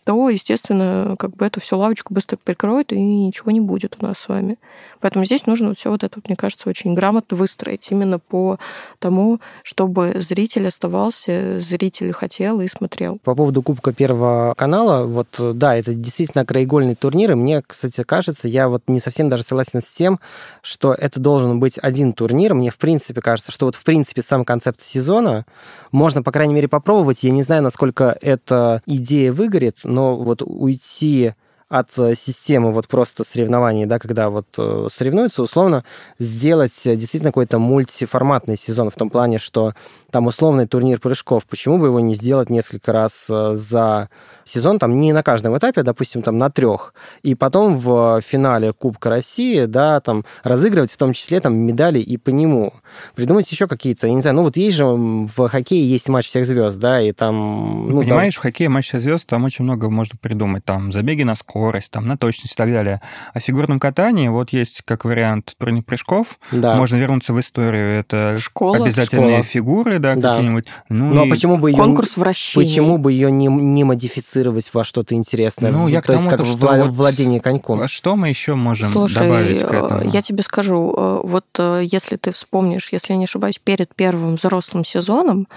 то, 0.04 0.30
естественно, 0.30 1.16
как 1.18 1.34
бы 1.34 1.46
эту 1.46 1.60
всю 1.60 1.78
лавочку 1.78 2.14
быстро 2.14 2.36
прикроют, 2.36 2.92
и 2.92 3.00
ничего 3.00 3.50
не 3.50 3.60
будет 3.60 3.96
у 4.00 4.06
нас 4.06 4.18
с 4.20 4.28
вами. 4.28 4.56
Поэтому 5.00 5.24
здесь 5.24 5.46
нужно 5.46 5.68
вот 5.68 5.78
все 5.78 5.90
вот 5.90 6.04
это, 6.04 6.20
мне 6.24 6.36
кажется, 6.36 6.68
очень 6.68 6.94
грамотно 6.94 7.07
выстроить 7.30 7.88
именно 7.90 8.18
по 8.18 8.59
тому, 8.98 9.40
чтобы 9.62 10.14
зритель 10.16 10.68
оставался, 10.68 11.61
зритель 11.61 12.12
хотел 12.12 12.61
и 12.61 12.68
смотрел. 12.68 13.18
По 13.24 13.34
поводу 13.34 13.62
Кубка 13.62 13.92
Первого 13.92 14.54
канала, 14.56 15.06
вот 15.06 15.28
да, 15.38 15.76
это 15.76 15.94
действительно 15.94 16.44
краеугольный 16.44 16.94
турнир, 16.94 17.32
и 17.32 17.34
мне, 17.34 17.62
кстати, 17.66 18.02
кажется, 18.02 18.48
я 18.48 18.68
вот 18.68 18.82
не 18.86 19.00
совсем 19.00 19.28
даже 19.28 19.42
согласен 19.42 19.80
с 19.80 19.90
тем, 19.90 20.20
что 20.62 20.94
это 20.94 21.20
должен 21.20 21.61
быть 21.61 21.78
один 21.78 22.12
турнир. 22.12 22.54
Мне, 22.54 22.70
в 22.70 22.78
принципе, 22.78 23.20
кажется, 23.20 23.52
что 23.52 23.66
вот, 23.66 23.74
в 23.74 23.84
принципе, 23.84 24.22
сам 24.22 24.44
концепт 24.44 24.80
сезона 24.82 25.46
можно, 25.92 26.22
по 26.22 26.32
крайней 26.32 26.54
мере, 26.54 26.68
попробовать. 26.68 27.22
Я 27.22 27.30
не 27.30 27.42
знаю, 27.42 27.62
насколько 27.62 28.16
эта 28.20 28.82
идея 28.86 29.32
выгорит, 29.32 29.80
но 29.84 30.16
вот 30.16 30.42
уйти 30.42 31.34
от 31.68 31.90
э, 31.98 32.14
системы 32.14 32.72
вот 32.72 32.88
просто 32.88 33.24
соревнований, 33.24 33.86
да, 33.86 33.98
когда 33.98 34.30
вот 34.30 34.46
э, 34.56 34.88
соревнуются, 34.90 35.42
условно 35.42 35.84
сделать 36.18 36.86
э, 36.86 36.96
действительно 36.96 37.30
какой-то 37.30 37.58
мультиформатный 37.58 38.56
сезон 38.56 38.90
в 38.90 38.94
том 38.94 39.10
плане, 39.10 39.38
что 39.38 39.74
там 40.11 40.26
условный 40.26 40.66
турнир 40.66 41.00
прыжков, 41.00 41.46
почему 41.46 41.78
бы 41.78 41.86
его 41.86 42.00
не 42.00 42.14
сделать 42.14 42.50
несколько 42.50 42.92
раз 42.92 43.26
за 43.26 44.09
сезон, 44.48 44.78
там 44.78 45.00
не 45.00 45.12
на 45.12 45.22
каждом 45.22 45.56
этапе, 45.56 45.82
допустим, 45.82 46.22
там 46.22 46.38
на 46.38 46.50
трех, 46.50 46.94
и 47.22 47.34
потом 47.34 47.76
в 47.76 48.20
финале 48.22 48.72
Кубка 48.72 49.11
России, 49.11 49.66
да, 49.66 50.00
там 50.00 50.24
разыгрывать 50.42 50.90
в 50.90 50.96
том 50.96 51.12
числе 51.12 51.40
там 51.40 51.54
медали 51.54 51.98
и 52.00 52.16
по 52.16 52.30
нему. 52.30 52.72
Придумать 53.14 53.50
еще 53.50 53.66
какие-то, 53.66 54.06
я 54.06 54.14
не 54.14 54.22
знаю, 54.22 54.36
ну 54.36 54.42
вот 54.42 54.56
есть 54.56 54.76
же 54.76 54.86
в 54.86 55.48
хоккее 55.48 55.88
есть 55.88 56.09
матч 56.09 56.28
всех 56.28 56.46
звезд, 56.46 56.78
да, 56.78 57.00
и 57.00 57.12
там... 57.12 57.88
Ну, 57.88 58.00
Понимаешь, 58.00 58.34
там... 58.34 58.40
в 58.40 58.42
хоккее 58.44 58.68
матч 58.68 58.88
всех 58.88 59.02
звезд, 59.02 59.26
там 59.26 59.44
очень 59.44 59.64
много 59.64 59.90
можно 59.90 60.18
придумать, 60.20 60.64
там 60.64 60.92
забеги 60.92 61.22
на 61.22 61.36
скорость, 61.36 61.90
там 61.90 62.06
на 62.06 62.16
точность 62.16 62.54
и 62.54 62.56
так 62.56 62.70
далее. 62.70 63.00
А 63.34 63.40
в 63.40 63.42
фигурном 63.42 63.78
катании 63.78 64.28
вот 64.28 64.50
есть 64.50 64.82
как 64.84 65.04
вариант 65.04 65.54
турнир 65.59 65.82
прыжков, 65.82 66.38
да. 66.50 66.74
можно 66.76 66.96
вернуться 66.96 67.32
в 67.32 67.40
историю, 67.40 67.90
это 67.90 68.38
Школа. 68.38 68.84
обязательные 68.84 69.38
Школа. 69.38 69.42
фигуры, 69.42 69.97
да, 69.99 70.14
да. 70.14 70.34
какие-нибудь. 70.34 70.66
Ну, 70.88 71.14
ну 71.14 71.26
а 71.26 71.28
почему 71.28 71.59
бы 71.59 71.70
ее... 71.70 71.76
Конкурс 71.76 72.16
вращения. 72.16 72.66
Почему 72.66 72.99
бы 72.99 73.12
ее 73.12 73.30
не, 73.30 73.46
не 73.46 73.84
модифицировать 73.84 74.72
во 74.72 74.84
что-то 74.84 75.14
интересное. 75.14 75.70
Ну, 75.70 75.88
я 75.88 76.01
то 76.01 76.12
есть 76.12 76.28
как 76.28 76.44
что 76.44 76.57
вот 76.57 76.90
владение 76.90 77.40
коньком. 77.40 77.80
А 77.80 77.88
что 77.88 78.16
мы 78.16 78.28
еще 78.28 78.55
можем 78.55 78.88
Слушай, 78.88 79.24
добавить 79.24 79.61
к 79.61 79.72
этому? 79.72 80.11
я 80.11 80.22
тебе 80.22 80.42
скажу, 80.42 80.94
э, 80.96 81.20
вот 81.24 81.46
э, 81.59 81.82
если 81.84 82.16
ты 82.16 82.32
вспомнишь, 82.32 82.90
если 82.92 83.12
я 83.12 83.18
не 83.18 83.24
ошибаюсь, 83.24 83.59
перед 83.62 83.94
первым 83.94 84.36
взрослым 84.36 84.84
сезоном 84.84 85.49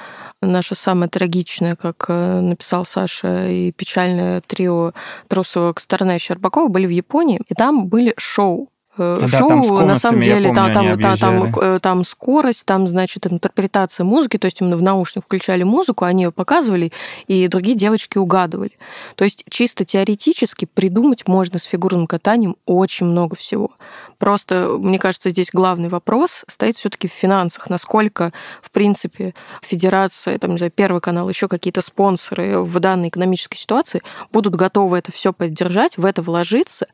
наше 0.41 0.75
самое 0.75 1.09
трагичное, 1.09 1.75
как 1.75 2.05
э, 2.07 2.41
написал 2.41 2.85
Саша, 2.85 3.47
и 3.47 3.71
печальное 3.71 4.41
трио 4.41 4.93
Трусова, 5.27 5.73
Косторна 5.73 6.15
и 6.15 6.19
Щербакова 6.19 6.67
были 6.67 6.87
в 6.87 6.91
Японии, 6.91 7.39
и 7.47 7.53
там 7.53 7.87
были 7.87 8.13
шоу 8.17 8.70
Э, 8.70 8.70
да, 8.97 9.27
шоу, 9.27 9.85
на 9.85 9.97
самом 9.97 10.21
деле, 10.21 10.49
помню, 10.49 10.55
да, 10.55 10.73
там, 10.73 10.97
да, 10.97 11.17
там, 11.17 11.55
э, 11.61 11.79
там 11.81 12.03
скорость, 12.03 12.65
там, 12.65 12.87
значит, 12.87 13.25
интерпретация 13.25 14.03
музыки, 14.03 14.37
то 14.37 14.45
есть 14.45 14.59
именно 14.59 14.75
в 14.75 14.81
наушниках 14.81 15.25
включали 15.25 15.63
музыку, 15.63 16.05
они 16.05 16.23
ее 16.23 16.31
показывали, 16.31 16.91
и 17.27 17.47
другие 17.47 17.77
девочки 17.77 18.17
угадывали. 18.17 18.73
То 19.15 19.23
есть 19.23 19.45
чисто 19.49 19.85
теоретически 19.85 20.65
придумать 20.65 21.27
можно 21.27 21.57
с 21.57 21.63
фигурным 21.63 22.05
катанием 22.05 22.57
очень 22.65 23.05
много 23.05 23.35
всего. 23.35 23.71
Просто, 24.17 24.77
мне 24.77 24.99
кажется, 24.99 25.31
здесь 25.31 25.49
главный 25.51 25.89
вопрос 25.89 26.43
стоит 26.47 26.75
все-таки 26.75 27.07
в 27.07 27.11
финансах. 27.11 27.69
Насколько, 27.69 28.31
в 28.61 28.69
принципе, 28.69 29.33
федерация, 29.63 30.37
там, 30.37 30.51
не 30.51 30.57
знаю, 30.57 30.71
Первый 30.75 31.01
канал, 31.01 31.27
еще 31.27 31.47
какие-то 31.47 31.81
спонсоры 31.81 32.61
в 32.61 32.79
данной 32.79 33.09
экономической 33.09 33.57
ситуации 33.57 34.01
будут 34.31 34.55
готовы 34.55 34.97
это 34.97 35.11
все 35.11 35.33
поддержать, 35.33 35.97
в 35.97 36.05
это 36.05 36.21
вложиться. 36.21 36.87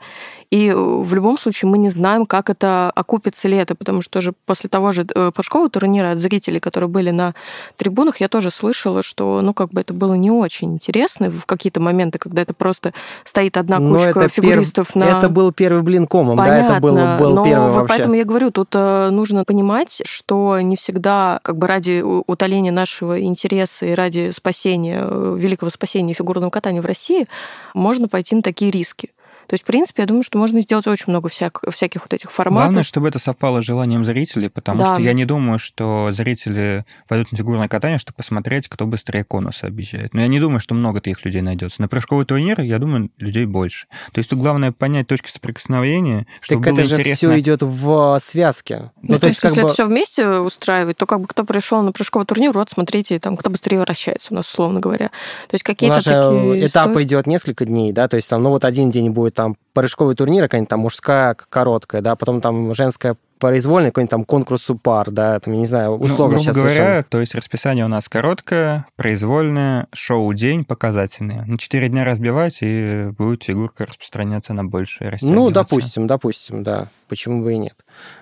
И 0.50 0.72
в 0.74 1.14
любом 1.14 1.38
случае 1.38 1.70
мы 1.70 1.78
не 1.78 1.90
знаем, 1.90 2.26
как 2.26 2.50
это 2.50 2.90
окупится 2.96 3.50
ли 3.50 3.58
это, 3.58 3.76
потому 3.76 4.02
что 4.02 4.22
же 4.22 4.34
после 4.46 4.70
того 4.70 4.94
же 4.94 5.06
э, 5.14 5.32
прыжкового 5.36 5.70
турнира 5.70 6.12
от 6.12 6.20
зрителей, 6.20 6.62
которые 6.62 6.90
были 6.90 7.12
на 7.12 7.34
трибунах, 7.76 8.22
я 8.22 8.30
тоже 8.30 8.50
слышала, 8.50 9.04
что, 9.04 9.42
ну, 9.42 9.54
как 9.54 9.72
бы 9.72 9.82
это 9.82 9.94
было 9.94 10.14
не 10.14 10.32
очень 10.32 10.74
интересно 10.74 11.30
в 11.30 11.46
какие-то 11.46 11.82
моменты, 11.82 12.18
когда 12.18 12.44
это 12.44 12.54
просто 12.54 12.94
стоит 13.26 13.58
одна 13.58 13.78
кучка 13.80 14.30
фигуристов 14.30 14.94
перв... 14.94 14.96
на... 14.96 15.18
Это 15.18 15.28
был 15.28 15.52
первый 15.52 15.84
блин 15.84 16.08
комом, 16.08 16.38
Понятно, 16.38 16.68
да, 16.68 16.74
это 16.74 16.82
было, 16.82 17.18
был 17.20 17.36
но 17.36 17.46
первый 17.46 17.72
вообще. 17.72 17.88
Поэтому 17.90 18.14
я 18.14 18.24
говорю, 18.24 18.52
тут 18.52 18.70
э, 18.74 19.10
нужно 19.10 19.44
понимать, 19.44 20.02
что 20.06 20.62
не 20.62 20.78
всегда 20.78 21.40
как 21.42 21.58
бы 21.58 21.68
ради 21.68 22.02
утоления 22.02 22.72
нашего 22.72 23.22
интереса 23.22 23.86
и 23.86 23.94
ради 23.94 24.32
спасения, 24.32 25.02
э, 25.02 25.36
великого 25.38 25.70
спасения 25.70 26.14
фигурного 26.14 26.52
катания 26.52 26.82
в 26.82 26.86
России 26.86 27.28
можно 27.74 28.08
пойти 28.08 28.36
на 28.36 28.42
такие 28.42 28.72
риски. 28.72 29.12
То 29.48 29.54
есть, 29.54 29.64
в 29.64 29.68
принципе, 29.68 30.04
я 30.04 30.08
думаю, 30.08 30.24
что 30.24 30.38
можно 30.38 30.62
сделать 30.62 30.88
очень 30.88 31.06
много 31.08 31.30
всяк, 31.30 31.62
всяких 31.70 32.02
вот 32.02 32.14
этих 32.14 32.32
форматов. 32.32 32.66
Главное, 32.66 32.84
чтобы 32.84 33.08
это 33.08 33.20
совпало 33.20 33.62
с 33.62 33.66
желанием 33.66 34.04
зрителей, 34.04 34.50
потому 34.50 34.80
да. 34.80 34.94
что 34.94 35.04
я 35.04 35.14
не 35.14 35.26
думаю, 35.26 35.58
что 35.60 36.12
зрители 36.12 36.86
пойдут 37.08 37.32
на 37.32 37.38
фигурное 37.38 37.68
катание, 37.68 37.98
чтобы 37.98 38.18
посмотреть, 38.18 38.68
кто 38.68 38.86
быстрее 38.86 39.24
конуса 39.24 39.68
объезжает. 39.68 40.14
Но 40.14 40.22
я 40.22 40.28
не 40.28 40.40
думаю, 40.40 40.60
что 40.60 40.76
много 40.76 41.00
таких 41.00 41.24
людей 41.24 41.42
найдется. 41.42 41.82
На 41.82 41.88
прыжковый 41.88 42.26
турнир, 42.26 42.60
я 42.62 42.78
думаю, 42.80 43.10
людей 43.20 43.46
больше. 43.46 43.88
То 44.12 44.20
есть 44.20 44.30
тут 44.30 44.40
главное 44.40 44.72
понять 44.72 45.08
точки 45.08 45.32
соприкосновения, 45.32 46.28
чтобы 46.42 46.64
так 46.64 46.74
было 46.74 46.82
это 46.82 46.94
интересно. 46.94 47.10
же 47.10 47.16
все 47.16 47.40
идет 47.40 47.62
в 47.64 48.20
связке. 48.22 48.92
Ну, 49.02 49.14
ну 49.14 49.20
то, 49.20 49.28
есть, 49.28 49.42
если 49.42 49.62
бы... 49.62 49.66
это 49.66 49.74
все 49.74 49.86
вместе 49.86 50.28
устраивать, 50.28 50.98
то 50.98 51.06
как 51.06 51.22
бы 51.22 51.28
кто 51.28 51.44
пришел 51.46 51.82
на 51.82 51.92
прыжковый 51.92 52.26
турнир, 52.26 52.52
вот 52.52 52.70
смотрите, 52.70 53.20
там 53.20 53.38
кто 53.38 53.50
быстрее 53.50 53.80
вращается 53.80 54.34
у 54.34 54.36
нас, 54.36 54.50
условно 54.50 54.80
говоря. 54.80 55.08
То 55.48 55.54
есть 55.54 55.64
какие-то 55.64 56.04
такие 56.04 56.68
этап 56.68 56.90
истории... 56.90 57.06
идет 57.06 57.28
несколько 57.28 57.66
дней, 57.66 57.94
да, 57.94 58.08
то 58.08 58.18
есть 58.18 58.30
там, 58.30 58.44
ну 58.44 58.50
вот 58.50 58.66
один 58.66 58.90
день 58.90 59.10
будет 59.12 59.37
там 59.38 59.56
прыжковый 59.74 60.16
турнир, 60.16 60.46
какая-нибудь 60.46 60.70
там 60.70 60.80
мужская 60.80 61.36
короткая, 61.36 62.02
да, 62.02 62.16
потом 62.16 62.42
там 62.42 62.74
женская 62.74 63.16
произвольный 63.40 63.90
какой-нибудь 63.90 64.12
там 64.12 64.26
конкурс 64.26 64.68
пар, 64.82 65.12
да, 65.12 65.40
там, 65.40 65.54
я 65.54 65.60
не 65.60 65.66
знаю, 65.66 65.98
ну, 65.98 66.06
условно 66.06 66.38
ну, 66.38 66.44
сейчас 66.44 66.56
говоря, 66.56 66.76
совершенно... 66.76 67.04
то 67.04 67.20
есть 67.20 67.36
расписание 67.36 67.86
у 67.86 67.88
нас 67.88 68.10
короткое, 68.10 68.86
произвольное, 68.96 69.88
шоу-день 69.94 70.66
показательное. 70.66 71.46
На 71.46 71.58
4 71.58 71.90
дня 71.90 72.04
разбивать, 72.04 72.60
и 72.62 73.10
будет 73.18 73.44
фигурка 73.44 73.86
распространяться 73.86 74.54
на 74.54 74.66
большее 74.66 75.18
Ну, 75.22 75.52
допустим, 75.52 76.08
допустим, 76.08 76.64
да. 76.64 76.88
Почему 77.08 77.42
бы 77.42 77.54
и 77.54 77.58
нет? 77.58 77.76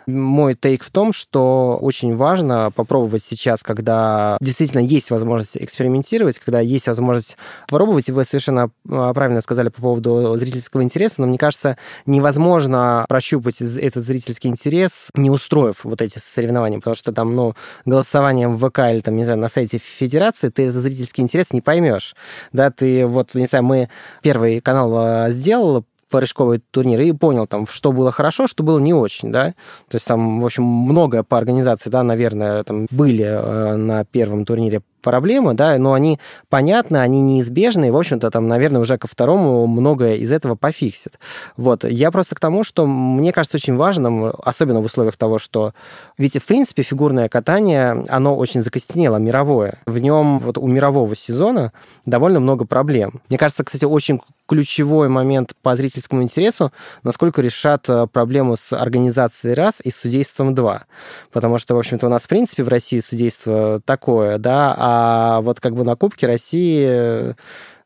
Мой 0.06 0.54
тейк 0.54 0.84
в 0.84 0.92
том, 0.92 1.12
что 1.12 1.78
очень 1.82 2.16
важно 2.16 2.72
попробовать 2.76 3.24
сейчас, 3.24 3.64
когда 3.64 4.38
действительно 4.40 4.82
есть 4.82 5.10
возможность 5.10 5.58
экспериментировать, 5.58 6.38
когда 6.38 6.60
есть 6.60 6.86
возможность 6.88 7.36
попробовать, 7.68 8.10
и 8.10 8.12
вы 8.12 8.24
совершенно 8.26 8.70
а, 8.88 9.14
правильно 9.14 9.42
сказали 9.42 9.70
по 9.70 9.82
поводу 9.82 10.38
зрительского 10.38 10.84
интереса, 10.84 11.22
но 11.22 11.28
мне 11.28 11.40
кажется, 11.40 11.78
невозможно 12.06 13.06
прощупать 13.10 13.60
этот 13.60 14.04
зрительский 14.04 14.52
интерес 14.52 15.05
не 15.16 15.30
устроив 15.30 15.84
вот 15.84 16.02
эти 16.02 16.20
соревнования, 16.20 16.80
потому 16.80 16.96
что 16.96 17.12
там, 17.12 17.36
ну, 17.36 17.54
голосованием 17.86 18.58
в 18.58 18.70
ВК 18.70 18.80
или 18.92 19.00
там, 19.00 19.16
не 19.16 19.24
знаю, 19.24 19.40
на 19.40 19.50
сайте 19.50 19.78
Федерации 19.78 20.50
ты 20.50 20.68
этот 20.68 20.82
зрительский 20.82 21.24
интерес 21.24 21.52
не 21.52 21.62
поймешь. 21.62 22.16
Да, 22.52 22.72
ты 22.72 23.06
вот, 23.06 23.36
не 23.36 23.46
знаю, 23.46 23.64
мы 23.66 23.90
первый 24.22 24.62
канал 24.62 24.98
а, 24.98 25.30
сделал 25.30 25.86
прыжковый 26.10 26.62
турнир 26.72 27.02
и 27.02 27.12
понял 27.12 27.48
там, 27.48 27.68
что 27.68 27.92
было 27.92 28.12
хорошо, 28.12 28.48
что 28.48 28.64
было 28.64 28.80
не 28.80 28.94
очень, 28.94 29.32
да. 29.32 29.54
То 29.90 29.96
есть 29.96 30.06
там, 30.06 30.40
в 30.40 30.46
общем, 30.46 30.64
многое 30.64 31.24
по 31.24 31.38
организации, 31.38 31.90
да, 31.90 32.04
наверное, 32.04 32.64
там 32.64 32.88
были 32.92 33.26
э, 33.26 33.76
на 33.76 34.06
первом 34.06 34.46
турнире 34.46 34.82
проблемы, 35.06 35.54
да, 35.54 35.78
но 35.78 35.94
они 35.94 36.20
понятны, 36.50 36.98
они 36.98 37.22
неизбежны, 37.22 37.88
и, 37.88 37.92
в 37.92 37.98
общем-то, 37.98 38.32
там, 38.32 38.48
наверное, 38.48 38.82
уже 38.82 38.98
ко 38.98 39.08
второму 39.08 39.68
многое 39.68 40.16
из 40.16 40.32
этого 40.32 40.56
пофиксит. 40.56 41.20
Вот. 41.58 41.84
Я 41.84 42.10
просто 42.12 42.36
к 42.36 42.40
тому, 42.40 42.64
что 42.64 42.88
мне 42.88 43.32
кажется 43.32 43.58
очень 43.58 43.76
важным, 43.76 44.34
особенно 44.44 44.82
в 44.82 44.86
условиях 44.86 45.16
того, 45.16 45.38
что... 45.38 45.74
Ведь, 46.18 46.38
в 46.38 46.46
принципе, 46.46 46.82
фигурное 46.82 47.30
катание, 47.30 48.04
оно 48.10 48.36
очень 48.36 48.64
закостенело, 48.64 49.18
мировое. 49.18 49.78
В 49.86 50.00
нем 50.00 50.40
вот 50.40 50.58
у 50.58 50.66
мирового 50.68 51.16
сезона 51.16 51.72
довольно 52.06 52.40
много 52.40 52.66
проблем. 52.66 53.22
Мне 53.30 53.38
кажется, 53.38 53.64
кстати, 53.64 53.86
очень 53.86 54.20
ключевой 54.48 55.10
момент 55.10 55.54
по 55.62 55.76
зрительскому 55.76 56.22
интересу, 56.24 56.72
насколько 57.04 57.42
решат 57.42 57.90
э, 57.90 58.08
проблему 58.12 58.56
с 58.56 58.74
организацией 58.74 59.56
раз 59.56 59.82
и 59.84 59.90
с 59.90 59.98
судейством 59.98 60.54
два. 60.54 60.84
Потому 61.32 61.58
что, 61.58 61.76
в 61.76 61.80
общем-то, 61.80 62.08
у 62.08 62.10
нас, 62.10 62.24
в 62.24 62.28
принципе, 62.28 62.64
в 62.64 62.70
России 62.70 63.00
судейство 63.00 63.82
такое, 63.86 64.38
да, 64.38 64.76
а 64.78 64.95
вот 65.42 65.60
как 65.60 65.76
бы 65.76 65.84
на 65.84 65.96
Кубке 65.96 66.28
России, 66.28 66.86
э, 66.88 67.34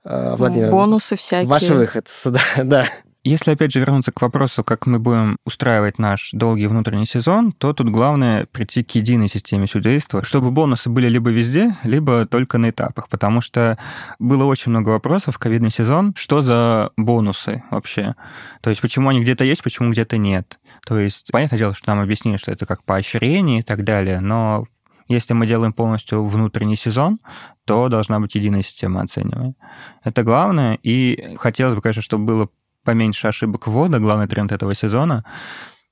Владимир... 0.03 0.71
Бонусы 0.71 1.15
всякие. 1.15 1.49
Ваш 1.49 1.63
выход, 1.69 2.07
да, 2.25 2.41
да. 2.63 2.85
Если, 3.25 3.51
опять 3.51 3.73
же, 3.73 3.79
вернуться 3.81 4.13
к 4.13 4.21
вопросу, 4.21 4.63
как 4.63 4.85
мы 4.85 4.97
будем 4.97 5.37
устраивать 5.45 5.99
наш 5.99 6.29
долгий 6.31 6.67
внутренний 6.67 7.05
сезон, 7.05 7.51
то 7.51 7.73
тут 7.73 7.89
главное 7.89 8.45
прийти 8.45 8.81
к 8.81 8.91
единой 8.91 9.27
системе 9.27 9.67
судейства, 9.67 10.23
чтобы 10.23 10.51
бонусы 10.51 10.89
были 10.89 11.09
либо 11.09 11.29
везде, 11.29 11.75
либо 11.83 12.25
только 12.25 12.57
на 12.57 12.69
этапах, 12.69 13.09
потому 13.09 13.41
что 13.41 13.77
было 14.19 14.45
очень 14.45 14.69
много 14.69 14.89
вопросов 14.89 15.35
в 15.35 15.37
ковидный 15.37 15.69
сезон, 15.69 16.13
что 16.15 16.41
за 16.41 16.91
бонусы 16.95 17.61
вообще, 17.71 18.15
то 18.61 18.69
есть 18.69 18.81
почему 18.81 19.09
они 19.09 19.21
где-то 19.21 19.43
есть, 19.43 19.63
почему 19.63 19.91
где-то 19.91 20.17
нет. 20.17 20.57
То 20.87 20.97
есть, 20.97 21.29
понятное 21.29 21.59
дело, 21.59 21.75
что 21.75 21.93
нам 21.93 21.99
объяснили, 21.99 22.37
что 22.37 22.53
это 22.53 22.65
как 22.65 22.85
поощрение 22.85 23.59
и 23.59 23.63
так 23.63 23.83
далее, 23.83 24.21
но 24.21 24.65
если 25.09 25.33
мы 25.33 25.47
делаем 25.47 25.73
полностью 25.73 26.25
внутренний 26.25 26.75
сезон, 26.75 27.19
то 27.65 27.89
должна 27.89 28.19
быть 28.19 28.35
единая 28.35 28.61
система 28.61 29.01
оценивания. 29.01 29.55
Это 30.03 30.23
главное, 30.23 30.75
и 30.83 31.35
хотелось 31.37 31.75
бы, 31.75 31.81
конечно, 31.81 32.01
чтобы 32.01 32.25
было 32.25 32.49
поменьше 32.85 33.27
ошибок 33.27 33.67
ввода, 33.67 33.99
главный 33.99 34.27
тренд 34.27 34.51
этого 34.51 34.73
сезона, 34.73 35.25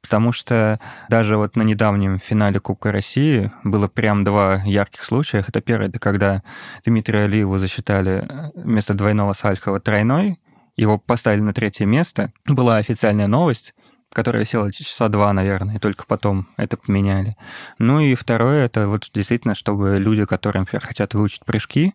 потому 0.02 0.32
что 0.32 0.80
даже 1.10 1.36
вот 1.36 1.56
на 1.56 1.64
недавнем 1.64 2.20
финале 2.20 2.60
Кубка 2.60 2.92
России 2.92 3.52
было 3.64 3.88
прям 3.88 4.24
два 4.24 4.62
ярких 4.64 5.04
случая. 5.04 5.44
Это 5.46 5.62
первый, 5.62 5.90
это 5.90 6.00
когда 6.00 6.44
Дмитрия 6.86 7.26
Алиеву 7.26 7.60
засчитали 7.60 8.28
вместо 8.56 8.94
двойного 8.94 9.34
Сальхова 9.34 9.80
тройной, 9.80 10.40
его 10.78 11.00
поставили 11.00 11.42
на 11.42 11.54
третье 11.54 11.86
место. 11.86 12.32
Была 12.46 12.78
официальная 12.78 13.28
новость, 13.28 13.74
которая 14.14 14.44
висела 14.44 14.72
часа 14.72 15.10
два, 15.10 15.34
наверное, 15.34 15.76
и 15.76 15.80
только 15.80 16.06
потом 16.06 16.48
это 16.58 16.78
поменяли. 16.78 17.36
Ну 17.78 18.00
и 18.00 18.16
второе, 18.16 18.66
это 18.66 18.88
вот 18.88 19.10
действительно, 19.14 19.56
чтобы 19.56 19.98
люди, 20.00 20.26
которые, 20.26 20.62
например, 20.62 20.86
хотят 20.86 21.14
выучить 21.14 21.46
прыжки, 21.46 21.94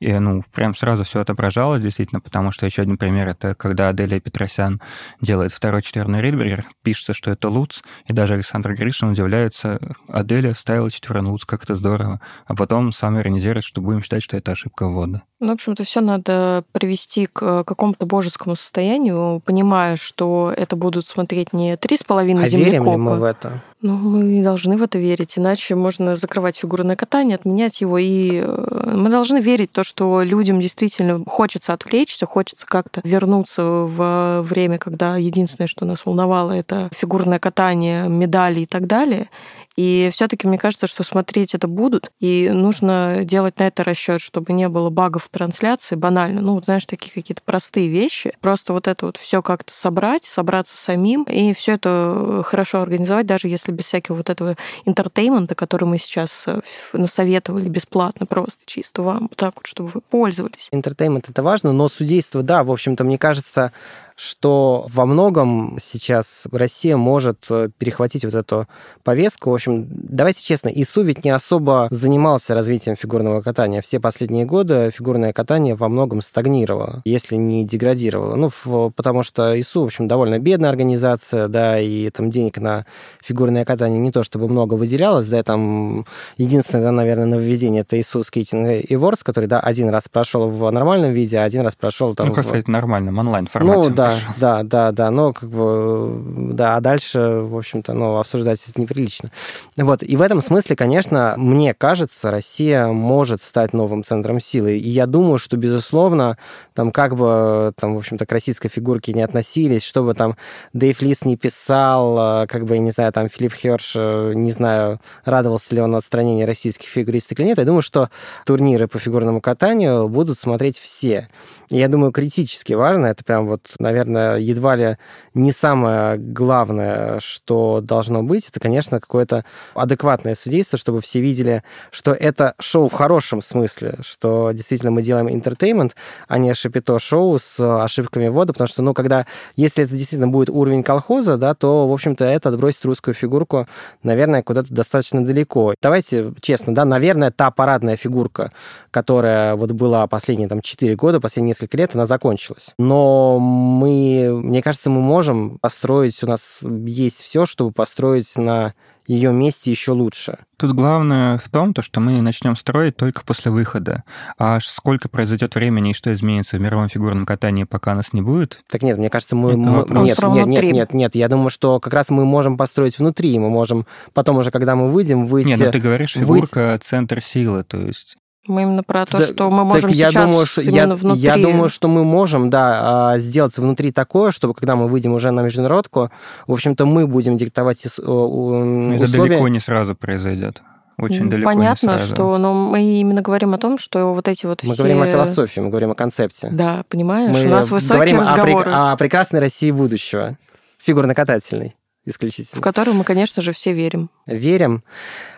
и, 0.00 0.12
ну, 0.18 0.42
прям 0.52 0.74
сразу 0.74 1.04
все 1.04 1.20
отображалось, 1.20 1.82
действительно, 1.82 2.20
потому 2.20 2.52
что 2.52 2.66
еще 2.66 2.82
один 2.82 2.98
пример, 2.98 3.28
это 3.28 3.54
когда 3.54 3.88
Аделия 3.88 4.20
Петросян 4.20 4.80
делает 5.20 5.52
второй 5.52 5.82
четверной 5.82 6.20
ридбергер, 6.20 6.66
пишется, 6.82 7.14
что 7.14 7.30
это 7.30 7.48
Луц, 7.48 7.80
и 8.06 8.12
даже 8.12 8.34
Александр 8.34 8.74
Гришин 8.74 9.08
удивляется, 9.08 9.80
Аделия 10.08 10.52
ставила 10.54 10.90
четверной 10.90 11.30
Луц, 11.30 11.44
как 11.44 11.64
это 11.64 11.76
здорово, 11.76 12.20
а 12.46 12.54
потом 12.54 12.92
сам 12.92 13.18
иронизирует, 13.18 13.64
что 13.64 13.80
будем 13.80 14.02
считать, 14.02 14.22
что 14.22 14.36
это 14.36 14.52
ошибка 14.52 14.88
ввода. 14.88 15.22
Ну, 15.38 15.48
в 15.48 15.50
общем-то, 15.50 15.84
все 15.84 16.00
надо 16.00 16.64
привести 16.72 17.26
к 17.26 17.64
какому-то 17.64 18.06
божескому 18.06 18.56
состоянию, 18.56 19.42
понимая, 19.44 19.96
что 19.96 20.52
это 20.56 20.76
будут 20.76 21.06
смотреть 21.06 21.52
не 21.52 21.76
три 21.76 21.98
с 21.98 22.02
половиной 22.02 22.44
а 22.44 22.46
землекопа. 22.46 22.72
верим 22.72 22.90
ли 22.90 22.96
мы 22.96 23.18
в 23.18 23.22
это? 23.22 23.62
Ну, 23.82 23.96
мы 23.98 24.42
должны 24.42 24.78
в 24.78 24.82
это 24.82 24.98
верить, 24.98 25.36
иначе 25.36 25.74
можно 25.74 26.14
закрывать 26.14 26.56
фигурное 26.56 26.96
катание, 26.96 27.34
отменять 27.34 27.82
его. 27.82 27.98
И 27.98 28.40
э, 28.42 28.92
мы 28.96 29.10
должны 29.10 29.40
верить 29.40 29.70
в 29.70 29.74
то, 29.74 29.84
что 29.86 30.22
людям 30.22 30.60
действительно 30.60 31.22
хочется 31.26 31.72
отвлечься, 31.72 32.26
хочется 32.26 32.66
как-то 32.66 33.00
вернуться 33.04 33.62
в 33.62 34.42
время, 34.42 34.78
когда 34.78 35.16
единственное, 35.16 35.68
что 35.68 35.84
нас 35.84 36.04
волновало, 36.04 36.50
это 36.52 36.88
фигурное 36.92 37.38
катание, 37.38 38.08
медали 38.08 38.60
и 38.60 38.66
так 38.66 38.86
далее. 38.86 39.28
И 39.76 40.08
все-таки 40.12 40.46
мне 40.46 40.58
кажется, 40.58 40.86
что 40.86 41.02
смотреть 41.02 41.54
это 41.54 41.68
будут, 41.68 42.10
и 42.18 42.50
нужно 42.50 43.20
делать 43.24 43.58
на 43.58 43.66
это 43.66 43.84
расчет, 43.84 44.20
чтобы 44.20 44.52
не 44.52 44.68
было 44.68 44.90
багов 44.90 45.24
в 45.24 45.28
трансляции, 45.28 45.96
банально. 45.96 46.40
Ну, 46.40 46.54
вот 46.54 46.64
знаешь, 46.64 46.86
такие 46.86 47.12
какие-то 47.12 47.42
простые 47.44 47.88
вещи. 47.88 48.32
Просто 48.40 48.72
вот 48.72 48.88
это 48.88 49.06
вот 49.06 49.16
все 49.16 49.42
как-то 49.42 49.72
собрать, 49.72 50.24
собраться 50.24 50.76
самим, 50.76 51.24
и 51.24 51.52
все 51.54 51.72
это 51.72 52.42
хорошо 52.44 52.80
организовать, 52.80 53.26
даже 53.26 53.48
если 53.48 53.72
без 53.72 53.84
всякого 53.84 54.16
вот 54.16 54.30
этого 54.30 54.56
entertainment 54.84 55.45
а, 55.45 55.54
который 55.54 55.84
мы 55.84 55.98
сейчас 55.98 56.44
э, 56.46 56.60
насоветовали 56.92 57.68
бесплатно, 57.68 58.26
просто 58.26 58.62
чисто 58.66 59.02
вам, 59.02 59.28
так 59.36 59.54
вот, 59.56 59.66
чтобы 59.66 59.90
вы 59.92 60.00
пользовались. 60.00 60.68
Entertainment 60.72 61.28
это 61.28 61.42
важно, 61.42 61.72
но 61.72 61.88
судейство, 61.88 62.42
да, 62.42 62.64
в 62.64 62.70
общем-то, 62.70 63.04
мне 63.04 63.18
кажется, 63.18 63.72
что 64.16 64.86
во 64.88 65.04
многом 65.04 65.78
сейчас 65.80 66.46
Россия 66.50 66.96
может 66.96 67.44
э, 67.50 67.68
перехватить 67.76 68.24
вот 68.24 68.34
эту 68.34 68.66
повестку. 69.04 69.50
В 69.50 69.54
общем, 69.54 69.86
давайте 69.90 70.42
честно, 70.42 70.68
ИСУ 70.68 71.02
ведь 71.02 71.22
не 71.22 71.30
особо 71.30 71.86
занимался 71.90 72.54
развитием 72.54 72.96
фигурного 72.96 73.42
катания. 73.42 73.82
Все 73.82 74.00
последние 74.00 74.46
годы 74.46 74.90
фигурное 74.90 75.34
катание 75.34 75.74
во 75.74 75.90
многом 75.90 76.22
стагнировало, 76.22 77.02
если 77.04 77.36
не 77.36 77.66
деградировало. 77.66 78.36
Ну, 78.36 78.90
потому 78.90 79.22
что 79.22 79.58
ИСУ, 79.60 79.82
в 79.82 79.84
общем, 79.84 80.08
довольно 80.08 80.38
бедная 80.38 80.70
организация, 80.70 81.48
да, 81.48 81.78
и 81.78 82.08
там 82.08 82.30
денег 82.30 82.56
на 82.56 82.86
фигурное 83.22 83.66
катание 83.66 84.00
не 84.00 84.12
то 84.12 84.22
чтобы 84.22 84.48
много 84.48 84.74
выделялось, 84.74 85.28
да, 85.28 85.42
там 85.42 86.06
единственное, 86.38 86.90
наверное, 86.90 87.26
нововведение 87.26 87.82
это 87.82 88.00
ИСУ 88.00 88.20
Skating 88.20 88.86
Awards, 88.88 89.20
который, 89.22 89.46
да, 89.46 89.60
один 89.60 89.90
раз 89.90 90.08
прошел 90.08 90.48
в 90.48 90.70
нормальном 90.70 91.12
виде, 91.12 91.38
а 91.38 91.44
один 91.44 91.60
раз 91.60 91.74
прошел 91.74 92.14
там... 92.14 92.28
Ну, 92.28 92.34
как 92.34 92.44
в... 92.44 92.48
сказать, 92.48 92.66
нормальном, 92.66 93.18
онлайн-формате. 93.18 93.90
Ну, 93.90 93.94
да, 93.94 94.05
да, 94.10 94.62
да, 94.62 94.62
да, 94.62 94.92
да, 94.92 95.10
но 95.10 95.32
как 95.32 95.50
бы, 95.50 96.22
да, 96.54 96.76
а 96.76 96.80
дальше, 96.80 97.18
в 97.18 97.56
общем-то, 97.56 97.92
ну, 97.92 98.16
обсуждать 98.16 98.62
это 98.68 98.80
неприлично. 98.80 99.30
Вот, 99.76 100.02
и 100.02 100.16
в 100.16 100.22
этом 100.22 100.42
смысле, 100.42 100.76
конечно, 100.76 101.34
мне 101.36 101.74
кажется, 101.74 102.30
Россия 102.30 102.86
может 102.86 103.42
стать 103.42 103.72
новым 103.72 104.04
центром 104.04 104.40
силы, 104.40 104.76
и 104.76 104.88
я 104.88 105.06
думаю, 105.06 105.38
что, 105.38 105.56
безусловно, 105.56 106.38
там, 106.74 106.90
как 106.90 107.16
бы, 107.16 107.72
там, 107.78 107.94
в 107.94 107.98
общем-то, 107.98 108.26
к 108.26 108.32
российской 108.32 108.68
фигурке 108.68 109.12
не 109.12 109.22
относились, 109.22 109.82
чтобы 109.82 110.14
там 110.14 110.36
Дэйв 110.72 111.00
Лис 111.02 111.24
не 111.24 111.36
писал, 111.36 112.16
а, 112.18 112.46
как 112.46 112.66
бы, 112.66 112.74
я 112.74 112.80
не 112.80 112.90
знаю, 112.90 113.12
там, 113.12 113.28
Филипп 113.28 113.54
Херш, 113.54 113.92
э, 113.96 114.32
не 114.34 114.50
знаю, 114.50 115.00
радовался 115.24 115.74
ли 115.74 115.80
он 115.80 115.94
отстранению 115.94 116.46
российских 116.46 116.88
фигуристок 116.88 117.40
или 117.40 117.46
нет, 117.46 117.58
я 117.58 117.64
думаю, 117.64 117.82
что 117.82 118.10
турниры 118.44 118.88
по 118.88 118.98
фигурному 118.98 119.40
катанию 119.40 120.08
будут 120.08 120.38
смотреть 120.38 120.78
все. 120.78 121.28
Я 121.68 121.88
думаю, 121.88 122.12
критически 122.12 122.74
важно, 122.74 123.06
это 123.06 123.24
прям 123.24 123.46
вот, 123.48 123.74
наверное, 123.80 124.36
едва 124.36 124.76
ли 124.76 124.98
не 125.34 125.50
самое 125.50 126.16
главное, 126.16 127.18
что 127.18 127.80
должно 127.82 128.22
быть, 128.22 128.48
это, 128.48 128.60
конечно, 128.60 129.00
какое-то 129.00 129.44
адекватное 129.74 130.36
судейство, 130.36 130.78
чтобы 130.78 131.00
все 131.00 131.20
видели, 131.20 131.64
что 131.90 132.12
это 132.12 132.54
шоу 132.60 132.88
в 132.88 132.92
хорошем 132.92 133.42
смысле, 133.42 133.96
что 134.02 134.52
действительно 134.52 134.92
мы 134.92 135.02
делаем 135.02 135.28
интертеймент, 135.28 135.96
а 136.28 136.38
не 136.38 136.54
шапито-шоу 136.54 137.40
с 137.40 137.58
ошибками 137.58 138.28
ввода, 138.28 138.52
потому 138.52 138.68
что, 138.68 138.82
ну, 138.82 138.94
когда, 138.94 139.26
если 139.56 139.82
это 139.82 139.92
действительно 139.92 140.28
будет 140.28 140.50
уровень 140.50 140.84
колхоза, 140.84 141.36
да, 141.36 141.54
то, 141.54 141.88
в 141.88 141.92
общем-то, 141.92 142.24
это 142.24 142.50
отбросит 142.50 142.84
русскую 142.84 143.14
фигурку, 143.14 143.66
наверное, 144.04 144.44
куда-то 144.44 144.72
достаточно 144.72 145.24
далеко. 145.24 145.74
Давайте 145.82 146.32
честно, 146.40 146.72
да, 146.72 146.84
наверное, 146.84 147.32
та 147.32 147.50
парадная 147.50 147.96
фигурка, 147.96 148.52
которая 148.92 149.56
вот 149.56 149.72
была 149.72 150.06
последние 150.06 150.48
там 150.48 150.60
4 150.60 150.94
года, 150.94 151.20
последние 151.20 151.55
несколько 151.56 151.76
лет, 151.76 151.94
она 151.94 152.06
закончилась. 152.06 152.70
Но 152.78 153.38
мы, 153.38 154.40
мне 154.42 154.62
кажется, 154.62 154.90
мы 154.90 155.00
можем 155.00 155.58
построить, 155.58 156.22
у 156.22 156.26
нас 156.26 156.58
есть 156.62 157.20
все, 157.20 157.46
чтобы 157.46 157.72
построить 157.72 158.36
на 158.36 158.74
ее 159.06 159.32
месте 159.32 159.70
еще 159.70 159.92
лучше. 159.92 160.38
Тут 160.56 160.74
главное 160.74 161.38
в 161.38 161.48
том, 161.48 161.72
то, 161.74 161.82
что 161.82 162.00
мы 162.00 162.20
начнем 162.22 162.56
строить 162.56 162.96
только 162.96 163.22
после 163.24 163.50
выхода. 163.52 164.02
А 164.36 164.58
сколько 164.60 165.08
произойдет 165.08 165.54
времени 165.54 165.90
и 165.90 165.94
что 165.94 166.12
изменится 166.12 166.56
в 166.56 166.60
мировом 166.60 166.88
фигурном 166.88 167.24
катании, 167.24 167.64
пока 167.64 167.94
нас 167.94 168.12
не 168.12 168.20
будет? 168.20 168.62
Так 168.68 168.82
нет, 168.82 168.98
мне 168.98 169.08
кажется, 169.08 169.36
мы... 169.36 169.56
мы 169.56 169.86
нет, 170.02 170.18
нет, 170.20 170.46
нет, 170.46 170.72
нет, 170.72 170.94
нет. 170.94 171.14
Я 171.14 171.28
думаю, 171.28 171.50
что 171.50 171.78
как 171.78 171.94
раз 171.94 172.10
мы 172.10 172.24
можем 172.24 172.56
построить 172.56 172.98
внутри. 172.98 173.38
Мы 173.38 173.48
можем 173.48 173.86
потом 174.12 174.38
уже, 174.38 174.50
когда 174.50 174.74
мы 174.74 174.90
выйдем, 174.90 175.26
выйти... 175.26 175.48
Нет, 175.48 175.60
ну 175.60 175.70
ты 175.70 175.78
говоришь, 175.78 176.14
фигурка 176.14 176.70
выйти... 176.72 176.82
центр 176.82 177.22
силы, 177.22 177.62
то 177.62 177.76
есть... 177.76 178.16
Мы 178.48 178.62
именно 178.62 178.82
про 178.82 179.06
то, 179.06 179.18
да, 179.18 179.26
что 179.26 179.50
мы 179.50 179.64
можем 179.64 179.90
я 179.90 180.08
сейчас 180.08 180.30
думаю, 180.30 180.46
что, 180.46 180.60
именно 180.60 180.76
я, 180.76 180.94
внутри... 180.94 181.22
Я 181.22 181.36
думаю, 181.36 181.68
что 181.68 181.88
мы 181.88 182.04
можем, 182.04 182.50
да, 182.50 183.12
а, 183.12 183.18
сделать 183.18 183.56
внутри 183.58 183.92
такое, 183.92 184.30
чтобы 184.30 184.54
когда 184.54 184.76
мы 184.76 184.88
выйдем 184.88 185.12
уже 185.12 185.30
на 185.30 185.40
международку, 185.40 186.10
в 186.46 186.52
общем-то, 186.52 186.86
мы 186.86 187.06
будем 187.06 187.36
диктовать 187.36 187.84
условия. 187.84 188.96
Это 188.96 189.10
далеко 189.10 189.48
не 189.48 189.60
сразу 189.60 189.94
произойдет. 189.94 190.62
Очень 190.98 191.28
далеко 191.28 191.50
Понятно, 191.50 191.92
не 191.92 191.98
сразу. 191.98 192.14
что, 192.14 192.38
но 192.38 192.54
мы 192.54 192.82
именно 192.82 193.20
говорим 193.20 193.52
о 193.52 193.58
том, 193.58 193.76
что 193.78 194.14
вот 194.14 194.28
эти 194.28 194.46
вот 194.46 194.62
мы 194.62 194.72
все... 194.72 194.82
Мы 194.82 194.88
говорим 194.88 195.02
о 195.02 195.06
философии, 195.12 195.60
мы 195.60 195.68
говорим 195.68 195.90
о 195.90 195.94
концепте. 195.94 196.48
Да, 196.50 196.84
понимаешь, 196.88 197.36
мы 197.36 197.46
у 197.46 197.50
нас 197.50 197.70
высокие 197.70 197.96
говорим 197.96 198.20
разговоры. 198.20 198.70
О, 198.70 198.92
о 198.92 198.96
прекрасной 198.96 199.40
России 199.40 199.70
будущего, 199.70 200.38
фигурно-катательной 200.78 201.75
исключительно. 202.06 202.60
В 202.60 202.62
которую 202.62 202.96
мы, 202.96 203.04
конечно 203.04 203.42
же, 203.42 203.52
все 203.52 203.72
верим. 203.72 204.08
Верим. 204.26 204.82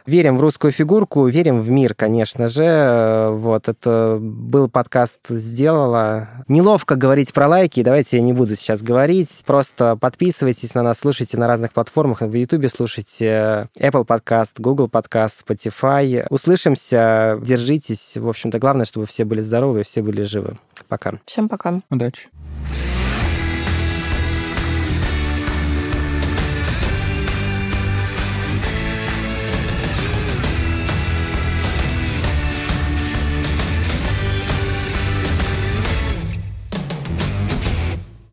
Верим 0.07 0.39
в 0.39 0.41
русскую 0.41 0.73
фигурку, 0.73 1.27
верим 1.27 1.61
в 1.61 1.69
мир, 1.71 1.95
конечно 1.95 2.49
же. 2.49 3.29
Вот, 3.33 3.69
это 3.69 4.19
был 4.21 4.69
подкаст 4.69 5.19
«Сделала». 5.29 6.29
Неловко 6.49 6.95
говорить 6.95 7.33
про 7.35 7.49
лайки, 7.49 7.83
давайте 7.83 8.17
я 8.19 8.23
не 8.23 8.33
буду 8.33 8.57
сейчас 8.57 8.83
говорить. 8.83 9.43
Просто 9.45 9.97
подписывайтесь 9.97 10.75
на 10.75 10.83
нас, 10.83 11.01
слушайте 11.01 11.37
на 11.37 11.47
разных 11.47 11.73
платформах. 11.73 12.23
В 12.23 12.33
YouTube 12.33 12.71
слушайте 12.75 13.69
Apple 13.79 14.05
подкаст, 14.05 14.61
Google 14.61 14.89
подкаст, 14.89 15.45
Spotify. 15.47 16.27
Услышимся, 16.31 17.39
держитесь. 17.43 18.17
В 18.17 18.29
общем-то, 18.29 18.59
главное, 18.59 18.87
чтобы 18.87 19.07
все 19.07 19.25
были 19.25 19.41
здоровы 19.41 19.81
и 19.81 19.85
все 19.85 20.01
были 20.01 20.23
живы. 20.23 20.57
Пока. 20.89 21.15
Всем 21.27 21.49
пока. 21.49 21.83
Удачи. 21.91 22.29